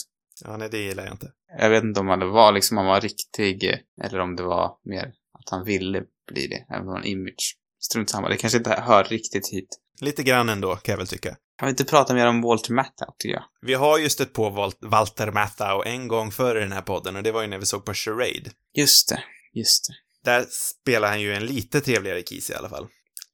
Ja, 0.44 0.56
nej, 0.56 0.68
det 0.70 0.78
gillar 0.78 1.04
jag 1.04 1.12
inte. 1.14 1.32
Jag 1.58 1.70
vet 1.70 1.84
inte 1.84 2.00
om 2.00 2.06
det 2.20 2.26
var 2.26 2.52
liksom, 2.52 2.76
han 2.76 2.86
var 2.86 3.00
riktig, 3.00 3.78
eller 4.02 4.18
om 4.18 4.36
det 4.36 4.42
var 4.42 4.76
mer 4.84 5.12
att 5.38 5.50
han 5.50 5.64
ville 5.64 6.02
bli 6.32 6.46
det, 6.46 6.74
även 6.74 6.88
om 6.88 6.96
en 6.96 7.04
image. 7.04 7.56
Strunt 7.80 8.10
samma, 8.10 8.28
det 8.28 8.36
kanske 8.36 8.58
inte 8.58 8.70
hör 8.70 9.04
riktigt 9.04 9.48
hit. 9.52 9.68
Lite 10.00 10.22
grann 10.22 10.48
ändå, 10.48 10.76
kan 10.76 10.92
jag 10.92 10.98
väl 10.98 11.06
tycka. 11.06 11.36
Kan 11.58 11.66
vi 11.66 11.70
inte 11.70 11.84
prata 11.84 12.14
mer 12.14 12.26
om 12.26 12.42
Walter 12.42 12.72
Matthau, 12.74 13.06
tycker 13.18 13.34
jag? 13.34 13.44
Vi 13.60 13.74
har 13.74 13.98
ju 13.98 14.08
stött 14.08 14.32
på 14.32 14.50
Wal- 14.50 14.88
Walter 14.90 15.30
Matthau 15.32 15.82
en 15.86 16.08
gång 16.08 16.30
före 16.30 16.60
den 16.60 16.72
här 16.72 16.82
podden 16.82 17.16
och 17.16 17.22
det 17.22 17.32
var 17.32 17.42
ju 17.42 17.48
när 17.48 17.58
vi 17.58 17.66
såg 17.66 17.84
på 17.84 17.94
Charade. 17.94 18.50
Just 18.74 19.08
det, 19.08 19.22
just 19.52 19.88
det. 19.88 19.94
Där 20.30 20.46
spelar 20.50 21.08
han 21.08 21.20
ju 21.20 21.34
en 21.34 21.46
lite 21.46 21.80
trevligare 21.80 22.22
Keys 22.22 22.50
i 22.50 22.54
alla 22.54 22.68
fall. 22.68 22.86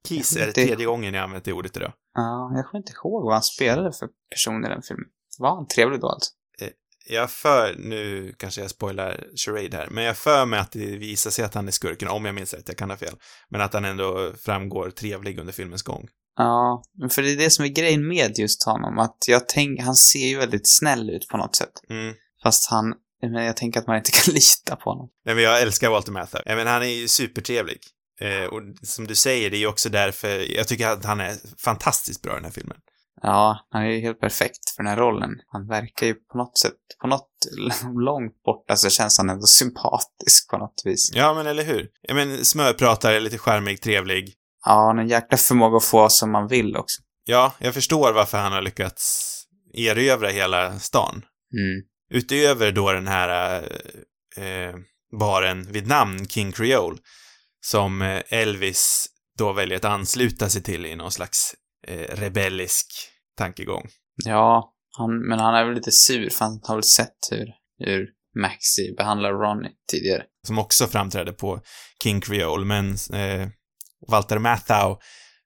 Keys 0.09 0.37
är 0.37 0.47
Det- 0.47 0.53
tredje 0.53 0.87
gången 0.87 1.15
jag 1.15 1.25
använt 1.25 1.45
det 1.45 1.53
ordet 1.53 1.77
idag. 1.77 1.93
Ja, 2.15 2.53
jag 2.57 2.67
kommer 2.67 2.79
inte 2.83 2.93
ihåg 2.93 3.25
vad 3.25 3.33
han 3.33 3.43
spelade 3.43 3.93
för 3.93 4.09
person 4.31 4.65
i 4.65 4.69
den 4.69 4.83
filmen. 4.83 5.07
Var 5.39 5.55
han 5.55 5.67
trevlig 5.67 6.01
då 6.01 6.09
alltså? 6.09 6.31
Jag 7.13 7.31
för, 7.31 7.75
nu 7.79 8.35
kanske 8.39 8.61
jag 8.61 8.71
spoilar 8.71 9.25
Charade 9.37 9.77
här, 9.77 9.89
men 9.91 10.05
jag 10.05 10.17
för 10.17 10.47
mig 10.47 10.61
att 10.61 10.73
det 10.73 10.97
visar 10.97 11.31
sig 11.31 11.45
att 11.45 11.55
han 11.55 11.69
är 11.69 11.73
skurken, 11.73 12.09
om 12.09 12.25
jag 12.25 12.35
minns 12.35 12.55
rätt, 12.55 12.69
jag 12.69 12.77
kan 12.77 12.91
ha 12.91 12.97
fel. 12.97 13.15
Men 13.51 13.61
att 13.61 13.73
han 13.73 13.85
ändå 13.85 14.33
framgår 14.39 14.91
trevlig 14.91 15.39
under 15.39 15.53
filmens 15.53 15.83
gång. 15.83 16.09
Ja, 16.37 16.83
för 17.11 17.23
det 17.23 17.33
är 17.33 17.37
det 17.37 17.51
som 17.51 17.65
är 17.65 17.69
grejen 17.69 18.09
med 18.09 18.39
just 18.39 18.65
honom, 18.65 18.99
att 18.99 19.17
jag 19.29 19.49
tänker, 19.49 19.83
han 19.83 19.97
ser 19.97 20.27
ju 20.27 20.39
väldigt 20.39 20.69
snäll 20.69 21.11
ut 21.11 21.29
på 21.29 21.37
något 21.37 21.57
sätt. 21.57 21.73
Mm. 21.91 22.15
Fast 22.43 22.71
han, 22.71 22.95
men 23.23 23.45
jag 23.45 23.57
tänker 23.57 23.81
att 23.81 23.87
man 23.87 23.97
inte 23.97 24.11
kan 24.11 24.35
lita 24.35 24.77
på 24.77 24.91
honom. 24.91 25.09
Nej, 25.25 25.35
men 25.35 25.45
jag 25.45 25.63
älskar 25.63 25.91
Walter 25.91 26.13
Matthau. 26.13 26.43
Jag 26.45 26.57
menar, 26.57 26.73
han 26.73 26.83
är 26.83 26.87
ju 26.87 27.09
supertrevlig. 27.09 27.79
Eh, 28.21 28.45
och 28.45 28.63
som 28.83 29.07
du 29.07 29.15
säger, 29.15 29.51
det 29.51 29.57
är 29.57 29.59
ju 29.59 29.67
också 29.67 29.89
därför, 29.89 30.57
jag 30.57 30.69
tycker 30.69 30.89
att 30.89 31.05
han 31.05 31.21
är 31.21 31.37
fantastiskt 31.59 32.23
bra 32.23 32.33
i 32.33 32.35
den 32.35 32.45
här 32.45 32.53
filmen. 32.53 32.77
Ja, 33.23 33.67
han 33.71 33.83
är 33.83 33.87
ju 33.91 34.01
helt 34.01 34.21
perfekt 34.21 34.71
för 34.77 34.83
den 34.83 34.91
här 34.91 34.97
rollen. 34.97 35.31
Han 35.47 35.69
verkar 35.69 36.07
ju 36.07 36.15
på 36.15 36.39
något 36.39 36.59
sätt, 36.59 36.79
på 37.01 37.07
något 37.07 37.31
långt 38.05 38.43
borta 38.45 38.77
så 38.77 38.91
känns 38.91 39.19
han 39.19 39.31
ändå 39.31 39.47
sympatisk 39.47 40.51
på 40.51 40.59
något 40.59 40.83
vis. 40.85 41.11
Ja, 41.15 41.35
men 41.35 41.47
eller 41.47 41.65
hur? 41.65 41.89
Jag 42.03 42.15
menar, 42.15 42.37
smörpratare, 42.37 43.21
lite 43.21 43.39
charmig, 43.39 43.81
trevlig. 43.81 44.35
Ja, 44.65 44.73
han 44.73 44.97
har 44.97 45.03
en 45.03 45.09
jäkla 45.09 45.39
förmåga 45.39 45.77
att 45.77 45.85
få 45.85 46.09
som 46.09 46.33
man 46.33 46.49
vill 46.49 46.77
också. 46.77 47.03
Ja, 47.25 47.53
jag 47.59 47.75
förstår 47.75 48.13
varför 48.13 48.39
han 48.39 48.53
har 48.53 48.63
lyckats 48.63 49.29
erövra 49.75 50.29
hela 50.29 50.79
stan. 50.79 51.25
Mm. 51.53 51.83
Utöver 52.11 52.73
då 52.73 52.93
den 52.93 53.09
här 53.09 53.63
eh, 54.37 54.45
eh, 54.45 54.75
baren 55.21 55.73
vid 55.73 55.87
namn 55.87 56.29
King 56.29 56.53
Creole, 56.53 56.99
som 57.61 58.03
eh, 58.03 58.23
Elvis 58.29 59.07
då 59.39 59.53
väljer 59.53 59.77
att 59.77 59.85
ansluta 59.85 60.49
sig 60.49 60.63
till 60.63 60.87
i 60.87 60.97
någon 60.97 61.13
slags 61.13 61.55
eh, 61.89 62.17
rebellisk 62.17 62.87
tankegång. 63.39 63.89
Ja, 64.25 64.73
han, 64.99 65.29
men 65.29 65.39
han 65.39 65.55
är 65.55 65.65
väl 65.65 65.75
lite 65.75 65.93
sur 65.93 66.31
för 66.31 66.45
han 66.45 66.61
har 66.63 66.75
väl 66.75 66.85
sett 66.85 67.17
hur, 67.31 67.47
hur 67.79 68.09
Maxi 68.41 68.95
behandlar 68.97 69.33
Ronnie 69.33 69.71
tidigare. 69.91 70.23
Som 70.47 70.59
också 70.59 70.87
framträdde 70.87 71.33
på 71.33 71.61
King 72.03 72.21
Creole, 72.21 72.65
men 72.65 72.97
eh, 73.13 73.49
Walter 74.09 74.39
Matthau, 74.39 74.97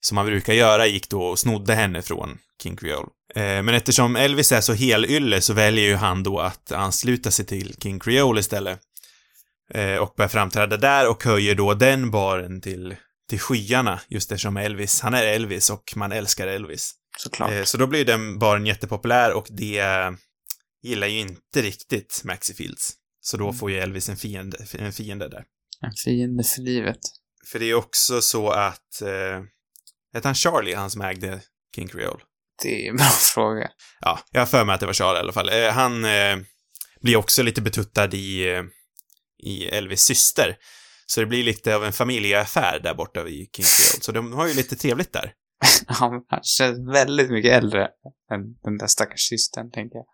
som 0.01 0.17
han 0.17 0.27
brukar 0.27 0.53
göra, 0.53 0.87
gick 0.87 1.09
då 1.09 1.23
och 1.23 1.39
snodde 1.39 1.75
henne 1.75 2.03
från 2.03 2.39
King 2.63 2.77
Creole. 2.77 3.09
Eh, 3.35 3.63
men 3.63 3.69
eftersom 3.69 4.17
Elvis 4.17 4.53
är 4.53 4.61
så 4.61 4.73
helylle 4.73 5.41
så 5.41 5.53
väljer 5.53 5.85
ju 5.85 5.95
han 5.95 6.23
då 6.23 6.41
att 6.41 6.73
ansluta 6.73 7.31
sig 7.31 7.47
till 7.47 7.75
King 7.83 7.99
Creole 8.01 8.41
istället. 8.41 8.81
Eh, 9.75 9.97
och 9.97 10.15
börjar 10.17 10.29
framträda 10.29 10.77
där 10.77 11.11
och 11.11 11.25
höjer 11.25 11.55
då 11.55 11.75
den 11.75 12.11
baren 12.11 12.61
till, 12.61 12.97
till 13.29 13.41
skyarna, 13.41 14.01
just 14.09 14.33
eftersom 14.33 14.57
Elvis, 14.57 15.01
han 15.01 15.15
är 15.15 15.23
Elvis 15.27 15.71
och 15.71 15.93
man 15.97 16.13
älskar 16.13 16.47
Elvis. 16.47 16.93
Såklart. 17.19 17.51
Eh, 17.53 17.63
så 17.65 17.79
då 17.79 17.87
blir 17.87 18.05
den 18.05 18.39
baren 18.39 18.67
jättepopulär 18.67 19.33
och 19.33 19.47
det 19.51 19.83
gillar 20.83 21.07
ju 21.07 21.19
inte 21.19 21.63
riktigt 21.63 22.21
Maxi 22.25 22.55
Fields. 22.55 22.93
Så 23.21 23.37
då 23.37 23.45
Mm. 23.45 23.57
får 23.57 23.71
ju 23.71 23.79
Elvis 23.79 24.09
en 24.09 24.17
fiende, 24.17 24.67
en 24.79 24.93
fiende 24.93 25.29
där. 25.29 25.45
En 25.81 25.93
fiende 26.05 26.45
för 26.45 26.61
livet. 26.63 26.99
För 27.53 27.59
det 27.59 27.65
är 27.71 27.75
också 27.75 28.23
så 28.23 28.51
att, 28.51 29.03
eh, 29.03 29.43
hette 30.15 30.29
han 30.29 30.35
Charlie, 30.35 30.75
han 30.75 30.91
som 30.91 31.01
ägde 31.01 31.41
King 31.77 31.89
Creole? 31.89 32.21
Det 32.63 32.87
är 32.87 32.91
en 32.91 32.97
bra 32.97 33.07
fråga. 33.35 33.71
Ja, 34.01 34.21
jag 34.31 34.41
har 34.41 34.47
för 34.47 34.65
mig 34.65 34.75
att 34.75 34.81
det 34.81 34.87
var 34.87 34.93
Charlie 34.93 35.17
i 35.19 35.21
alla 35.21 35.33
fall. 35.33 35.49
Eh, 35.49 35.71
han 35.73 36.05
eh, 36.05 36.37
blir 37.01 37.17
också 37.17 37.43
lite 37.43 37.63
betuttad 37.63 38.15
i, 38.15 38.49
eh, 38.55 38.63
i 39.43 39.67
Elvis 39.67 40.01
syster. 40.03 40.57
Så 41.07 41.21
det 41.21 41.27
blir 41.27 41.45
lite 41.45 41.77
av 41.77 41.85
en 41.85 41.93
familjeaffär 41.93 42.81
där 42.83 42.95
borta 42.95 43.23
vid 43.23 43.49
King 43.57 43.65
Creole. 43.65 44.03
Så 44.03 44.13
de 44.13 44.33
har 44.33 44.47
ju 44.47 44.55
lite 44.55 44.77
trevligt 44.77 45.13
där. 45.13 45.33
Han 45.87 46.25
han 46.29 46.43
känns 46.43 46.95
väldigt 46.95 47.31
mycket 47.31 47.53
äldre 47.53 47.89
än 48.33 48.41
den 48.63 48.79
där 48.79 48.87
stackars 48.87 49.29
systern, 49.29 49.71
tänker 49.71 49.97
jag. 49.97 50.07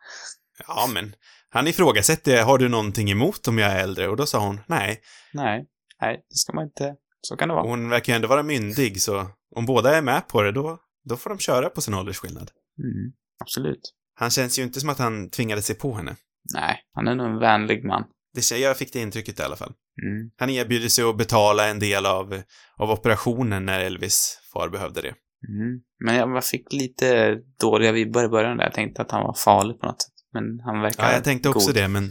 Ja, 0.66 0.88
men 0.94 1.14
han 1.50 1.66
ifrågasätter, 1.68 2.42
har 2.42 2.58
du 2.58 2.68
någonting 2.68 3.10
emot 3.10 3.48
om 3.48 3.58
jag 3.58 3.72
är 3.72 3.82
äldre? 3.82 4.08
Och 4.08 4.16
då 4.16 4.26
sa 4.26 4.46
hon, 4.46 4.60
nej. 4.66 5.00
Nej, 5.32 5.66
nej, 6.00 6.24
det 6.28 6.36
ska 6.36 6.52
man 6.52 6.64
inte... 6.64 6.94
Så 7.20 7.36
kan 7.36 7.48
det 7.48 7.54
vara. 7.54 7.68
Hon 7.68 7.88
verkar 7.88 8.12
ju 8.12 8.16
ändå 8.16 8.28
vara 8.28 8.42
myndig, 8.42 9.02
så 9.02 9.26
om 9.56 9.66
båda 9.66 9.96
är 9.96 10.02
med 10.02 10.28
på 10.28 10.42
det, 10.42 10.52
då, 10.52 10.78
då 11.04 11.16
får 11.16 11.30
de 11.30 11.38
köra 11.38 11.70
på 11.70 11.80
sin 11.80 11.94
åldersskillnad. 11.94 12.50
Mm, 12.78 13.12
absolut. 13.40 13.94
Han 14.14 14.30
känns 14.30 14.58
ju 14.58 14.62
inte 14.62 14.80
som 14.80 14.88
att 14.88 14.98
han 14.98 15.30
tvingade 15.30 15.62
sig 15.62 15.76
på 15.76 15.94
henne. 15.94 16.16
Nej, 16.54 16.76
han 16.94 17.08
är 17.08 17.14
nog 17.14 17.26
en 17.26 17.38
vänlig 17.38 17.84
man. 17.84 18.04
Det, 18.34 18.58
jag 18.58 18.78
fick 18.78 18.92
det 18.92 19.00
intrycket 19.00 19.40
i 19.40 19.42
alla 19.42 19.56
fall. 19.56 19.72
Mm. 20.02 20.30
Han 20.36 20.50
erbjuder 20.50 20.88
sig 20.88 21.04
att 21.04 21.16
betala 21.16 21.68
en 21.68 21.78
del 21.78 22.06
av, 22.06 22.42
av 22.76 22.90
operationen 22.90 23.66
när 23.66 23.80
Elvis 23.80 24.38
far 24.52 24.68
behövde 24.68 25.02
det. 25.02 25.14
Mm. 25.48 25.80
Men 26.04 26.14
jag 26.14 26.44
fick 26.44 26.72
lite 26.72 27.38
dåliga 27.60 27.92
vibbar 27.92 28.24
i 28.24 28.28
början 28.28 28.56
där. 28.56 28.64
Jag 28.64 28.74
tänkte 28.74 29.02
att 29.02 29.10
han 29.10 29.22
var 29.22 29.34
farlig 29.34 29.80
på 29.80 29.86
något 29.86 30.02
sätt. 30.02 30.12
Men 30.32 30.60
han 30.64 30.80
verkar 30.80 31.04
Ja, 31.04 31.12
jag 31.12 31.24
tänkte 31.24 31.48
också 31.48 31.66
god. 31.66 31.74
det, 31.74 31.88
men 31.88 32.10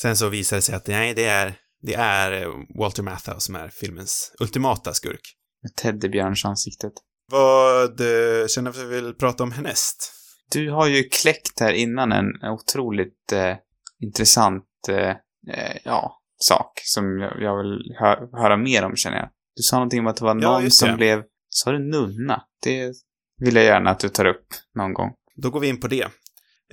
sen 0.00 0.16
så 0.16 0.28
visade 0.28 0.58
det 0.58 0.62
sig 0.62 0.74
att 0.74 0.86
nej, 0.86 1.14
det 1.14 1.24
är, 1.24 1.54
det 1.82 1.94
är 1.94 2.42
eh, 2.42 2.48
Walter 2.78 3.02
Matthau 3.02 3.40
som 3.40 3.54
är 3.54 3.68
filmens 3.68 4.34
ultimata 4.40 4.94
skurk. 4.94 5.20
Med 5.62 5.74
teddybjörnsansiktet. 5.74 6.92
Vad 7.30 8.00
eh, 8.00 8.46
känner 8.46 8.72
du 8.72 8.78
att 8.78 8.84
vi 8.84 9.00
vill 9.00 9.14
prata 9.14 9.42
om 9.42 9.52
härnäst? 9.52 10.12
Du 10.50 10.70
har 10.70 10.86
ju 10.86 11.02
kläckt 11.02 11.60
här 11.60 11.72
innan 11.72 12.12
en 12.12 12.26
otroligt 12.42 13.32
eh, 13.32 13.56
intressant, 14.00 14.64
eh, 14.88 15.12
eh, 15.52 15.76
ja, 15.84 16.18
sak 16.36 16.72
som 16.84 17.18
jag, 17.20 17.42
jag 17.42 17.58
vill 17.62 17.94
hö 17.98 18.16
höra 18.32 18.56
mer 18.56 18.84
om 18.84 18.96
känner 18.96 19.16
jag. 19.16 19.28
Du 19.56 19.62
sa 19.62 19.76
någonting 19.76 20.00
om 20.00 20.06
att 20.06 20.16
det 20.16 20.24
var 20.24 20.38
Ja, 20.42 20.60
någon 20.60 20.70
som 20.70 20.88
det. 20.90 20.96
blev, 20.96 21.22
sa 21.48 21.72
du 21.72 21.78
nunna? 21.78 22.42
Det 22.62 22.92
vill 23.40 23.54
jag 23.56 23.64
gärna 23.64 23.90
att 23.90 24.00
du 24.00 24.08
tar 24.08 24.24
upp 24.24 24.46
någon 24.74 24.94
gång. 24.94 25.10
Då 25.36 25.50
går 25.50 25.60
vi 25.60 25.68
in 25.68 25.80
på 25.80 25.88
det. 25.88 26.08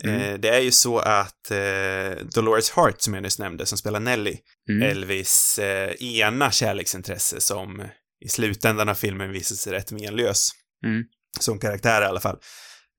Mm. 0.04 0.22
Eh, 0.22 0.40
det 0.40 0.50
är 0.50 0.60
ju 0.60 0.72
så 0.72 1.00
att 1.00 1.52
eh, 1.52 2.26
Dolores 2.34 2.72
Hart, 2.72 3.02
som 3.02 3.14
jag 3.14 3.24
nyss 3.24 3.40
nämnde, 3.40 3.66
som 3.66 3.78
spelar 3.78 4.00
Nelly, 4.00 4.38
Mm. 4.70 4.90
Elvis 4.92 5.60
eh, 5.60 5.92
ena 6.20 6.52
kärleksintresse 6.52 7.42
som 7.42 7.84
i 8.26 8.30
slutändan 8.30 8.90
av 8.90 8.94
filmen 8.96 9.32
visar 9.32 9.56
sig 9.56 9.74
rätt 9.74 9.92
menlös. 9.92 10.50
Mm. 10.86 11.04
Som 11.40 11.60
karaktär 11.60 12.02
i 12.02 12.06
alla 12.06 12.20
fall. 12.20 12.38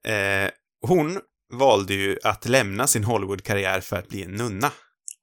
Eh, 0.06 0.50
hon 0.86 1.20
valde 1.52 1.94
ju 1.94 2.18
att 2.24 2.46
lämna 2.48 2.86
sin 2.86 3.04
Hollywood-karriär 3.04 3.80
för 3.80 3.96
att 3.96 4.08
bli 4.08 4.22
en 4.22 4.30
nunna. 4.32 4.70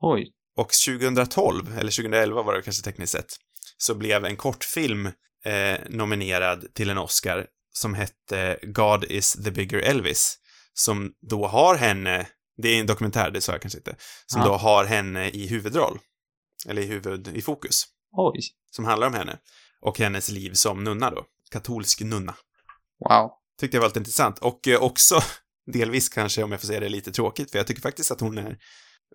Oj. 0.05 0.31
Och 0.57 0.71
2012, 0.87 1.77
eller 1.77 1.91
2011 1.91 2.41
var 2.43 2.53
det 2.53 2.61
kanske 2.61 2.83
tekniskt 2.83 3.11
sett, 3.11 3.35
så 3.77 3.95
blev 3.95 4.25
en 4.25 4.37
kortfilm 4.37 5.05
eh, 5.45 5.79
nominerad 5.89 6.73
till 6.73 6.89
en 6.89 6.97
Oscar 6.97 7.47
som 7.73 7.93
hette 7.93 8.59
God 8.63 9.03
is 9.03 9.33
the 9.33 9.51
bigger 9.51 9.79
Elvis. 9.79 10.37
Som 10.73 11.11
då 11.31 11.47
har 11.47 11.75
henne, 11.75 12.27
det 12.61 12.69
är 12.69 12.79
en 12.79 12.85
dokumentär, 12.85 13.31
det 13.31 13.41
sa 13.41 13.51
jag 13.51 13.61
kanske 13.61 13.79
inte, 13.79 13.95
som 14.25 14.41
Ja. 14.41 14.47
då 14.47 14.53
har 14.53 14.85
henne 14.85 15.29
i 15.29 15.47
huvudroll. 15.47 15.99
Eller 16.67 16.81
i 16.81 16.85
huvud, 16.85 17.27
i 17.27 17.41
fokus. 17.41 17.85
Oj. 18.11 18.39
Som 18.71 18.85
handlar 18.85 19.07
om 19.07 19.13
henne. 19.13 19.39
Och 19.81 19.99
hennes 19.99 20.29
liv 20.29 20.53
som 20.53 20.83
nunna 20.83 21.09
då. 21.09 21.25
Katolsk 21.51 22.01
nunna. 22.01 22.35
Wow. 23.09 23.31
Tyckte 23.59 23.77
jag 23.77 23.81
var 23.81 23.89
lite 23.89 23.99
intressant. 23.99 24.39
Och 24.39 24.67
eh, 24.67 24.81
också, 24.81 25.19
delvis 25.73 26.09
kanske, 26.09 26.43
om 26.43 26.51
jag 26.51 26.61
får 26.61 26.67
säga 26.67 26.79
det, 26.79 26.89
lite 26.89 27.11
tråkigt, 27.11 27.51
för 27.51 27.59
jag 27.59 27.67
tycker 27.67 27.81
faktiskt 27.81 28.11
att 28.11 28.19
hon 28.19 28.37
är 28.37 28.57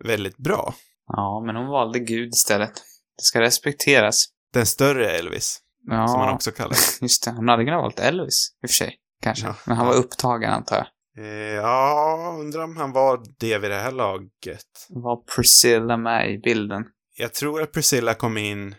väldigt 0.04 0.36
bra. 0.36 0.74
Ja, 1.06 1.42
men 1.46 1.56
hon 1.56 1.66
valde 1.66 1.98
Gud 1.98 2.28
istället. 2.28 2.72
Det 3.16 3.22
ska 3.22 3.40
respekteras. 3.40 4.24
Den 4.52 4.66
större 4.66 5.10
Elvis, 5.10 5.60
Ja, 5.86 6.08
som 6.08 6.20
han 6.20 6.34
också 6.34 6.50
kallas. 6.50 6.98
just 7.02 7.24
det. 7.24 7.30
Hon 7.30 7.48
hade 7.48 7.64
kunnat 7.64 7.82
valt 7.82 7.98
Elvis, 8.00 8.50
i 8.62 8.66
och 8.66 8.70
för 8.70 8.74
sig. 8.74 8.96
Kanske. 9.22 9.46
Ja. 9.46 9.54
Men 9.66 9.76
han 9.76 9.86
var 9.86 9.94
upptagen, 9.94 10.50
antar 10.52 10.76
jag. 10.76 10.86
Eh, 11.24 11.54
ja, 11.54 12.36
undrar 12.40 12.64
om 12.64 12.76
han 12.76 12.92
var 12.92 13.22
det 13.38 13.58
vid 13.58 13.70
det 13.70 13.78
här 13.80 13.92
laget. 13.92 14.86
Var 14.88 15.16
Priscilla 15.36 15.96
med 15.96 16.30
i 16.34 16.38
bilden? 16.38 16.84
Jag 17.16 17.34
tror 17.34 17.62
att 17.62 17.72
Priscilla 17.72 18.14
kom 18.14 18.36
in 18.38 18.74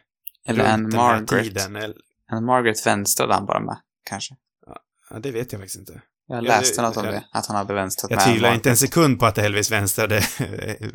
Eller 0.45 0.63
runt 0.63 0.73
Anne 0.73 0.89
den 0.89 0.99
här 0.99 1.07
Margaret? 1.19 1.43
tiden. 1.43 1.75
Eller, 1.75 1.97
Anne 2.31 2.45
Margaret 2.45 2.85
vänstrade 2.87 3.33
han 3.33 3.45
bara 3.45 3.59
med, 3.59 3.77
kanske. 4.05 4.35
ja, 5.09 5.19
det 5.19 5.31
vet 5.31 5.51
jag 5.51 5.61
faktiskt 5.61 5.79
inte. 5.79 6.01
Jag 6.31 6.37
Ja, 6.37 6.41
läste 6.41 6.81
något 6.81 6.97
om 6.97 7.05
jag- 7.05 7.13
det, 7.13 7.23
att 7.31 7.45
han 7.45 7.55
hade 7.55 7.73
vänstrat 7.73 8.11
Jag 8.11 8.17
med 8.17 8.25
tvivlar 8.25 8.49
Anne 8.49 8.55
inte 8.55 8.69
en 8.69 8.77
sekund 8.77 9.19
på 9.19 9.25
att 9.25 9.37
Elvis 9.37 9.71
vänstrade 9.71 10.21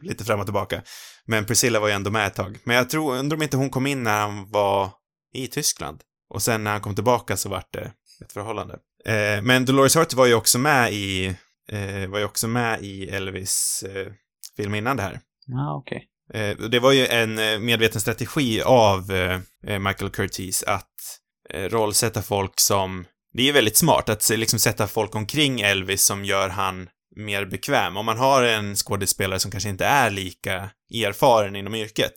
lite 0.02 0.24
fram 0.24 0.40
och 0.40 0.46
tillbaka. 0.46 0.82
Men 1.26 1.44
Priscilla 1.46 1.80
var 1.80 1.88
ju 1.88 1.94
ändå 1.94 2.10
med 2.10 2.26
ett 2.26 2.34
tag. 2.34 2.58
Men 2.64 2.76
jag 2.76 2.90
tror, 2.90 3.16
undrar 3.16 3.36
om 3.36 3.42
inte 3.42 3.56
hon 3.56 3.70
kom 3.70 3.86
in 3.86 4.02
när 4.02 4.20
han 4.20 4.50
var 4.50 4.90
i 5.34 5.46
Tyskland. 5.46 6.00
Och 6.30 6.42
sen 6.42 6.64
när 6.64 6.70
han 6.70 6.80
kom 6.80 6.94
tillbaka 6.94 7.36
så 7.36 7.48
vart 7.48 7.72
det 7.72 7.92
ett 8.24 8.32
förhållande. 8.32 8.74
Eh, 9.06 9.42
men 9.42 9.64
Dolores 9.64 9.94
Hart 9.94 10.14
var 10.14 10.26
ju 10.26 10.34
också 10.34 10.58
med 10.58 10.92
i, 10.92 11.26
eh, 11.72 12.08
var 12.10 12.18
ju 12.18 12.24
också 12.24 12.48
med 12.48 12.82
i 12.82 13.08
Elvis 13.08 13.84
eh, 13.94 14.12
film 14.56 14.74
innan 14.74 14.96
det 14.96 15.02
här. 15.02 15.20
Ja, 15.46 15.74
okej. 15.76 16.04
Eh, 16.34 16.56
det 16.56 16.78
var 16.78 16.92
ju 16.92 17.06
en 17.06 17.38
eh, 17.38 17.58
medveten 17.58 18.00
strategi 18.00 18.62
av 18.62 19.12
eh, 19.12 19.78
Michael 19.78 20.10
Curtis 20.10 20.62
att 20.62 20.90
rollsätta 21.54 22.22
folk 22.22 22.60
som... 22.60 23.04
Det 23.34 23.48
är 23.48 23.52
väldigt 23.52 23.76
smart 23.76 24.08
att 24.08 24.30
liksom 24.30 24.58
sätta 24.58 24.86
folk 24.86 25.14
omkring 25.14 25.60
Elvis 25.60 26.04
som 26.04 26.24
gör 26.24 26.48
han 26.48 26.88
mer 27.16 27.44
bekväm. 27.44 27.96
Om 27.96 28.06
man 28.06 28.18
har 28.18 28.42
en 28.42 28.76
skådespelare 28.76 29.38
som 29.40 29.50
kanske 29.50 29.68
inte 29.68 29.84
är 29.84 30.10
lika 30.10 30.70
erfaren 30.94 31.56
inom 31.56 31.74
yrket 31.74 32.12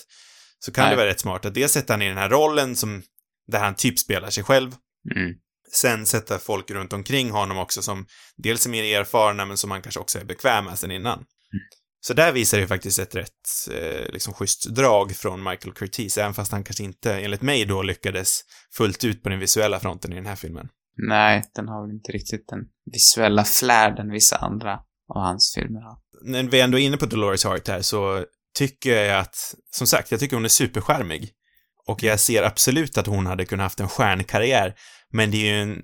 så 0.59 0.72
kan 0.72 0.84
Nej. 0.84 0.91
det 0.91 0.97
vara 0.97 1.07
rätt 1.07 1.20
smart 1.20 1.45
att 1.45 1.53
dels 1.53 1.72
sätta 1.72 1.93
han 1.93 2.01
i 2.01 2.07
den 2.07 2.18
här 2.18 2.30
rollen 2.30 2.76
som 2.76 3.03
där 3.47 3.59
han 3.59 3.76
typ 3.76 3.99
spelar 3.99 4.30
sig 4.30 4.43
själv 4.43 4.72
Mm. 5.15 5.34
sen 5.74 6.05
sätta 6.05 6.39
folk 6.39 6.72
runt 6.72 6.93
omkring 6.93 7.32
honom 7.32 7.57
också 7.57 7.82
som 7.82 8.05
dels 8.38 8.65
är 8.65 8.70
mer 8.70 8.99
erfarna 8.99 9.45
men 9.45 9.57
som 9.57 9.72
han 9.72 9.82
kanske 9.82 9.99
också 9.99 10.20
är 10.20 10.24
bekväm 10.26 10.65
med 10.65 10.80
sen 10.80 10.91
innan. 10.91 11.26
Så 12.01 12.13
där 12.13 12.32
visar 12.32 12.57
det 12.57 12.68
faktiskt 12.68 12.99
ett 12.99 13.15
rätt 13.15 13.68
eh, 13.72 14.13
liksom 14.13 14.34
schysst 14.34 14.65
drag 14.65 15.15
från 15.15 15.43
Michael 15.43 15.74
Curtiz, 15.74 16.18
även 16.18 16.34
fast 16.34 16.51
han 16.51 16.63
kanske 16.63 16.84
inte, 16.84 17.13
enligt 17.13 17.41
mig 17.41 17.65
då, 17.65 17.82
lyckades 17.82 18.41
fullt 18.74 19.03
ut 19.03 19.24
på 19.24 19.30
den 19.30 19.39
visuella 19.39 19.80
fronten 19.80 20.11
i 20.11 20.15
den 20.15 20.26
här 20.26 20.36
filmen. 20.36 20.70
Nej, 20.97 21.43
den 21.55 21.67
har 21.67 21.81
väl 21.87 21.95
inte 21.95 22.11
riktigt 22.11 22.47
den 22.47 22.59
visuella 22.91 23.43
flärden 23.43 24.11
vissa 24.11 24.37
andra 24.37 24.79
av 25.13 25.21
hans 25.21 25.53
filmer 25.55 25.81
har. 25.81 25.97
När 26.21 26.43
vi 26.43 26.61
ändå 26.61 26.79
är 26.79 26.85
inne 26.85 26.97
på 26.97 27.05
Dolores 27.05 27.43
Hart 27.43 27.67
här 27.67 27.81
så 27.81 28.25
tycker 28.57 29.03
jag 29.03 29.19
att, 29.19 29.55
som 29.71 29.87
sagt, 29.87 30.11
jag 30.11 30.19
tycker 30.19 30.35
hon 30.35 30.45
är 30.45 30.49
superskärmig. 30.49 31.29
Och 31.87 32.03
jag 32.03 32.19
ser 32.19 32.43
absolut 32.43 32.97
att 32.97 33.07
hon 33.07 33.25
hade 33.25 33.45
kunnat 33.45 33.63
haft 33.63 33.79
en 33.79 33.89
stjärnkarriär, 33.89 34.75
men 35.13 35.31
det 35.31 35.37
är 35.37 35.53
ju 35.55 35.61
en 35.61 35.83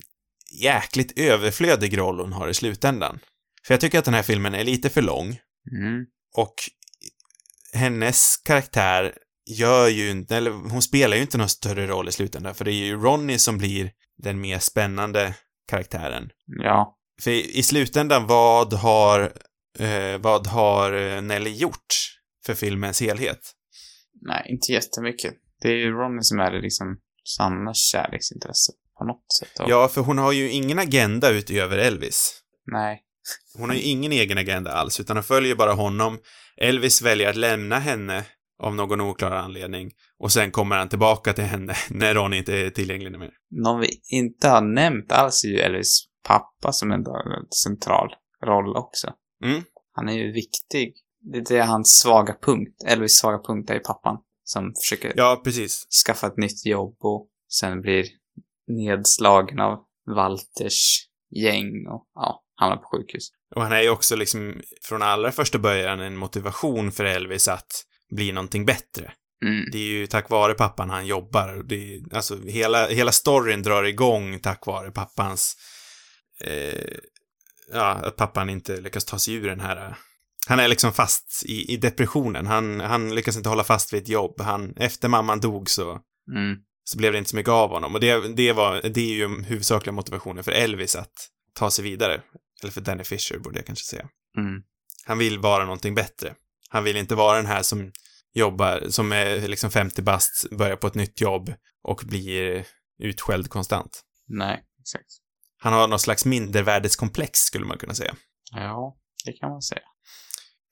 jäkligt 0.61 1.19
överflödig 1.19 1.97
roll 1.97 2.19
hon 2.19 2.33
har 2.33 2.47
i 2.47 2.53
slutändan. 2.53 3.19
För 3.67 3.73
jag 3.73 3.81
tycker 3.81 3.99
att 3.99 4.05
den 4.05 4.13
här 4.13 4.23
filmen 4.23 4.53
är 4.55 4.63
lite 4.63 4.89
för 4.89 5.01
lång, 5.01 5.39
Mm. 5.71 6.05
och 6.37 6.53
hennes 7.73 8.37
karaktär 8.45 9.13
gör 9.49 9.87
ju 9.87 10.09
inte, 10.11 10.37
eller 10.37 10.51
hon 10.51 10.81
spelar 10.81 11.15
ju 11.15 11.21
inte 11.21 11.37
någon 11.37 11.49
större 11.49 11.87
roll 11.87 12.09
i 12.09 12.11
slutändan, 12.11 12.55
för 12.55 12.65
det 12.65 12.71
är 12.71 12.85
ju 12.85 12.95
Ronny 13.01 13.37
som 13.37 13.57
blir 13.57 13.91
den 14.17 14.41
mer 14.41 14.59
spännande 14.59 15.35
karaktären. 15.67 16.29
Ja. 16.45 16.97
För 17.21 17.31
i 17.31 17.57
i 17.57 17.63
slutändan, 17.63 18.27
vad 18.27 18.73
har, 18.73 19.21
eh, 19.79 20.17
vad 20.19 20.47
har 20.47 20.93
eh, 20.93 21.21
Nelly 21.21 21.51
gjort 21.51 21.93
för 22.45 22.53
filmens 22.53 23.01
helhet? 23.01 23.39
Nej, 24.21 24.45
inte 24.49 24.71
jättemycket. 24.71 25.33
Det 25.61 25.67
är 25.67 25.75
ju 25.75 25.91
Ronny 25.91 26.21
som 26.21 26.39
är 26.39 26.51
det 26.51 26.61
liksom 26.61 26.97
sanna 27.37 27.73
kärleksintresse 27.73 28.71
på 28.97 29.05
något 29.05 29.33
sätt. 29.39 29.59
Och, 29.59 29.69
Ja, 29.69 29.87
för 29.87 30.01
hon 30.01 30.17
har 30.17 30.31
ju 30.31 30.49
ingen 30.49 30.79
agenda 30.79 31.29
utöver 31.29 31.77
Elvis. 31.77 32.39
Nej. 32.71 33.01
Hon 33.57 33.69
har 33.69 33.75
ju 33.75 33.81
ingen 33.81 34.11
egen 34.11 34.37
agenda 34.37 34.71
alls, 34.71 34.99
utan 34.99 35.17
hon 35.17 35.23
följer 35.23 35.55
bara 35.55 35.73
honom. 35.73 36.19
Elvis 36.57 37.01
väljer 37.01 37.29
att 37.29 37.35
lämna 37.35 37.79
henne 37.79 38.23
av 38.63 38.75
någon 38.75 39.01
oklar 39.01 39.31
anledning 39.31 39.91
och 40.19 40.31
sen 40.31 40.51
kommer 40.51 40.75
han 40.75 40.89
tillbaka 40.89 41.33
till 41.33 41.43
henne 41.43 41.73
när 41.89 42.13
Ronny 42.13 42.37
inte 42.37 42.53
är 42.53 42.69
tillgänglig 42.69 43.19
mer. 43.19 43.31
Någon 43.51 43.79
vi 43.79 43.89
inte 44.09 44.49
har 44.49 44.61
nämnt 44.61 45.11
alls 45.11 45.43
är 45.43 45.47
ju 45.47 45.59
Elvis 45.59 46.05
pappa 46.27 46.71
som 46.71 46.91
en 46.91 47.03
central 47.63 48.09
roll 48.45 48.75
också. 48.75 49.13
Mm. 49.43 49.63
Han 49.91 50.09
är 50.09 50.13
ju 50.13 50.31
viktig. 50.31 50.93
Det 51.31 51.51
är 51.51 51.63
hans 51.63 51.99
svaga 51.99 52.35
punkt. 52.41 52.83
Elvis 52.87 53.17
svaga 53.17 53.39
punkt 53.47 53.69
är 53.69 53.73
ju 53.73 53.79
pappan 53.79 54.17
som 54.43 54.73
försöker 54.83 55.13
Ja, 55.15 55.41
precis. 55.43 55.87
skaffa 56.05 56.27
ett 56.27 56.37
nytt 56.37 56.65
jobb 56.65 56.95
och 56.99 57.29
sen 57.49 57.81
blir 57.81 58.05
nedslagen 58.67 59.59
av 59.59 59.79
Walters 60.15 61.07
gäng 61.29 61.87
och 61.87 62.07
ja, 62.15 62.43
hamnar 62.55 62.77
på 62.77 62.89
sjukhus. 62.91 63.29
Och 63.55 63.61
han 63.61 63.71
är 63.71 63.81
ju 63.81 63.89
också 63.89 64.15
liksom 64.15 64.61
från 64.81 65.01
allra 65.01 65.31
första 65.31 65.59
början 65.59 65.99
en 65.99 66.17
motivation 66.17 66.91
för 66.91 67.03
Elvis 67.03 67.47
att 67.47 67.83
bli 68.15 68.31
någonting 68.31 68.65
bättre. 68.65 69.13
Mm. 69.45 69.65
Det 69.71 69.77
är 69.77 69.87
ju 69.87 70.07
tack 70.07 70.29
vare 70.29 70.53
pappan 70.53 70.89
han 70.89 71.05
jobbar. 71.05 71.63
Det 71.65 71.95
är, 71.95 72.15
alltså, 72.15 72.39
hela, 72.45 72.87
hela 72.87 73.11
storyn 73.11 73.63
drar 73.63 73.83
igång 73.83 74.39
tack 74.39 74.65
vare 74.65 74.91
pappans... 74.91 75.57
Eh, 76.41 76.97
ja, 77.71 77.89
att 77.91 78.15
pappan 78.15 78.49
inte 78.49 78.81
lyckas 78.81 79.05
ta 79.05 79.19
sig 79.19 79.33
ur 79.33 79.47
den 79.49 79.59
här... 79.59 79.95
Han 80.47 80.59
är 80.59 80.67
liksom 80.67 80.93
fast 80.93 81.43
i, 81.45 81.73
i 81.73 81.77
depressionen. 81.77 82.47
Han, 82.47 82.79
han 82.79 83.15
lyckas 83.15 83.37
inte 83.37 83.49
hålla 83.49 83.63
fast 83.63 83.93
vid 83.93 84.01
ett 84.03 84.09
jobb. 84.09 84.41
Han, 84.41 84.73
efter 84.77 85.07
mamman 85.09 85.39
dog 85.39 85.69
så, 85.69 85.99
Mm. 86.31 86.57
så 86.83 86.97
blev 86.97 87.11
det 87.11 87.17
inte 87.17 87.29
så 87.29 87.35
mycket 87.35 87.51
av 87.51 87.69
honom. 87.69 87.93
Och 87.93 87.99
det, 87.99 88.35
det, 88.35 88.51
var, 88.53 88.81
det 88.81 89.01
är 89.01 89.15
ju 89.15 89.43
huvudsakliga 89.43 89.93
motivationen 89.93 90.43
för 90.43 90.51
Elvis 90.51 90.95
att 90.95 91.13
ta 91.53 91.71
sig 91.71 91.83
vidare. 91.83 92.21
Eller 92.61 92.71
för 92.71 92.81
Danny 92.81 93.03
Fisher, 93.03 93.37
borde 93.37 93.59
jag 93.59 93.65
kanske 93.65 93.85
säga. 93.85 94.07
Mm. 94.37 94.61
Han 95.05 95.17
vill 95.17 95.39
vara 95.39 95.63
någonting 95.63 95.95
bättre. 95.95 96.33
Han 96.73 96.83
vill 96.83 96.97
inte 96.97 97.15
vara 97.15 97.37
den 97.37 97.45
här 97.45 97.61
som 97.63 97.91
jobbar, 98.33 98.83
som 98.89 99.11
är 99.11 99.47
liksom 99.47 99.71
50 99.71 100.01
bast, 100.01 100.49
börjar 100.51 100.75
på 100.75 100.87
ett 100.87 100.95
nytt 100.95 101.21
jobb 101.21 101.53
och 101.83 102.01
blir 102.05 102.65
utskälld 103.03 103.49
konstant. 103.49 104.01
Nej, 104.27 104.63
exakt. 104.81 105.05
Han 105.57 105.73
har 105.73 105.87
någon 105.87 105.99
slags 105.99 106.25
mindervärdeskomplex, 106.25 107.39
skulle 107.39 107.65
man 107.65 107.77
kunna 107.77 107.93
säga. 107.93 108.15
Ja, 108.51 108.97
det 109.25 109.33
kan 109.33 109.49
man 109.49 109.61
säga. 109.61 109.81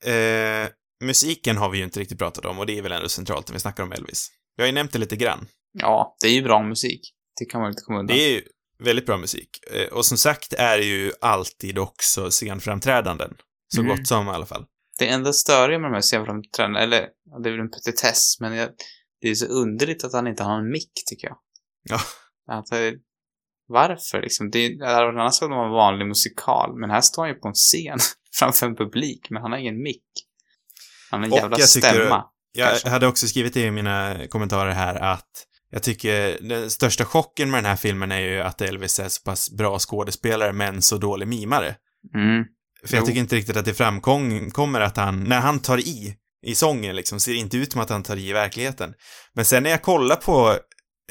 Eh, 0.04 0.68
musiken 1.04 1.56
har 1.56 1.70
vi 1.70 1.78
ju 1.78 1.84
inte 1.84 2.00
riktigt 2.00 2.18
pratat 2.18 2.44
om 2.44 2.58
och 2.58 2.66
det 2.66 2.78
är 2.78 2.82
väl 2.82 2.92
ändå 2.92 3.08
centralt 3.08 3.48
när 3.48 3.54
vi 3.54 3.60
snackar 3.60 3.82
om 3.82 3.92
Elvis. 3.92 4.28
Vi 4.56 4.62
har 4.62 4.66
ju 4.66 4.72
nämnt 4.72 4.92
det 4.92 4.98
lite 4.98 5.16
grann. 5.16 5.48
Ja, 5.72 6.16
det 6.20 6.26
är 6.28 6.32
ju 6.32 6.42
bra 6.42 6.62
musik. 6.62 7.00
Det 7.40 7.44
kan 7.44 7.60
man 7.60 7.70
inte 7.70 7.82
komma 7.82 7.98
undan. 7.98 8.16
Det 8.16 8.22
är 8.22 8.30
ju 8.30 8.42
väldigt 8.78 9.06
bra 9.06 9.16
musik. 9.18 9.48
Eh, 9.72 9.88
och 9.92 10.06
som 10.06 10.18
sagt 10.18 10.52
är 10.52 10.78
det 10.78 10.84
ju 10.84 11.12
alltid 11.20 11.78
också 11.78 12.30
scenframträdanden. 12.30 13.34
Så 13.74 13.80
Mm. 13.80 13.96
gott 13.96 14.06
som 14.08 14.26
i 14.26 14.30
alla 14.30 14.46
fall. 14.46 14.66
Det 15.02 15.08
enda 15.08 15.32
störiga 15.32 15.78
med 15.78 15.90
de 15.90 15.94
här 15.94 16.00
scenframträdandena, 16.02 16.84
eller 16.84 17.08
det 17.42 17.48
är 17.48 17.50
väl 17.52 17.60
en 17.60 17.70
petitess, 17.70 18.40
men 18.40 18.52
jag, 18.54 18.68
det 19.20 19.28
är 19.28 19.34
så 19.34 19.46
underligt 19.46 20.04
att 20.04 20.12
han 20.12 20.26
inte 20.26 20.42
har 20.42 20.58
en 20.58 20.70
mick, 20.70 20.92
tycker 21.06 21.28
jag. 21.28 21.36
Ja. 21.82 22.00
Att, 22.58 22.66
det- 22.66 22.94
varför 23.66 24.20
liksom? 24.22 24.50
Det, 24.50 24.62
hade 24.84 25.04
varit 25.06 25.20
annars 25.20 25.42
om 25.42 25.50
det 25.50 25.56
var 25.56 25.64
en 25.66 25.70
vanlig 25.70 26.06
musikal, 26.06 26.76
men 26.80 26.90
här 26.90 27.00
står 27.00 27.22
han 27.22 27.28
ju 27.30 27.34
på 27.34 27.48
en 27.48 27.54
scen 27.54 27.98
framför 28.38 28.66
en 28.66 28.76
publik, 28.76 29.26
men 29.30 29.42
han 29.42 29.52
har 29.52 29.58
ingen 29.58 29.82
mick. 29.82 30.04
Han 31.10 31.20
har 31.20 31.26
en 31.26 31.32
Och 31.32 31.38
jävla 31.38 31.58
jag 31.58 31.68
tycker- 31.68 31.88
stämma. 31.88 32.24
Jag 32.52 32.68
Kanske. 32.68 32.88
hade 32.88 33.06
också 33.06 33.26
skrivit 33.28 33.56
i 33.56 33.70
mina 33.70 34.16
kommentarer 34.28 34.70
här 34.70 34.94
att 34.94 35.46
jag 35.70 35.82
tycker 35.82 36.38
den 36.48 36.70
största 36.70 37.04
chocken 37.04 37.50
med 37.50 37.58
den 37.58 37.64
här 37.70 37.76
filmen 37.76 38.12
är 38.12 38.20
ju 38.20 38.40
att 38.40 38.60
Elvis 38.60 38.98
är 38.98 39.08
så 39.08 39.22
pass 39.22 39.50
bra 39.50 39.78
skådespelare 39.78 40.52
men 40.52 40.82
så 40.82 40.96
dålig 40.96 41.28
mimare. 41.28 41.76
Mm. 42.14 42.44
För 42.86 42.94
jag 42.96 43.02
Jo. 43.02 43.06
tycker 43.06 43.20
inte 43.20 43.36
riktigt 43.36 43.56
att 43.56 43.64
det 43.64 43.74
framkommer 43.74 44.80
att 44.80 44.96
han, 44.96 45.24
när 45.24 45.40
han 45.40 45.58
tar 45.60 45.78
i, 45.78 46.16
i 46.46 46.54
sången 46.54 46.96
liksom, 46.96 47.20
ser 47.20 47.32
det 47.32 47.38
inte 47.38 47.56
ut 47.56 47.72
som 47.72 47.80
att 47.80 47.90
han 47.90 48.02
tar 48.02 48.16
i 48.16 48.28
i 48.28 48.32
verkligheten. 48.32 48.94
Men 49.34 49.44
sen 49.44 49.62
när 49.62 49.70
jag 49.70 49.82
kollar 49.82 50.16
på 50.16 50.56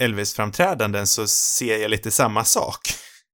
Elvis-framträdanden 0.01 1.07
så 1.07 1.27
ser 1.27 1.77
jag 1.77 1.91
lite 1.91 2.11
samma 2.11 2.43
sak. 2.43 2.79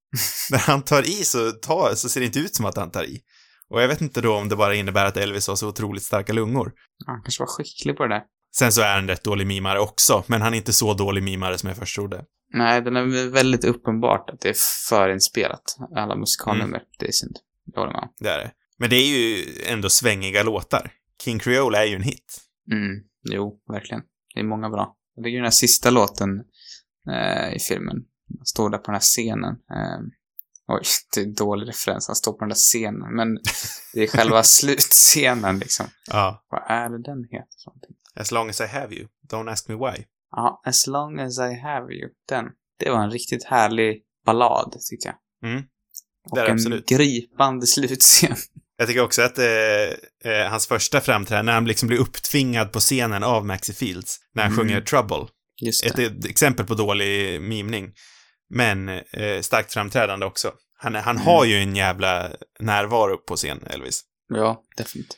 när 0.51 0.59
han 0.59 0.81
tar 0.81 1.09
i 1.09 1.13
så, 1.23 1.51
tar, 1.51 1.93
så 1.95 2.09
ser 2.09 2.19
det 2.19 2.25
inte 2.25 2.39
ut 2.39 2.55
som 2.55 2.65
att 2.65 2.77
han 2.77 2.91
tar 2.91 3.03
i. 3.03 3.21
Och 3.69 3.81
jag 3.81 3.87
vet 3.87 4.01
inte 4.01 4.21
då 4.21 4.35
om 4.35 4.49
det 4.49 4.55
bara 4.55 4.75
innebär 4.75 5.05
att 5.05 5.17
Elvis 5.17 5.47
har 5.47 5.55
så 5.55 5.67
otroligt 5.67 6.03
starka 6.03 6.33
lungor. 6.33 6.71
Han 7.05 7.21
kanske 7.23 7.41
var 7.41 7.47
skicklig 7.47 7.97
på 7.97 8.03
det 8.03 8.15
där. 8.15 8.21
Sen 8.55 8.71
så 8.71 8.81
är 8.81 8.95
han 8.95 9.07
rätt 9.07 9.23
dålig 9.23 9.47
mimare 9.47 9.79
också, 9.79 10.23
men 10.27 10.41
han 10.41 10.53
är 10.53 10.57
inte 10.57 10.73
så 10.73 10.93
dålig 10.93 11.23
mimare 11.23 11.57
som 11.57 11.67
jag 11.69 11.77
först 11.77 11.95
trodde. 11.95 12.23
Nej, 12.53 12.81
den 12.81 12.95
är 12.95 13.29
väldigt 13.29 13.65
uppenbart 13.65 14.29
att 14.29 14.41
det 14.41 14.49
är 14.49 14.55
förinspelat. 14.89 15.61
Alla 15.95 16.15
musikalnummer. 16.15 16.81
Det 16.99 17.07
är 17.07 17.11
synd. 17.11 17.37
Det 17.67 17.79
håller 17.79 17.95
om. 17.95 18.13
Det 18.19 18.29
är 18.29 18.37
det. 18.37 18.51
Men 18.77 18.89
det 18.89 18.95
är 18.95 19.17
ju 19.17 19.45
ändå 19.65 19.89
svängiga 19.89 20.43
låtar. 20.43 20.91
King 21.23 21.39
Creole 21.39 21.77
är 21.77 21.85
ju 21.85 21.95
en 21.95 22.03
hit. 22.03 22.41
Mm, 22.71 23.03
jo, 23.31 23.61
verkligen. 23.67 24.01
Det 24.33 24.39
är 24.39 24.43
många 24.43 24.69
bra. 24.69 24.95
Det 25.15 25.29
är 25.29 25.31
ju 25.31 25.37
den 25.37 25.43
här 25.43 25.51
sista 25.51 25.89
låten 25.89 26.43
eh, 27.09 27.55
i 27.55 27.59
filmen. 27.59 27.97
Han 28.37 28.45
står 28.45 28.69
där 28.69 28.77
på 28.77 28.85
den 28.85 28.93
här 28.93 28.99
scenen. 28.99 29.53
Eh, 29.53 29.99
oj, 30.67 30.81
det 31.13 31.21
är 31.21 31.25
dålig 31.25 31.67
referens. 31.67 32.07
Han 32.07 32.15
står 32.15 32.33
på 32.33 32.39
den 32.39 32.49
där 32.49 32.55
scenen. 32.55 33.15
Men 33.15 33.39
det 33.93 34.03
är 34.03 34.07
själva 34.07 34.43
slutscenen 34.59 35.59
liksom. 35.59 35.85
Ja. 36.07 36.45
Vad 36.49 36.63
är 36.67 36.89
det 36.89 37.03
den 37.03 37.23
heter 37.23 37.65
någonting? 37.65 37.95
As 38.15 38.31
long 38.31 38.49
as 38.49 38.61
I 38.61 38.65
have 38.65 38.95
you, 38.95 39.07
don't 39.31 39.51
ask 39.51 39.67
me 39.67 39.75
why. 39.75 40.05
Ja, 40.31 40.61
As 40.65 40.87
long 40.87 41.19
as 41.19 41.39
I 41.39 41.53
have 41.63 41.93
you. 41.93 42.09
Den. 42.29 42.45
Det 42.79 42.89
var 42.89 43.03
en 43.03 43.11
riktigt 43.11 43.43
härlig 43.43 44.03
ballad, 44.25 44.77
tycker 44.89 45.09
jag. 45.09 45.51
Mm. 45.51 45.63
Och 46.31 46.37
en 46.39 46.51
absolut. 46.53 46.87
gripande 46.89 47.67
slutscen. 47.67 48.35
Jag 48.77 48.87
tycker 48.87 49.01
också 49.01 49.21
att 49.21 49.37
eh, 49.37 49.45
eh, 50.31 50.49
hans 50.49 50.67
första 50.67 51.01
framträdande, 51.01 51.49
när 51.49 51.53
han 51.53 51.65
liksom 51.65 51.87
blir 51.87 51.97
upptvingad 51.99 52.71
på 52.71 52.79
scenen 52.79 53.23
av 53.23 53.45
Maxie 53.45 53.75
Fields, 53.75 54.17
när 54.35 54.43
han 54.43 54.51
Mm. 54.53 54.65
sjunger 54.67 54.81
Trouble. 54.81 55.27
Ett, 55.85 55.99
ett 55.99 56.25
exempel 56.25 56.65
på 56.65 56.73
dålig 56.73 57.41
mimning. 57.41 57.91
Men 58.49 58.89
eh, 58.89 59.41
starkt 59.41 59.73
framträdande 59.73 60.25
också. 60.25 60.51
Han, 60.79 60.95
han 60.95 61.15
Mm. 61.15 61.27
har 61.27 61.45
ju 61.45 61.55
en 61.57 61.75
jävla 61.75 62.31
närvaro 62.59 63.17
på 63.17 63.35
scen, 63.35 63.63
Elvis. 63.69 64.01
Ja, 64.33 64.63
definitivt. 64.77 65.17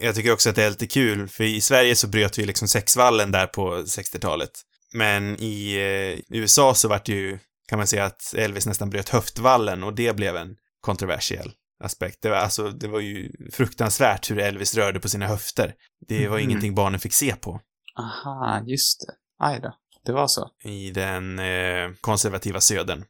Jag 0.00 0.14
tycker 0.14 0.32
också 0.32 0.50
att 0.50 0.56
det 0.56 0.64
är 0.64 0.70
lite 0.70 0.86
kul, 0.86 1.28
för 1.28 1.44
i 1.44 1.60
Sverige 1.60 1.96
så 1.96 2.06
bröt 2.06 2.38
vi 2.38 2.44
liksom 2.46 2.68
sexvallen 2.68 3.30
där 3.32 3.46
på 3.46 3.76
60-talet. 3.76 4.50
Men 4.92 5.36
i 5.40 5.74
eh, 5.74 6.36
USA 6.38 6.74
så 6.74 6.88
vart 6.88 7.06
det 7.06 7.12
ju, 7.12 7.38
kan 7.74 7.78
man 7.78 7.86
säga 7.86 8.04
att 8.04 8.34
Elvis 8.36 8.66
nästan 8.66 8.90
bröt 8.90 9.08
höftvallen 9.08 9.82
och 9.82 9.94
det 9.94 10.16
blev 10.16 10.36
en 10.36 10.56
kontroversiell 10.80 11.52
aspekt. 11.84 12.18
Det 12.22 12.28
var, 12.28 12.36
alltså, 12.36 12.70
det 12.70 12.88
var 12.88 13.00
ju 13.00 13.30
fruktansvärt 13.52 14.30
hur 14.30 14.38
Elvis 14.38 14.74
rörde 14.74 15.00
på 15.00 15.08
sina 15.08 15.26
höfter. 15.26 15.74
Det 16.08 16.28
var 16.28 16.38
Mhm. 16.38 16.50
ingenting 16.50 16.74
barnen 16.74 17.00
fick 17.00 17.12
se 17.12 17.36
på 17.36 17.60
Aha, 17.98 18.62
just 18.66 19.00
det. 19.00 19.44
Aj 19.44 19.60
då. 19.60 19.74
Det 20.06 20.12
var 20.12 20.26
så. 20.28 20.50
i 20.64 20.90
den 20.90 21.38
eh, 21.38 21.90
konservativa 22.00 22.60
södern. 22.60 23.04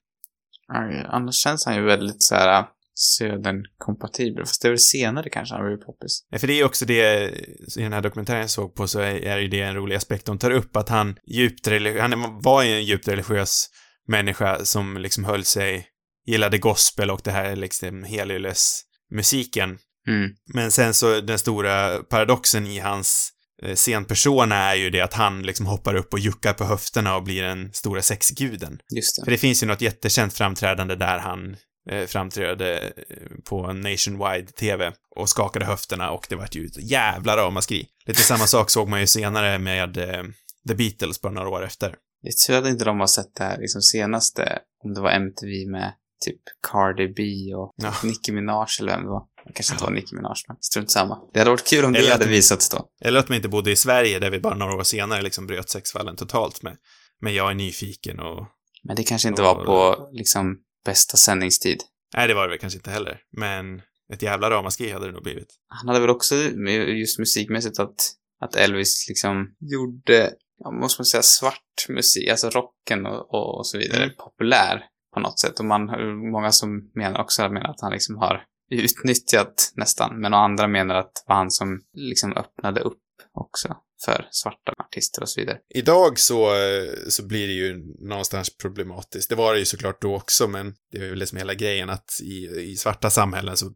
Aj, 0.69 1.07
Annars 1.09 1.35
känns 1.45 1.67
han 1.67 1.75
ju 1.75 1.83
väldigt 1.83 2.23
så 2.23 2.35
här 2.35 2.59
äh, 2.61 2.67
södern-kompatibel. 2.95 4.45
Fast 4.47 4.63
det 4.63 4.69
är 4.69 4.71
väl 4.71 4.79
senare 4.79 5.31
kanske 5.31 5.55
han 5.55 5.67
blir 5.67 5.77
poppis. 5.77 6.27
Ja, 6.31 6.39
För 6.39 6.47
det 6.47 6.53
är 6.53 6.57
ju 6.57 6.65
också 6.65 6.85
det, 6.85 7.31
i 7.77 7.83
den 7.83 7.93
här 7.93 8.01
dokumentären 8.01 8.41
jag 8.41 8.51
såg 8.51 8.75
på 8.75 8.89
så 8.89 9.01
är, 9.01 9.15
är 9.15 9.39
ju 9.39 9.49
det 9.49 9.61
en 9.61 9.75
rolig 9.75 9.97
aspekt 9.97 10.27
de 10.27 10.39
tar 10.39 10.51
upp, 10.51 10.77
att 10.77 10.89
han 10.89 11.19
djupt 11.27 11.69
religi- 11.69 12.01
han 12.01 12.41
var 12.41 12.63
ju 12.63 12.75
en 12.75 12.85
djupt 12.85 13.09
religiös 13.09 13.71
människa 14.09 14.65
som 14.65 14.97
liksom 14.97 15.25
höll 15.25 15.45
sig, 15.45 15.87
gillade 16.27 16.59
gospel 16.59 17.11
och 17.11 17.21
det 17.25 17.31
här 17.31 17.57
liksom 17.57 18.07
musiken. 19.11 19.79
Mm. 20.09 20.31
Men 20.55 20.71
sen 20.71 20.95
så 20.95 21.21
den 21.21 21.39
stora 21.39 21.99
paradoxen 21.99 22.67
i 22.67 22.79
hans 22.79 23.31
eh, 23.63 23.75
scenpersona 23.75 24.57
är 24.57 24.75
ju 24.75 24.91
det 24.91 25.01
att 25.01 25.15
han 25.15 25.43
liksom 25.43 25.67
hoppar 25.67 25.95
upp 25.95 26.13
och 26.13 26.19
juckar 26.19 26.53
på 26.53 26.65
höfterna 26.65 27.17
och 27.17 27.23
blir 27.23 27.43
den 27.43 27.73
stora 27.73 28.03
sexguden. 28.03 28.79
Just 28.97 29.21
För 29.21 29.25
det. 29.25 29.31
det 29.31 29.39
finns 29.39 29.63
ju 29.63 29.67
något 29.67 29.81
jättekänt 29.81 30.35
framträdande 30.35 30.95
där 30.95 31.19
han 31.19 31.57
eh, 31.91 32.07
framträdde 32.07 32.79
eh, 32.79 32.93
på 33.49 33.73
Nationwide 33.73 34.53
TV 34.53 34.93
och 35.17 35.29
skakade 35.29 35.65
höfterna 35.65 36.11
och 36.11 36.27
det 36.29 36.37
vart 36.37 36.55
ju 36.55 36.67
ett 36.67 36.91
jävla 36.91 37.37
ramaskri. 37.37 37.87
Lite 38.07 38.23
samma 38.23 38.47
sak 38.47 38.71
såg 38.71 38.89
man 38.89 39.01
ju 39.01 39.07
senare 39.07 39.59
med 39.59 39.97
eh, 39.97 40.23
The 40.69 40.75
Beatles 40.75 41.21
bara 41.21 41.33
några 41.33 41.49
år 41.49 41.65
efter. 41.65 41.95
Det 42.25 42.29
är 42.31 42.47
tur 42.47 42.55
att 42.59 42.67
inte 42.73 42.85
de 42.85 43.01
har 43.01 43.07
sett 43.07 43.35
det 43.35 43.45
här 43.45 43.59
liksom 43.59 43.83
senaste, 43.83 44.59
om 44.85 44.95
det 44.95 45.01
var 45.01 45.11
MTV 45.11 45.67
med 45.71 45.93
typ 46.25 46.41
Cardi 46.73 47.09
B 47.09 47.23
och 47.55 47.73
Ja. 47.77 47.95
Nicki 48.05 48.33
Minaj 48.33 48.67
eller 48.81 48.93
vem 48.93 49.03
det 49.03 49.09
var. 49.09 49.23
Det 49.47 49.53
kanske 49.53 49.75
inte 49.75 49.85
var 49.85 49.91
Nicki 49.91 50.15
Minaj, 50.17 50.35
men 50.49 50.57
strunt 50.61 50.91
samma. 50.91 51.19
Det 51.33 51.39
hade 51.39 51.51
varit 51.51 51.67
kul 51.69 51.85
om 51.85 51.93
det 51.93 51.99
Eller 51.99 52.09
att 52.09 52.13
hade 52.19 52.25
de- 52.31 52.37
visats 52.37 52.69
då. 52.69 52.89
Eller 53.05 53.21
att 53.21 53.29
man 53.29 53.37
inte 53.37 53.49
bodde 53.49 53.71
i 53.71 53.77
Sverige 53.77 54.19
där 54.19 54.31
vi 54.31 54.41
bara 54.41 54.55
några 54.55 54.75
år 54.75 54.83
senare 54.83 55.23
liksom 55.23 55.47
bröt 55.47 55.71
sexfallen 55.71 56.17
totalt 56.17 56.63
med, 56.63 56.77
med 57.21 57.35
Jag 57.35 57.51
är 57.51 57.55
nyfiken 57.55 58.21
och... 58.21 58.47
Men 58.83 58.97
det 58.97 59.03
kanske 59.05 59.29
inte 59.29 59.43
Ja. 59.43 59.55
var 59.55 59.65
på 59.65 60.09
liksom 60.13 60.57
bästa 60.85 61.17
sändningstid. 61.17 61.81
Nej, 62.17 62.29
det 62.29 62.35
var 62.35 62.43
det 62.43 62.49
väl 62.49 62.59
kanske 62.59 62.77
inte 62.79 62.91
heller. 62.91 63.21
Men 63.37 63.83
ett 64.13 64.23
jävla 64.23 64.51
ramaskri 64.51 64.91
hade 64.93 65.07
det 65.07 65.13
nog 65.13 65.23
blivit. 65.23 65.49
Han 65.69 65.89
hade 65.89 66.01
väl 66.01 66.11
också 66.11 66.35
just 66.35 67.19
musikmässigt 67.19 67.79
att, 67.79 67.95
att 68.41 68.57
Elvis 68.57 69.09
liksom 69.09 69.55
gjorde, 69.61 70.33
ja, 70.59 70.71
måste 70.71 71.01
man 71.01 71.07
säga, 71.07 71.23
svart 71.23 71.87
musik, 71.89 72.29
alltså 72.31 72.51
rocken 72.51 73.07
och, 73.07 73.35
och, 73.35 73.59
och 73.59 73.67
så 73.67 73.79
vidare, 73.79 74.03
Mm. 74.03 74.17
populär 74.17 74.85
på 75.15 75.21
något 75.21 75.41
sätt. 75.41 75.59
Och 75.59 75.65
man, 75.65 75.81
många 76.31 76.53
som 76.53 76.91
menar 76.95 77.21
också 77.21 77.49
menar 77.49 77.71
att 77.71 77.81
han 77.81 77.93
liksom 77.93 78.17
har 78.17 78.45
utnyttjat 78.71 79.73
nästan, 79.75 80.21
men 80.21 80.35
andra 80.35 80.69
menar 80.69 80.95
att 80.95 81.15
det 81.15 81.23
var 81.27 81.37
han 81.37 81.51
som 81.51 81.81
liksom 81.93 82.33
öppnade 82.33 82.81
upp 82.81 82.99
också 83.33 83.77
för 84.05 84.29
svarta 84.31 84.73
artister 84.79 85.23
och 85.23 85.29
så 85.29 85.41
vidare. 85.41 85.59
Idag 85.75 86.19
så, 86.19 86.49
så 87.09 87.27
blir 87.27 87.47
det 87.47 87.53
ju 87.53 87.95
någonstans 88.09 88.57
problematiskt. 88.57 89.29
Det 89.29 89.35
var 89.35 89.53
det 89.53 89.59
ju 89.59 89.65
såklart 89.65 90.03
då 90.03 90.17
också, 90.17 90.49
men 90.49 90.75
det 90.91 90.99
är 90.99 91.09
väl 91.11 91.19
liksom 91.19 91.39
hela 91.39 91.55
grejen 91.55 91.91
att 91.91 92.21
i, 92.23 92.61
i 92.61 92.77
svarta 92.77 93.11
samhällen 93.11 93.57
så 93.57 93.73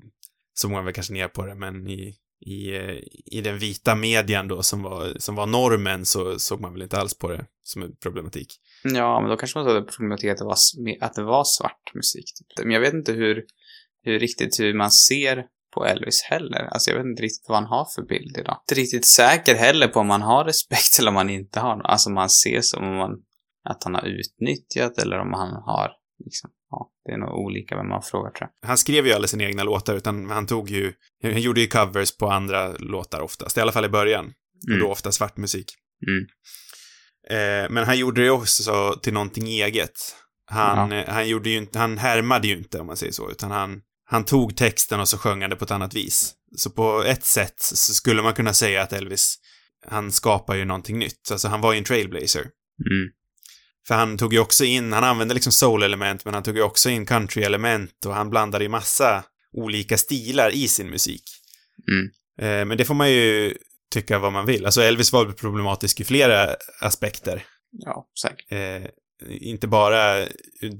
såg 0.55 0.71
man 0.71 0.85
väl 0.85 0.95
kanske 0.95 1.13
ner 1.13 1.29
på 1.29 1.47
det, 1.47 1.55
men 1.55 1.89
i, 1.89 2.15
i, 2.41 2.77
eh, 2.77 2.99
i 3.25 3.41
den 3.41 3.59
vita 3.59 3.95
medien 3.95 4.49
då 4.49 4.63
som 4.63 4.83
var, 4.83 5.13
som 5.19 5.35
var 5.35 5.47
normen 5.47 6.05
så 6.05 6.39
såg 6.39 6.61
man 6.61 6.73
väl 6.73 6.83
inte 6.83 6.99
alls 6.99 7.19
på 7.19 7.29
det 7.29 7.47
som 7.63 7.83
en 7.83 7.97
problematik. 7.97 8.49
Ja, 8.85 9.21
men 9.21 9.31
då 9.31 9.37
kanske 9.37 9.59
man 9.59 9.67
såg 9.67 9.75
det 9.75 9.93
problematik 9.93 10.31
att 10.31 10.39
det 10.39 10.45
var, 10.45 10.57
att 11.01 11.15
det 11.15 11.23
var 11.23 11.45
svart 11.45 11.95
musik. 11.95 12.25
Typ. 12.25 12.65
Men 12.65 12.73
jag 12.73 12.81
vet 12.81 12.95
inte 12.95 13.13
hur, 13.13 13.45
hur 14.03 14.19
riktigt 14.19 14.61
hur 14.61 14.75
man 14.75 14.91
ser 14.91 15.45
på 15.75 15.87
Elvis 15.87 16.23
heller. 16.23 16.65
Alltså 16.65 16.91
jag 16.91 16.97
vet 16.97 17.07
inte 17.07 17.23
riktigt 17.23 17.49
vad 17.49 17.59
han 17.59 17.67
har 17.67 17.87
för 17.95 18.03
bild 18.03 18.37
idag. 18.39 18.61
Inte 18.63 18.81
riktigt 18.81 19.07
säker 19.07 19.55
heller 19.55 19.89
på 19.89 20.01
om 20.01 20.07
man 20.07 20.23
har 20.23 20.45
respekt 20.45 20.99
eller 20.99 21.09
om 21.09 21.15
man 21.15 21.31
inte 21.31 21.61
har 21.61 21.81
Alltså 21.81 22.11
man 22.11 22.31
ser 22.31 22.61
som 22.61 22.85
om 22.85 22.97
man, 22.97 23.23
att 23.65 23.85
han 23.85 23.95
har 23.95 24.07
utnyttjat 24.07 24.99
eller 24.99 25.19
om 25.19 25.33
han 25.33 25.63
har 25.63 25.93
liksom, 26.25 26.51
det 27.09 27.15
är 27.15 27.19
nog 27.19 27.35
olika 27.35 27.77
vem 27.77 27.89
man 27.89 28.03
frågar 28.03 28.31
tror 28.31 28.49
jag. 28.61 28.69
Han 28.69 28.79
skrev 28.79 29.07
ju 29.07 29.13
aldrig 29.13 29.31
sina 29.31 29.45
egna 29.45 29.63
låtar, 29.65 29.95
utan 29.95 30.31
han 30.31 30.47
tog 30.47 30.71
ju, 30.71 30.93
han 31.23 31.41
gjorde 31.41 31.61
ju 31.61 31.67
covers 31.67 32.17
på 32.17 32.31
andra 32.31 32.69
låtar 32.73 33.21
oftast, 33.21 33.57
i 33.57 33.61
alla 33.61 33.73
fall 33.73 33.85
i 33.85 33.89
början. 33.89 34.25
Och 34.63 34.69
Mm. 34.69 34.81
då 34.81 34.91
ofta 34.93 35.13
svart 35.13 35.37
musik. 35.37 35.67
Mm. 36.09 36.25
Eh, 37.31 37.71
men 37.71 37.85
han 37.85 37.99
gjorde 37.99 38.23
det 38.25 38.31
också 38.31 38.95
till 39.03 39.13
någonting 39.13 39.47
eget. 39.49 39.93
Han, 40.51 40.93
eh, 40.93 41.09
han 41.09 41.29
gjorde 41.29 41.51
ju 41.51 41.57
inte, 41.57 41.79
han 41.79 41.99
härmade 41.99 42.49
ju 42.49 42.57
inte 42.59 42.79
om 42.81 42.87
man 42.87 42.97
säger 42.97 43.13
så, 43.13 43.31
utan 43.31 43.51
han, 43.51 43.81
han 44.05 44.25
tog 44.25 44.57
texten 44.57 45.01
och 45.01 45.09
så 45.09 45.19
sjöng 45.19 45.41
han 45.41 45.51
det 45.51 45.57
på 45.57 45.65
ett 45.65 45.71
annat 45.71 45.95
vis. 45.95 46.35
Så 46.57 46.71
på 46.71 47.03
ett 47.07 47.25
sätt 47.25 47.55
så 47.59 47.95
skulle 47.95 48.23
man 48.23 48.35
kunna 48.35 48.53
säga 48.53 48.83
att 48.83 48.93
Elvis, 48.93 49.37
han 49.87 50.13
skapar 50.13 50.55
ju 50.55 50.65
någonting 50.65 50.99
nytt. 50.99 51.31
Alltså 51.33 51.49
han 51.49 51.61
var 51.61 51.73
ju 51.73 51.79
en 51.79 51.85
trailblazer. 51.85 52.41
Mm. 52.41 53.09
För 53.89 53.95
han 53.95 54.19
tog 54.19 54.33
ju 54.33 54.41
också 54.41 54.65
in, 54.65 54.93
han 54.93 55.05
använde 55.05 55.35
liksom 55.35 55.53
soul-element, 55.53 56.25
men 56.25 56.35
han 56.35 56.43
tog 56.43 56.57
ju 56.57 56.63
också 56.63 56.91
in 56.91 57.07
country-element 57.07 58.07
och 58.07 58.15
han 58.15 58.31
blandade 58.31 58.65
ju 58.65 58.71
massa 58.71 59.25
olika 59.53 59.99
stilar 59.99 60.55
i 60.55 60.69
sin 60.69 60.91
musik. 60.91 61.23
Mm. 61.91 62.11
Eh, 62.41 62.67
men 62.67 62.79
det 62.79 62.85
får 62.85 62.95
man 62.95 63.11
ju 63.11 63.55
tycka 63.91 64.19
vad 64.19 64.33
man 64.33 64.47
vill. 64.47 64.65
Alltså 64.65 64.83
Elvis 64.83 65.13
var 65.13 65.33
problematisk 65.33 66.01
i 66.01 66.05
flera 66.05 66.57
aspekter. 66.81 67.45
Ja, 67.71 68.07
säkert. 68.23 68.53
Eh, 68.53 68.91
inte 69.31 69.67
bara 69.67 70.27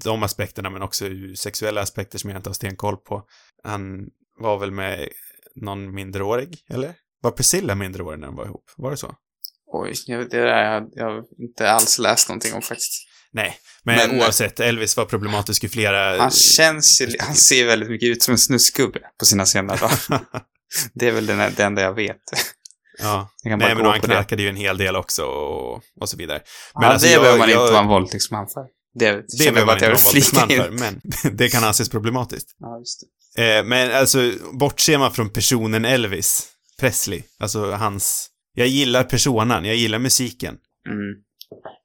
de 0.05 0.23
aspekterna, 0.23 0.71
men 0.71 0.83
också 0.83 1.05
sexuella 1.37 1.81
aspekter 1.81 2.19
som 2.19 2.31
jag 2.31 2.39
inte 2.39 2.51
har 2.51 2.55
stenkoll 2.55 2.97
på. 2.97 3.23
Han 3.63 4.09
var 4.41 4.59
väl 4.59 4.71
med 4.71 5.09
någon 5.55 5.95
mindreårig, 5.95 6.59
eller? 6.69 6.95
Var 7.21 7.31
Priscilla 7.31 7.75
mindreårig 7.75 8.21
när 8.21 8.27
de 8.27 8.37
var 8.37 8.45
ihop? 8.45 8.71
Var 8.77 8.91
det 8.91 8.97
så? 8.97 9.15
Oj, 9.73 9.93
jag, 10.07 10.31
det 10.31 10.41
där 10.41 10.73
jag, 10.73 10.89
jag 10.93 11.05
har 11.05 11.23
inte 11.43 11.71
alls 11.71 11.99
läst 11.99 12.29
någonting 12.29 12.55
om 12.55 12.63
faktiskt. 12.63 13.05
Nej, 13.33 13.57
men, 13.85 13.97
Men- 14.11 14.21
oavsett, 14.21 14.61
Elvis 14.61 14.97
var 14.97 15.05
problematisk 15.05 15.65
i 15.65 15.69
flera... 15.69 16.19
Han 16.21 16.31
känns 16.31 17.01
ju, 17.01 17.17
han 17.21 17.35
ser 17.35 17.67
väldigt 17.67 17.91
mycket 17.91 18.09
ut 18.09 18.23
som 18.23 18.33
en 18.33 18.39
snusgubbe 18.39 19.01
på 19.19 19.25
sina 19.27 19.47
senare 19.47 19.79
dagar. 19.79 19.99
Det 20.95 21.09
är 21.09 21.13
väl 21.13 21.27
den, 21.27 21.55
det 21.57 21.65
enda 21.65 21.83
jag 21.83 21.95
vet. 21.95 22.17
ja. 23.03 23.31
Jag 23.43 23.59
Nej, 23.59 23.75
men 23.75 23.85
han 23.85 24.01
det. 24.01 24.07
knarkade 24.07 24.43
ju 24.43 24.49
en 24.49 24.57
hel 24.57 24.79
del 24.79 24.97
också 24.97 25.23
och, 25.25 25.83
och 26.01 26.09
så 26.09 26.17
vidare. 26.17 26.41
Men 26.75 26.85
alltså, 26.85 27.07
det 27.07 27.13
jag- 27.13 27.21
behöver 27.23 27.39
man 27.39 27.51
jag- 27.51 27.63
inte 27.63 27.73
vara 27.73 27.83
en 27.83 27.89
våldtäktsman 27.89 28.47
för. 28.55 28.65
Det, 28.99 29.13
Det 29.13 29.45
jag 29.45 29.55
behöver 29.55 29.67
man 29.67 29.77
inte 29.77 29.89
vara 29.89 29.97
flika 29.99 30.41
våldtäktsman 30.41 30.49
för, 30.49 30.71
men 30.71 31.01
det 31.37 31.49
kan 31.49 31.65
anses 31.65 31.89
problematiskt. 31.89 32.49
Ja, 32.59 32.79
just 32.79 33.01
det. 33.37 33.57
Eh, 33.59 33.65
men 33.65 33.93
alltså, 33.93 34.33
bortser 34.53 34.99
man 34.99 35.13
från 35.13 35.31
personen 35.31 35.85
Elvis 35.85 36.47
Presley, 36.81 37.23
alltså 37.41 37.71
hans... 37.73 38.29
Jag 38.59 38.67
gillar 38.69 39.05
personan, 39.05 39.65
jag 39.65 39.77
gillar 39.77 39.99
musiken. 39.99 40.57
Mm. 40.89 41.23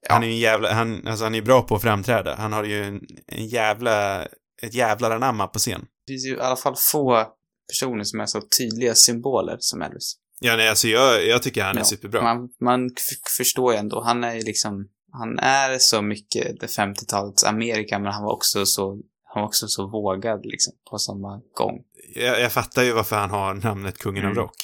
Han 0.09 0.24
är 0.24 0.28
ju 0.28 0.34
en 0.34 0.39
jävla, 0.39 0.74
han, 0.74 1.07
alltså 1.07 1.24
han 1.26 1.36
är 1.36 1.41
bra 1.41 1.61
på 1.61 1.76
att 1.76 1.82
framträda. 1.82 2.36
Han 2.36 2.53
har 2.53 2.63
ju 2.63 2.84
en, 2.84 3.01
en 3.28 3.47
jävla, 3.47 4.24
ett 4.61 4.74
jävlar 4.74 5.11
anamma 5.11 5.47
på 5.47 5.59
scen. 5.59 5.82
Det 6.07 6.13
finns 6.13 6.26
ju 6.26 6.36
i 6.36 6.39
alla 6.39 6.55
fall 6.55 6.76
få 6.91 7.28
personer 7.71 8.03
som 8.03 8.19
är 8.19 8.26
så 8.26 8.41
tydliga 8.57 8.95
symboler 8.95 9.57
som 9.59 9.82
Elvis. 9.82 10.15
Ja, 10.39 10.55
nej, 10.55 10.69
alltså 10.69 10.88
jag, 10.88 11.28
jag 11.28 11.43
tycker 11.43 11.63
han 11.63 11.76
är 11.76 11.80
Ja. 11.82 11.86
superbra. 11.86 12.21
Man, 12.21 12.49
man 12.61 12.89
förstår 13.38 13.74
ju 13.74 13.80
ändå, 13.80 14.03
han 14.03 14.24
är 14.24 14.34
ju 14.36 14.41
liksom, 14.41 14.88
han 15.11 15.39
är 15.39 15.78
så 15.80 16.01
mycket 16.01 16.59
det 16.59 16.67
50-talets 16.67 17.43
Amerika, 17.43 17.99
men 17.99 18.11
han 18.13 18.24
var 18.24 18.34
också 18.34 18.65
så, 18.65 19.01
han 19.34 19.41
var 19.41 19.47
också 19.47 19.67
så 19.67 19.88
vågad 19.91 20.45
liksom, 20.45 20.74
på 20.91 20.97
samma 20.97 21.41
gång. 21.53 21.76
Jag, 22.15 22.41
jag 22.41 22.51
fattar 22.51 22.84
ju 22.84 22.91
varför 22.93 23.15
han 23.15 23.30
har 23.30 23.53
namnet 23.53 23.97
Kungen 23.97 24.26
av 24.26 24.32
Mm. 24.32 24.43
Rock. 24.43 24.55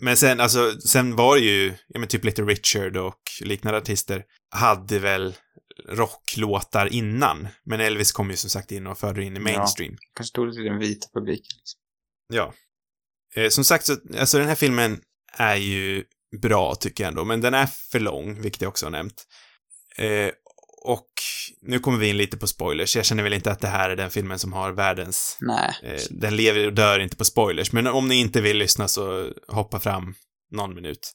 Men 0.00 0.16
sen, 0.16 0.40
alltså, 0.40 0.80
sen 0.80 1.16
var 1.16 1.36
det 1.36 1.42
ju, 1.42 1.74
ja 1.88 1.98
men 2.00 2.08
typ 2.08 2.24
Little 2.24 2.44
Richard 2.44 2.96
och 2.96 3.20
liknande 3.40 3.78
artister 3.78 4.24
hade 4.50 4.98
väl 4.98 5.34
rocklåtar 5.88 6.92
innan. 6.92 7.48
Men 7.64 7.80
Elvis 7.80 8.12
kom 8.12 8.30
ju 8.30 8.36
som 8.36 8.50
sagt 8.50 8.72
in 8.72 8.86
och 8.86 8.98
förde 8.98 9.22
in 9.24 9.32
i 9.36 9.36
Ja. 9.36 9.42
mainstream. 9.58 9.96
Kanske 10.14 10.28
stod 10.30 10.48
det 10.48 10.52
till 10.54 10.64
den 10.64 10.78
vita 10.78 11.06
publiken. 11.14 11.56
Liksom. 11.56 11.80
Ja. 12.32 12.54
Eh, 13.34 13.48
som 13.48 13.64
sagt, 13.64 13.84
så, 13.86 13.96
alltså 14.18 14.38
den 14.38 14.48
här 14.48 14.54
filmen 14.54 15.00
är 15.32 15.56
ju 15.56 16.04
bra 16.42 16.74
tycker 16.74 17.04
jag 17.04 17.08
ändå, 17.08 17.24
men 17.24 17.40
den 17.40 17.54
är 17.54 17.66
för 17.66 18.00
lång, 18.00 18.40
vilket 18.42 18.62
jag 18.62 18.68
också 18.68 18.86
har 18.86 18.90
nämnt. 18.90 19.24
Eh, 19.96 20.30
och 20.86 21.06
nu 21.62 21.78
kommer 21.78 21.98
vi 21.98 22.08
in 22.08 22.16
lite 22.16 22.36
på 22.36 22.46
spoilers. 22.46 22.96
Jag 22.96 23.04
känner 23.04 23.22
väl 23.22 23.32
inte 23.32 23.50
att 23.52 23.60
det 23.60 23.68
här 23.68 23.90
är 23.90 23.96
den 23.96 24.10
filmen 24.10 24.38
som 24.38 24.52
har 24.52 24.72
världens 24.72 25.36
Nej. 25.40 25.74
Eh, 25.82 26.00
den 26.10 26.36
lever 26.36 26.66
och 26.66 26.72
dör 26.72 26.98
inte 26.98 27.16
på 27.16 27.24
spoilers, 27.24 27.72
men 27.72 27.86
om 27.86 28.08
ni 28.08 28.14
inte 28.14 28.40
vill 28.40 28.56
lyssna 28.58 28.88
så 28.88 29.32
hoppa 29.48 29.80
fram 29.80 30.14
någon 30.52 30.74
minut. 30.74 31.12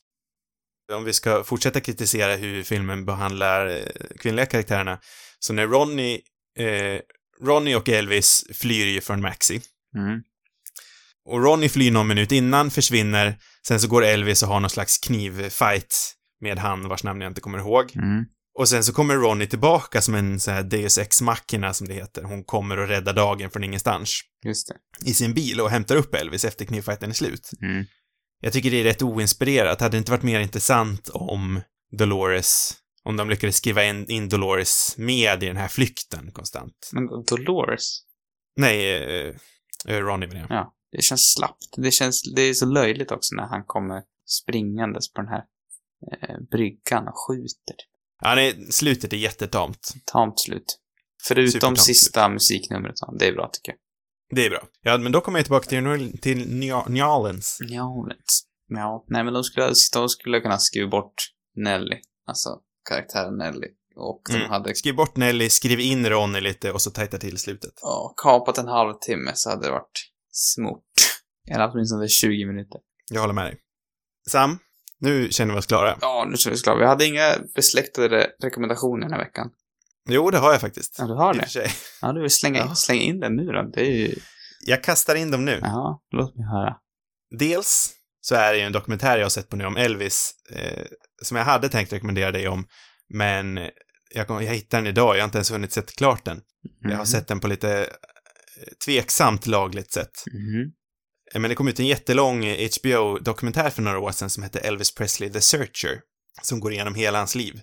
Om 0.93 1.03
vi 1.03 1.13
ska 1.13 1.43
fortsätta 1.43 1.79
kritisera 1.79 2.35
hur 2.35 2.63
filmen 2.63 3.05
behandlar 3.05 3.67
eh, 3.67 3.85
kvinnliga 4.19 4.45
karaktärerna, 4.45 4.99
så 5.39 5.53
när 5.53 5.67
Ronny, 5.67 6.19
eh, 6.59 6.99
Ronny 7.41 7.75
och 7.75 7.89
Elvis 7.89 8.43
flyr 8.53 8.85
ju 8.85 9.01
från 9.01 9.21
Maxi, 9.21 9.61
Mm. 9.95 10.21
och 11.25 11.43
Ronny 11.43 11.69
flyr 11.69 11.91
någon 11.91 12.07
minut 12.07 12.31
innan, 12.31 12.71
försvinner, 12.71 13.37
sen 13.67 13.79
så 13.79 13.87
går 13.87 14.03
Elvis 14.03 14.43
och 14.43 14.49
har 14.49 14.59
någon 14.59 14.69
slags 14.69 14.97
knivfight 14.97 16.15
med 16.41 16.59
han 16.59 16.87
vars 16.87 17.03
namn 17.03 17.21
jag 17.21 17.29
inte 17.31 17.41
kommer 17.41 17.59
ihåg. 17.59 17.91
Mm. 17.95 18.25
Och 18.53 18.69
sen 18.69 18.83
så 18.83 18.93
kommer 18.93 19.15
Ronny 19.15 19.47
tillbaka 19.47 20.01
som 20.01 20.15
en 20.15 20.39
sån 20.39 20.53
här 20.53 20.63
Deus 20.63 20.97
Ex 20.97 21.21
Machina 21.21 21.73
som 21.73 21.87
det 21.87 21.93
heter. 21.93 22.23
Hon 22.23 22.43
kommer 22.43 22.77
och 22.79 22.87
räddar 22.87 23.13
dagen 23.13 23.49
från 23.49 23.63
ingenstans 23.63 24.21
Just 24.45 24.67
det. 24.67 25.09
i 25.09 25.13
sin 25.13 25.33
bil 25.33 25.61
och 25.61 25.69
hämtar 25.69 25.95
upp 25.95 26.15
Elvis 26.15 26.45
efter 26.45 26.65
knivfighten 26.65 27.09
är 27.09 27.13
slut. 27.13 27.49
Mm. 27.61 27.85
Jag 28.41 28.53
tycker 28.53 28.71
det 28.71 28.77
är 28.79 28.83
rätt 28.83 29.01
oinspirerat. 29.01 29.81
Hade 29.81 29.91
det 29.91 29.97
inte 29.97 30.11
varit 30.11 30.23
mer 30.23 30.39
intressant 30.39 31.09
om 31.09 31.61
Dolores, 31.97 32.73
om 33.03 33.17
de 33.17 33.29
lyckades 33.29 33.55
skriva 33.55 33.83
in, 33.85 34.05
in 34.11 34.29
Dolores 34.29 34.95
med 34.97 35.43
i 35.43 35.47
den 35.47 35.57
här 35.57 35.67
flykten 35.67 36.31
konstant? 36.31 36.89
Men 36.93 37.07
Dolores, 37.07 38.01
Nej, 38.57 38.95
eh, 38.95 39.35
eh, 39.87 39.97
Ronny 39.97 40.27
menar 40.27 40.39
jag. 40.41 40.51
ja, 40.51 40.73
det 40.91 41.01
känns 41.01 41.33
slappt. 41.33 41.75
Det 41.77 41.91
känns, 41.91 42.33
det 42.35 42.41
är 42.41 42.53
så 42.53 42.65
löjligt 42.65 43.11
också 43.11 43.35
när 43.35 43.47
han 43.47 43.63
kommer 43.65 44.03
springandes 44.25 45.13
på 45.13 45.21
den 45.21 45.29
här 45.29 45.43
eh, 46.11 46.37
bryggan 46.51 47.07
och 47.07 47.13
skjuter. 47.27 47.75
Ja, 48.21 48.35
nej, 48.35 48.67
slutet 48.71 49.13
är 49.13 49.17
jättetamt. 49.17 49.93
Tamt 50.05 50.39
slut. 50.39 50.77
Förutom 51.27 51.51
Supertamt 51.51 51.81
sista 51.81 52.29
musiknumret, 52.29 52.95
ja, 53.01 53.13
det 53.19 53.27
är 53.27 53.33
bra 53.33 53.49
tycker 53.53 53.71
jag. 53.71 53.77
Det 54.35 54.45
är 54.45 54.49
bra. 54.49 54.63
Ja, 54.81 54.97
men 54.97 55.11
då 55.11 55.21
kommer 55.21 55.39
jag 55.39 55.45
tillbaka 55.45 55.65
till, 55.69 56.17
till 56.21 56.49
New 56.59 56.75
New 56.89 57.05
Orleans. 57.05 57.57
Ja. 58.67 59.05
Nej, 59.07 59.23
men 59.23 59.33
de 59.33 59.43
skulle, 59.43 59.73
de 59.93 60.09
skulle 60.09 60.39
kunna 60.39 60.57
skriva 60.57 60.89
bort 60.89 61.13
Nelly. 61.55 61.97
Alltså, 62.27 62.49
karaktären 62.89 63.37
Nelly. 63.37 63.67
Och 63.95 64.21
de 64.29 64.35
Mm. 64.35 64.49
hade 64.49 64.75
Skriv 64.75 64.95
bort 64.95 65.15
Nelly, 65.17 65.49
skriv 65.49 65.79
in 65.79 66.09
Ronny 66.09 66.41
lite 66.41 66.71
och 66.71 66.81
så 66.81 66.91
tajta 66.91 67.17
till 67.17 67.37
slutet. 67.37 67.73
ja, 67.81 68.13
kapat 68.17 68.57
en 68.57 68.67
halvtimme 68.67 69.31
så 69.35 69.49
hade 69.49 69.65
det 69.65 69.71
varit 69.71 70.09
smort. 70.31 70.83
Eller 71.51 71.71
åtminstone 71.71 72.07
20 72.07 72.45
minuter. 72.45 72.79
Jag 73.11 73.21
håller 73.21 73.33
med 73.33 73.45
dig. 73.45 73.57
Sam, 74.29 74.59
nu 75.01 75.31
känner 75.31 75.53
vi 75.53 75.59
oss 75.59 75.65
klara. 75.65 75.97
Ja, 76.01 76.25
nu 76.29 76.37
känner 76.37 76.51
vi 76.51 76.57
oss 76.57 76.61
klara. 76.63 76.77
Vi 76.79 76.85
hade 76.85 77.05
inga 77.05 77.35
besläktade 77.55 78.27
rekommendationer 78.43 79.01
den 79.01 79.11
här 79.11 79.19
veckan. 79.19 79.49
Jo, 80.09 80.29
det 80.31 80.37
har 80.37 80.51
jag 80.51 80.61
faktiskt. 80.61 80.95
Ja, 80.99 81.05
du 81.05 81.13
har 81.13 81.33
det? 81.33 81.47
sig. 81.47 81.67
Ja, 82.01 82.13
du 82.13 82.21
vill 82.21 82.29
slänga, 82.31 82.59
Ja. 82.59 82.75
slänga 82.75 83.01
in 83.01 83.19
den 83.19 83.35
nu 83.35 83.45
då? 83.45 83.61
Det 83.73 83.81
är 83.81 83.91
ju... 83.95 84.15
Jag 84.65 84.83
kastar 84.83 85.15
in 85.15 85.31
dem 85.31 85.45
nu. 85.45 85.59
Ja, 85.61 86.01
låt 86.11 86.35
mig 86.35 86.45
höra. 86.47 86.75
Dels 87.39 87.89
så 88.21 88.35
är 88.35 88.53
det 88.53 88.59
ju 88.59 88.65
en 88.65 88.71
dokumentär 88.71 89.17
jag 89.17 89.25
har 89.25 89.29
sett 89.29 89.49
på 89.49 89.55
nu 89.55 89.65
om 89.65 89.77
Elvis, 89.77 90.31
eh, 90.55 90.85
som 91.21 91.37
jag 91.37 91.45
hade 91.45 91.69
tänkt 91.69 91.93
rekommendera 91.93 92.31
dig 92.31 92.47
om, 92.47 92.65
men 93.13 93.59
jag, 94.13 94.27
kom, 94.27 94.43
jag 94.43 94.53
hittade 94.53 94.83
den 94.83 94.87
idag, 94.87 95.15
jag 95.15 95.21
har 95.21 95.25
inte 95.25 95.37
ens 95.37 95.51
hunnit 95.51 95.71
sett 95.73 95.95
klart 95.95 96.25
den. 96.25 96.41
Jag 96.81 96.89
har 96.89 96.95
Mhm. 96.95 97.05
sett 97.05 97.27
den 97.27 97.39
på 97.39 97.47
lite 97.47 97.79
eh, 97.79 97.87
tveksamt 98.85 99.47
lagligt 99.47 99.91
sätt. 99.93 100.11
Mhm. 100.33 100.71
Men 101.33 101.49
det 101.49 101.55
kom 101.55 101.67
ut 101.67 101.79
en 101.79 101.87
jättelång 101.87 102.45
HBO-dokumentär 102.45 103.69
för 103.69 103.81
några 103.81 103.99
år 103.99 104.11
sedan 104.11 104.29
som 104.29 104.43
hette 104.43 104.59
Elvis 104.59 104.95
Presley 104.95 105.29
The 105.29 105.41
Searcher, 105.41 106.01
som 106.41 106.59
går 106.59 106.73
igenom 106.73 106.95
hela 106.95 107.17
hans 107.17 107.35
liv. 107.35 107.61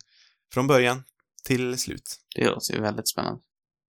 Från 0.53 0.67
början 0.67 1.03
till 1.45 1.79
slut. 1.79 2.17
Det 2.35 2.45
låter 2.45 2.75
ju 2.75 2.81
väldigt 2.81 3.09
spännande. 3.09 3.41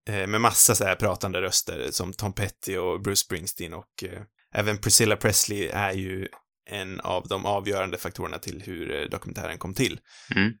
Eh, 0.08 0.26
med 0.26 0.40
massa 0.40 0.74
så 0.74 0.84
här 0.84 0.96
pratande 0.96 1.40
röster 1.40 1.88
som 1.90 2.12
Tom 2.12 2.32
Petty 2.32 2.76
och 2.76 3.02
Bruce 3.02 3.20
Springsteen 3.20 3.74
och 3.74 4.04
eh, 4.04 4.22
även 4.54 4.78
Priscilla 4.78 5.16
Presley 5.16 5.68
är 5.68 5.92
ju 5.92 6.28
en 6.70 7.00
av 7.00 7.28
de 7.28 7.46
avgörande 7.46 7.98
faktorerna 7.98 8.38
till 8.38 8.62
hur 8.66 9.00
eh, 9.00 9.08
dokumentären 9.08 9.58
kom 9.58 9.74
till. 9.74 10.00
Mm. 10.36 10.52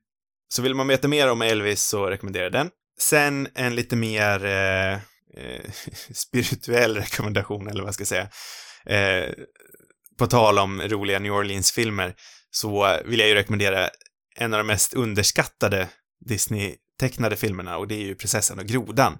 Så 0.48 0.62
vill 0.62 0.74
man 0.74 0.88
veta 0.88 1.08
mer 1.08 1.30
om 1.30 1.42
Elvis 1.42 1.82
så 1.82 2.06
rekommenderar 2.06 2.44
jag 2.44 2.52
den. 2.52 2.70
Sen 2.98 3.48
en 3.54 3.74
lite 3.74 3.96
mer 3.96 4.44
eh, 4.44 4.92
eh, 5.36 5.70
spirituell 6.14 6.96
rekommendation, 6.96 7.68
eller 7.68 7.80
vad 7.80 7.88
jag 7.88 7.94
ska 7.94 8.04
säga. 8.04 8.28
Eh, 8.86 9.30
på 10.18 10.26
tal 10.26 10.58
om 10.58 10.80
roliga 10.80 11.18
New 11.18 11.32
Orleans-filmer 11.32 12.14
så 12.50 12.98
vill 13.04 13.20
jag 13.20 13.28
ju 13.28 13.34
rekommendera 13.34 13.88
en 14.36 14.54
av 14.54 14.58
de 14.58 14.66
mest 14.66 14.94
underskattade 14.94 15.88
Disney-tecknade 16.26 17.36
filmerna 17.36 17.76
och 17.78 17.88
det 17.88 17.94
är 17.94 18.06
ju 18.06 18.14
Prinsessan 18.14 18.58
och 18.58 18.64
Grodan. 18.64 19.18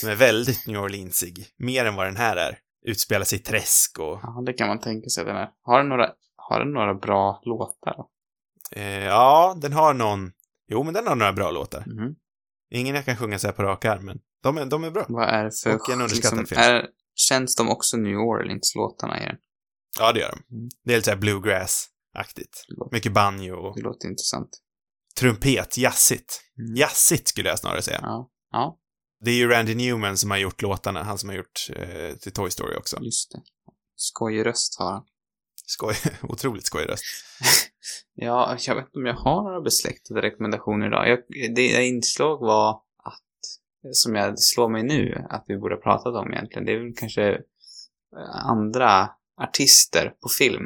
Som 0.00 0.08
är 0.08 0.14
väldigt 0.14 0.66
New 0.66 0.80
Orleansig, 0.80 1.46
mer 1.58 1.84
än 1.84 1.94
vad 1.94 2.06
den 2.06 2.16
här 2.16 2.36
är. 2.36 2.58
utspelar 2.86 3.24
sig 3.24 3.38
i 3.38 3.42
träsk 3.42 3.98
och... 3.98 4.20
Ja, 4.22 4.42
det 4.46 4.52
kan 4.52 4.68
man 4.68 4.80
tänka 4.80 5.08
sig 5.08 5.24
den 5.24 5.36
är. 5.36 5.48
Har 5.62 5.78
den 5.78 5.88
några, 5.88 6.10
har 6.36 6.58
den 6.58 6.72
några 6.72 6.94
bra 6.94 7.42
låtar? 7.44 7.96
Eh, 8.72 9.04
ja, 9.04 9.56
den 9.62 9.72
har 9.72 9.94
någon... 9.94 10.32
Jo, 10.68 10.82
men 10.82 10.94
den 10.94 11.06
har 11.06 11.16
några 11.16 11.32
bra 11.32 11.50
låtar. 11.50 11.84
Mhm. 11.86 12.14
Ingen 12.70 12.94
jag 12.94 13.04
kan 13.04 13.16
sjunga 13.16 13.38
så 13.38 13.46
här 13.46 13.54
på 13.54 13.62
rak 13.62 13.84
arm, 13.84 14.04
men 14.04 14.18
de 14.42 14.58
är, 14.58 14.66
de 14.66 14.84
är 14.84 14.90
bra. 14.90 15.06
Vad 15.08 15.28
är 15.28 15.44
det 15.44 15.50
för... 15.62 15.74
Och 15.74 15.90
en 15.90 16.00
underskattad 16.00 16.48
film. 16.48 16.60
är, 16.60 16.86
känns 17.16 17.56
de 17.56 17.68
också 17.68 17.96
New 17.96 18.16
Orleans-låtarna 18.18 19.22
i 19.22 19.26
den? 19.26 19.36
Ja, 19.98 20.12
det 20.12 20.20
gör 20.20 20.30
de. 20.48 20.56
Mm. 20.56 20.68
Det 20.84 20.92
är 20.92 20.96
lite 20.96 21.04
såhär 21.04 21.18
bluegrass-aktigt. 21.18 22.64
Mycket 22.92 23.12
banjo 23.12 23.54
och 23.54 23.76
det 23.76 23.82
låter 23.82 24.08
intressant. 24.08 24.48
trumpet, 25.18 25.78
jazzigt. 25.78 26.40
Mm. 26.58 26.76
Jazzigt 26.76 27.28
skulle 27.28 27.48
jag 27.48 27.58
snarare 27.58 27.82
säga. 27.82 27.98
Ja. 28.02 28.30
Ja, 28.52 28.78
Det 29.24 29.30
är 29.30 29.34
ju 29.34 29.48
Randy 29.48 29.74
Newman 29.74 30.16
som 30.18 30.30
har 30.30 30.38
gjort 30.38 30.62
låtarna, 30.62 31.02
han 31.02 31.18
som 31.18 31.28
har 31.28 31.36
gjort 31.36 31.66
eh, 31.76 32.16
till 32.16 32.32
Toy 32.32 32.50
Story 32.50 32.76
också. 32.76 32.98
just 33.02 33.32
det. 33.32 33.42
Skojig 33.96 34.46
röst 34.46 34.78
har 34.78 34.92
han. 34.92 35.04
Skoj, 35.66 35.94
otroligt 36.22 36.66
skojig 36.66 36.88
röst. 36.88 37.04
Ja, 38.18 38.56
jag 38.60 38.74
vet 38.74 38.84
inte 38.86 38.98
om 38.98 39.06
jag 39.06 39.14
har 39.14 39.42
några 39.42 39.60
besläktade 39.60 40.22
rekommendationer 40.22 40.86
idag. 40.86 41.08
Jag, 41.08 41.18
det 41.54 41.86
insåg 41.86 42.40
var 42.40 42.80
som 43.92 44.14
jag 44.14 44.38
slår 44.38 44.68
mig 44.68 44.82
nu, 44.82 45.24
att 45.30 45.44
vi 45.48 45.58
borde 45.58 45.74
ha 45.74 45.82
pratat 45.82 46.14
om 46.14 46.32
egentligen, 46.32 46.64
det 46.66 46.72
är 46.72 46.78
väl 46.78 46.94
kanske 46.96 47.28
eh, 47.32 48.46
andra 48.50 49.08
artister 49.42 50.12
på 50.22 50.28
film. 50.38 50.64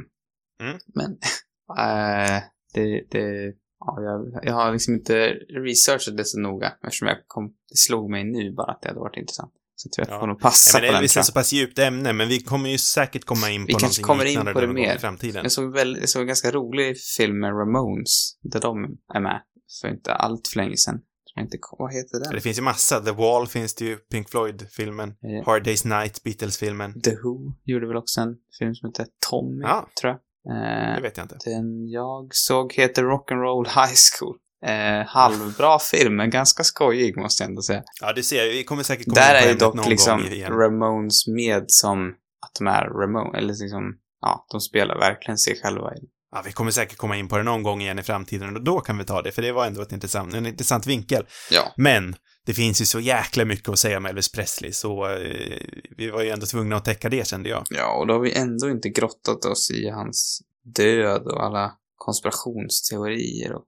Mm. 0.62 0.78
Men 0.94 1.10
eh, 1.78 2.42
det, 2.74 3.04
det, 3.10 3.54
ja, 3.80 4.02
jag, 4.02 4.40
jag 4.44 4.54
har 4.54 4.72
liksom 4.72 4.94
inte 4.94 5.28
researchat 5.66 6.16
det 6.16 6.24
så 6.24 6.40
noga 6.40 6.72
eftersom 6.84 7.08
jag 7.08 7.16
kom, 7.26 7.46
det 7.48 7.76
slog 7.76 8.10
mig 8.10 8.24
nu 8.24 8.52
bara 8.52 8.72
att 8.72 8.82
det 8.82 8.88
hade 8.88 9.00
varit 9.00 9.16
intressant. 9.16 9.52
Så 9.76 9.88
att 9.88 9.98
jag 10.08 10.16
Ja. 10.16 10.20
får 10.20 10.26
nog 10.26 10.40
passa 10.40 10.78
Ja, 10.78 10.82
men 10.82 10.88
på 10.88 10.92
den. 11.00 11.08
Tror 11.08 11.20
är 11.20 11.24
så 11.24 11.32
pass 11.32 11.52
djupt 11.52 11.78
ämne, 11.78 12.12
men 12.12 12.28
vi 12.28 12.40
kommer 12.40 12.68
ju 12.70 12.78
säkert 12.78 13.24
komma 13.24 13.50
in 13.50 13.62
på 13.62 13.66
Vi 13.66 13.72
kanske 13.72 14.02
någonting 14.02 14.04
kommer 14.04 14.48
in 14.48 14.54
på 14.54 14.60
det 14.60 14.66
mer. 14.72 14.96
i 14.96 14.98
framtiden. 14.98 15.42
Jag 15.42 15.52
såg, 15.52 15.72
väl, 15.74 15.96
jag 16.00 16.08
såg 16.08 16.20
en 16.22 16.26
ganska 16.26 16.50
rolig 16.50 16.96
film 17.16 17.38
med 17.40 17.50
Ramones, 17.50 18.38
där 18.42 18.60
de 18.60 18.84
är 19.14 19.20
med, 19.20 19.42
för 19.80 19.88
inte 19.88 20.14
allt 20.14 20.48
för 20.48 20.56
länge 20.56 20.76
sedan. 20.76 21.00
Jag 21.34 21.44
inte, 21.44 21.58
vad 21.78 21.92
heter 21.94 22.20
den? 22.24 22.34
Det 22.34 22.40
finns 22.40 22.58
ju 22.58 22.62
massa. 22.62 23.00
The 23.00 23.10
Wall 23.12 23.46
finns 23.46 23.74
det 23.74 23.84
ju, 23.84 23.96
Pink 23.96 24.28
Floyd-filmen. 24.30 25.14
Ja. 25.20 25.42
Hard 25.46 25.66
Day's 25.66 25.98
Night, 26.00 26.22
Beatles-filmen. 26.22 27.00
The 27.00 27.10
Who 27.10 27.52
gjorde 27.64 27.86
väl 27.86 27.96
också 27.96 28.20
en 28.20 28.36
film 28.58 28.74
som 28.74 28.88
heter 28.88 29.06
Tommy, 29.30 29.62
Ja. 29.62 29.88
tror 30.00 30.10
jag. 30.12 30.20
Det 30.44 30.94
Eh, 30.96 31.02
vet 31.02 31.16
jag 31.16 31.24
inte. 31.24 31.38
den 31.44 31.88
jag 31.88 32.28
såg 32.34 32.72
heter 32.72 33.02
Rock'n'Roll 33.02 33.64
High 33.66 33.94
School. 34.18 34.36
Eh, 34.66 35.06
halvbra 35.06 35.78
film, 35.78 36.16
men 36.16 36.30
ganska 36.30 36.64
skojig 36.64 37.16
måste 37.16 37.42
jag 37.42 37.48
ändå 37.50 37.62
säga. 37.62 37.82
Ja, 38.00 38.12
du 38.12 38.22
ser, 38.22 38.52
vi 38.52 38.64
kommer 38.64 38.82
säkert 38.82 39.04
komma 39.04 39.14
Där 39.14 39.34
är 39.34 39.48
ju 39.48 39.54
dock 39.54 39.88
liksom. 39.88 40.20
Ramones 40.48 41.26
med 41.26 41.64
som 41.66 42.08
att 42.46 42.54
de 42.58 42.66
är 42.66 42.84
Ramones, 42.84 43.34
eller 43.38 43.48
liksom, 43.62 43.98
ja, 44.20 44.46
de 44.50 44.60
spelar 44.60 44.98
verkligen 44.98 45.38
sig 45.38 45.60
själva. 45.62 45.94
i- 45.94 46.08
Ja, 46.32 46.42
vi 46.44 46.52
kommer 46.52 46.70
säkert 46.70 46.96
komma 46.98 47.16
in 47.16 47.28
på 47.28 47.36
det 47.36 47.42
någon 47.42 47.62
gång 47.62 47.80
igen 47.80 47.98
i 47.98 48.02
framtiden 48.02 48.56
och 48.56 48.64
då 48.64 48.80
kan 48.80 48.98
vi 48.98 49.04
ta 49.04 49.22
det, 49.22 49.32
för 49.32 49.42
det 49.42 49.52
var 49.52 49.66
ändå 49.66 49.82
ett 49.82 49.92
intressant, 49.92 50.34
en 50.34 50.46
intressant 50.46 50.86
vinkel. 50.86 51.26
Ja. 51.50 51.72
Men 51.76 52.16
det 52.46 52.54
finns 52.54 52.80
ju 52.80 52.86
så 52.86 53.00
jäkla 53.00 53.44
mycket 53.44 53.68
att 53.68 53.78
säga 53.78 53.96
om 53.96 54.06
Elvis 54.06 54.32
Presley, 54.32 54.72
så 54.72 55.08
eh, 55.08 55.56
vi 55.96 56.10
var 56.10 56.22
ju 56.22 56.30
ändå 56.30 56.46
tvungna 56.46 56.76
att 56.76 56.84
täcka 56.84 57.08
det 57.08 57.26
kände 57.26 57.48
jag. 57.48 57.64
Ja, 57.70 57.96
och 57.98 58.06
då 58.06 58.14
har 58.14 58.20
vi 58.20 58.32
ändå 58.32 58.70
inte 58.70 58.88
grottat 58.88 59.44
oss 59.44 59.70
i 59.70 59.88
hans 59.88 60.42
död 60.74 61.22
och 61.22 61.44
alla 61.44 61.72
konspirationsteorier 61.96 63.52
och 63.52 63.64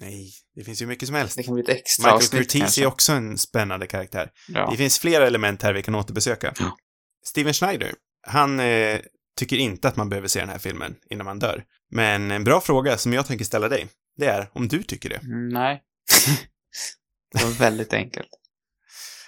Nej, 0.00 0.32
det 0.54 0.64
finns 0.64 0.82
ju 0.82 0.86
mycket 0.86 1.08
som 1.08 1.14
helst. 1.14 1.36
det 1.36 1.42
kan 1.42 1.54
bli 1.54 1.62
ett 1.62 1.68
extra 1.68 2.02
Michael 2.02 2.16
avsnitt 2.16 2.40
Curtiz 2.42 2.60
kanske. 2.60 2.82
är 2.82 2.86
också 2.86 3.12
en 3.12 3.38
spännande 3.38 3.86
karaktär. 3.86 4.30
Ja. 4.48 4.68
Det 4.70 4.76
finns 4.76 4.98
flera 4.98 5.26
element 5.26 5.62
här 5.62 5.72
vi 5.72 5.82
kan 5.82 5.94
återbesöka. 5.94 6.54
Ja. 6.58 6.76
Steven 7.26 7.54
Schneider, 7.54 7.94
han 8.26 8.60
eh, 8.60 9.00
tycker 9.38 9.56
inte 9.56 9.88
att 9.88 9.96
man 9.96 10.08
behöver 10.08 10.28
se 10.28 10.40
den 10.40 10.48
här 10.48 10.58
filmen 10.58 10.94
innan 11.10 11.24
man 11.24 11.38
dör. 11.38 11.64
Men 11.90 12.30
en 12.30 12.44
bra 12.44 12.60
fråga 12.60 12.98
som 12.98 13.12
jag 13.12 13.26
tänker 13.26 13.44
ställa 13.44 13.68
dig, 13.68 13.86
det 14.16 14.26
är 14.26 14.48
om 14.52 14.68
du 14.68 14.82
tycker 14.82 15.08
det. 15.08 15.16
Mm, 15.16 15.48
Nej. 15.48 15.82
det 17.32 17.44
var 17.44 17.50
väldigt 17.50 17.92
enkelt. 17.92 18.28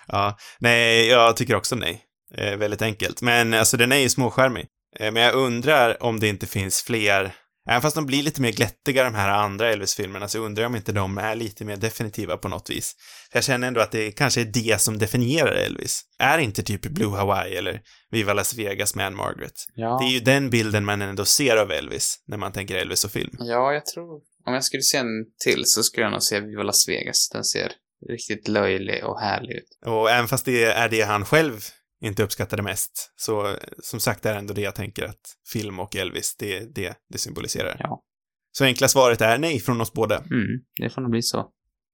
Ja, 0.07 0.39
nej, 0.59 1.07
jag 1.07 1.37
tycker 1.37 1.55
också 1.55 1.77
nej. 1.77 2.05
Eh, 2.35 2.57
väldigt 2.57 2.83
enkelt. 2.83 3.23
Men 3.23 3.55
alltså 3.55 3.77
den 3.77 3.93
är 3.93 3.97
ju 3.97 4.09
småskärmig. 4.09 4.67
Eh, 4.99 5.13
men 5.13 5.23
jag 5.23 5.35
undrar 5.35 6.03
om 6.03 6.21
det 6.21 6.29
inte 6.29 6.47
finns 6.47 6.83
fler, 6.83 7.35
även 7.71 7.83
fast 7.83 7.97
de 7.97 8.07
blir 8.07 8.23
lite 8.23 8.41
mer 8.41 8.53
glättiga 8.53 9.05
de 9.05 9.15
här 9.15 9.29
andra 9.29 9.73
Elvis-filmerna, 9.73 10.29
så 10.29 10.39
undrar 10.39 10.63
jag 10.63 10.71
om 10.71 10.77
inte 10.77 10.93
de 10.93 11.19
är 11.19 11.35
lite 11.35 11.65
mer 11.65 11.77
definitiva 11.77 12.37
på 12.37 12.49
något 12.49 12.71
vis. 12.71 12.97
Jag 13.33 13.45
känner 13.45 13.69
ändå 13.69 13.81
att 13.81 13.93
det 13.93 14.13
kanske 14.13 14.41
är 14.41 14.45
det 14.45 14.81
som 14.81 14.99
definierar 14.99 15.53
Elvis. 15.53 16.03
Är 16.19 16.39
inte 16.39 16.63
typ 16.63 16.83
Blue 16.83 17.17
Hawaii 17.17 17.57
eller 17.57 17.81
Viva 18.11 18.33
Las 18.33 18.55
Vegas 18.55 18.95
med 18.95 19.07
Anne 19.07 19.17
Margaret. 19.17 19.55
Ja. 19.75 19.99
Det 20.01 20.07
är 20.07 20.13
ju 20.13 20.21
den 20.21 20.51
bilden 20.51 20.85
man 20.85 21.03
ändå 21.03 21.25
ser 21.25 21.57
av 21.57 21.71
Elvis 21.71 22.17
när 22.27 22.37
man 22.37 22.53
tänker 22.53 22.77
Elvis 22.77 23.05
och 23.05 23.11
film. 23.11 23.37
ja, 23.39 23.73
jag 23.73 23.87
tror... 23.87 24.21
Om 24.47 24.55
jag 24.55 24.65
skulle 24.65 24.83
se 24.83 24.99
en 24.99 25.25
till 25.45 25.63
så 25.67 25.83
skulle 25.83 26.05
jag 26.05 26.13
nog 26.13 26.23
se 26.23 26.41
Viva 26.41 26.63
Las 26.63 26.89
Vegas. 26.89 27.29
Den 27.33 27.45
ser 27.45 27.73
riktigt 28.09 28.49
löjlig 28.49 29.05
och 29.05 29.21
härlig 29.21 29.55
ut. 29.55 29.79
Och 29.87 30.11
även 30.11 30.29
fast 30.29 30.45
det 30.45 30.65
är 30.65 30.89
det 30.89 31.03
han 31.03 31.25
själv 31.25 31.61
inte 32.01 32.23
uppskattade 32.23 32.63
mest, 32.63 33.13
så 33.17 33.57
som 33.83 34.01
sagt 34.01 34.27
är 34.27 34.35
ändå 34.35 34.55
det 34.55 34.61
jag 34.61 34.75
tänker 34.75 35.05
att 35.05 35.37
film 35.53 35.81
och 35.81 35.97
Elvis, 35.97 36.37
det 36.39 36.57
är 36.57 36.67
det 36.75 36.95
det 37.09 37.19
symboliserar. 37.19 37.77
Ja. 37.79 38.05
Så 38.53 38.65
enkla 38.65 38.89
svaret 38.89 39.21
är 39.21 39.39
nej 39.39 39.61
från 39.61 39.81
oss 39.81 39.93
båda. 39.93 40.19
Mm, 40.19 40.47
det 40.81 40.91
får 40.91 41.03
nog 41.03 41.11
bli 41.11 41.23
så. 41.23 41.51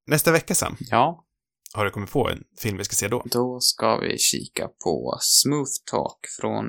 Nästa 0.06 0.32
vecka, 0.32 0.54
Sam, 0.54 0.76
Ja, 0.80 1.24
har 1.74 1.84
du 1.84 1.90
kommit 1.90 2.10
på 2.10 2.30
en 2.30 2.42
film 2.60 2.76
vi 2.76 2.84
ska 2.84 2.94
se 2.94 3.08
då? 3.08 3.22
då 3.24 3.60
ska 3.60 3.96
vi 3.96 4.18
kika 4.18 4.68
på 4.84 5.18
Smooth 5.20 5.70
Talk 5.90 6.18
från 6.40 6.64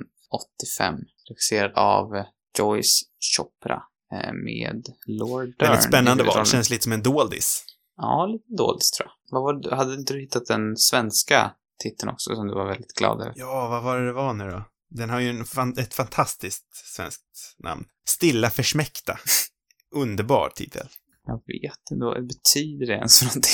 85. 0.75 0.95
Regisserad 1.29 1.71
av 1.75 2.23
Joyce 2.59 3.05
Chopra 3.37 3.83
eh, 4.13 4.33
med 4.33 4.85
Lord 5.05 5.45
Dern. 5.59 5.67
Väldigt 5.67 5.83
spännande 5.83 6.23
val, 6.23 6.45
känns 6.45 6.69
lite 6.69 6.83
som 6.83 6.91
en 6.91 7.03
doldis. 7.03 7.65
Ja, 7.97 8.25
lite 8.25 8.55
dåligt 8.57 8.93
tror 8.97 9.09
jag. 9.09 9.13
Vad 9.31 9.43
var 9.43 9.75
hade 9.75 9.93
inte 9.93 10.13
du 10.13 10.19
hittat 10.19 10.45
den 10.45 10.77
svenska 10.77 11.51
titeln 11.79 12.11
också 12.11 12.35
som 12.35 12.47
du 12.47 12.53
var 12.53 12.67
väldigt 12.67 12.93
glad 12.93 13.21
över? 13.21 13.33
Ja, 13.35 13.67
vad 13.67 13.83
var 13.83 13.99
det 13.99 14.05
det 14.05 14.13
var 14.13 14.33
nu 14.33 14.51
då? 14.51 14.63
Den 14.89 15.09
har 15.09 15.19
ju 15.19 15.29
en 15.29 15.45
fan, 15.45 15.77
ett 15.77 15.93
fantastiskt 15.93 16.75
svenskt 16.95 17.55
namn. 17.63 17.85
Stilla 18.09 18.49
försmäkta. 18.49 19.19
Underbar 19.95 20.49
titel. 20.49 20.87
Jag 21.25 21.35
vet 21.35 21.91
inte, 21.91 22.05
vad 22.05 22.27
betyder 22.27 22.85
det 22.87 22.93
ens 22.93 23.19
för 23.19 23.25
någonting? 23.25 23.51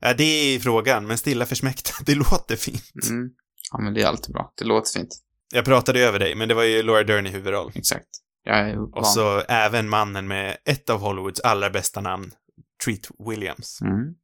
Ja, 0.00 0.14
det 0.14 0.24
är 0.24 0.60
frågan, 0.60 1.06
men 1.06 1.18
Stilla 1.18 1.46
försmäkta, 1.46 1.90
det 2.06 2.14
låter 2.14 2.56
fint. 2.56 3.08
Mm. 3.10 3.30
Ja, 3.72 3.78
men 3.80 3.94
det 3.94 4.02
är 4.02 4.06
alltid 4.06 4.32
bra. 4.32 4.52
Det 4.56 4.64
låter 4.64 4.98
fint. 4.98 5.22
Jag 5.54 5.64
pratade 5.64 6.00
över 6.00 6.18
dig, 6.18 6.34
men 6.34 6.48
det 6.48 6.54
var 6.54 6.62
ju 6.62 6.82
Laura 6.82 7.04
Dern 7.04 7.26
i 7.26 7.30
huvudroll. 7.30 7.72
Exakt. 7.74 8.08
Jag 8.42 8.58
är 8.70 8.76
van. 8.76 8.92
Och 8.92 9.06
så 9.06 9.40
även 9.40 9.88
mannen 9.88 10.28
med 10.28 10.56
ett 10.64 10.90
av 10.90 11.00
Hollywoods 11.00 11.40
allra 11.40 11.70
bästa 11.70 12.00
namn, 12.00 12.30
Treat 12.84 13.10
Williams. 13.28 13.80
Mm. 13.80 14.14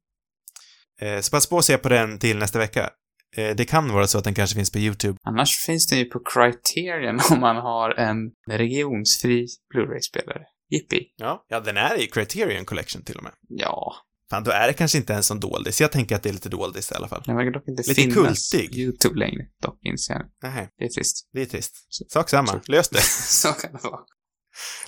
Eh, 1.01 1.21
så 1.21 1.31
pass 1.31 1.49
på 1.49 1.57
att 1.57 1.65
se 1.65 1.77
på 1.77 1.89
den 1.89 2.19
till 2.19 2.37
nästa 2.37 2.59
vecka. 2.59 2.89
Eh, 3.35 3.55
det 3.55 3.65
kan 3.65 3.91
vara 3.93 4.07
så 4.07 4.17
att 4.17 4.23
den 4.23 4.33
kanske 4.33 4.55
finns 4.55 4.71
på 4.71 4.79
YouTube. 4.79 5.17
Annars 5.23 5.57
finns 5.65 5.87
den 5.87 5.99
ju 5.99 6.05
på 6.05 6.19
Criterion 6.33 7.19
om 7.31 7.39
man 7.39 7.55
har 7.55 7.89
en 7.99 8.17
regionsfri 8.49 9.47
Blu-ray-spelare. 9.73 10.41
Jippi. 10.69 11.03
Ja. 11.15 11.45
Ja, 11.49 11.59
den 11.59 11.77
är 11.77 12.01
i 12.01 12.07
Criterion 12.07 12.65
Collection 12.65 13.03
till 13.03 13.15
och 13.17 13.23
med. 13.23 13.31
Ja. 13.49 13.93
Fan, 14.29 14.43
då 14.43 14.51
är 14.51 14.67
det 14.67 14.73
kanske 14.73 14.97
inte 14.97 15.13
ens 15.13 15.25
som 15.27 15.39
doldis. 15.39 15.81
Jag 15.81 15.91
tänker 15.91 16.15
att 16.15 16.23
det 16.23 16.29
är 16.29 16.33
lite 16.33 16.49
doldis 16.49 16.91
i 16.91 16.95
alla 16.95 17.07
fall. 17.07 17.23
Den 17.25 17.35
verkar 17.35 17.51
dock 17.51 17.67
inte 17.67 17.83
Lite 17.87 18.01
finnas 18.01 18.51
kultig. 18.51 18.69
på 18.71 18.75
YouTube 18.77 19.19
längre. 19.19 19.43
Dock 19.61 19.79
inser 19.85 20.13
jag. 20.13 20.23
Nej, 20.43 20.69
Det 20.77 20.83
är 20.85 20.89
trist. 20.89 21.29
det 21.33 21.41
är 21.41 21.45
trist. 21.45 21.75
Sak 22.11 22.29
samma. 22.29 22.61
Lös 22.67 22.89
det. 22.89 23.01
Så 23.41 23.47
kan 23.47 23.71
det 23.71 23.79
vara. 23.83 23.99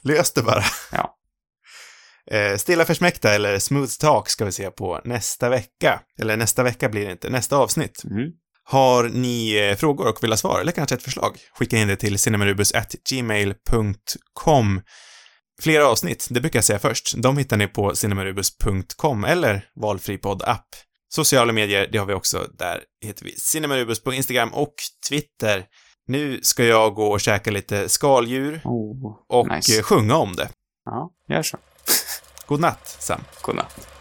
Lös 0.01 0.33
det 0.33 0.41
bara. 0.43 0.63
Ja. 0.91 1.17
Eh, 2.31 2.57
Stilla 2.57 2.85
försmäkta 2.85 3.33
eller 3.33 3.59
Smooth 3.59 3.91
Talk 3.99 4.29
ska 4.29 4.45
vi 4.45 4.51
se 4.51 4.71
på 4.71 5.01
nästa 5.03 5.49
vecka. 5.49 6.01
Eller 6.19 6.37
nästa 6.37 6.63
vecka 6.63 6.89
blir 6.89 7.05
det 7.05 7.11
inte, 7.11 7.29
nästa 7.29 7.57
avsnitt. 7.57 8.03
Mm. 8.03 8.31
Har 8.63 9.03
ni 9.03 9.55
eh, 9.55 9.75
frågor 9.75 10.07
och 10.07 10.23
vill 10.23 10.31
ha 10.31 10.37
svar 10.37 10.59
eller 10.59 10.71
kanske 10.71 10.95
ett 10.95 11.03
förslag? 11.03 11.37
Skicka 11.59 11.77
in 11.77 11.87
det 11.87 11.95
till 11.95 12.19
cinemarubus.gmail.com 12.19 14.81
Flera 15.61 15.87
avsnitt, 15.87 16.27
det 16.29 16.41
brukar 16.41 16.57
jag 16.57 16.63
säga 16.63 16.79
först, 16.79 17.13
de 17.17 17.37
hittar 17.37 17.57
ni 17.57 17.67
på 17.67 17.95
cinemarubus.com 17.95 19.23
eller 19.23 19.65
valfri 19.75 20.17
podd-app. 20.17 20.65
Sociala 21.09 21.53
medier, 21.53 21.89
det 21.91 21.97
har 21.97 22.05
vi 22.05 22.13
också. 22.13 22.47
Där 22.57 22.83
heter 23.05 23.25
vi 23.25 23.31
Cinemarubus 23.31 24.03
på 24.03 24.13
Instagram 24.13 24.53
och 24.53 24.73
Twitter. 25.09 25.65
Nu 26.07 26.39
ska 26.41 26.63
jag 26.63 26.93
gå 26.93 27.07
och 27.07 27.21
käka 27.21 27.51
lite 27.51 27.89
skaldjur 27.89 28.61
Oh, 28.63 29.17
och 29.29 29.47
nice. 29.47 29.83
sjunga 29.83 30.15
om 30.15 30.35
det. 30.35 30.49
Ja, 30.85 31.11
gör 31.29 31.41
så. 31.41 31.57
God 32.45 32.59
natt, 32.59 32.95
Sam. 32.99 33.21
God 33.41 33.55
natt. 33.55 33.94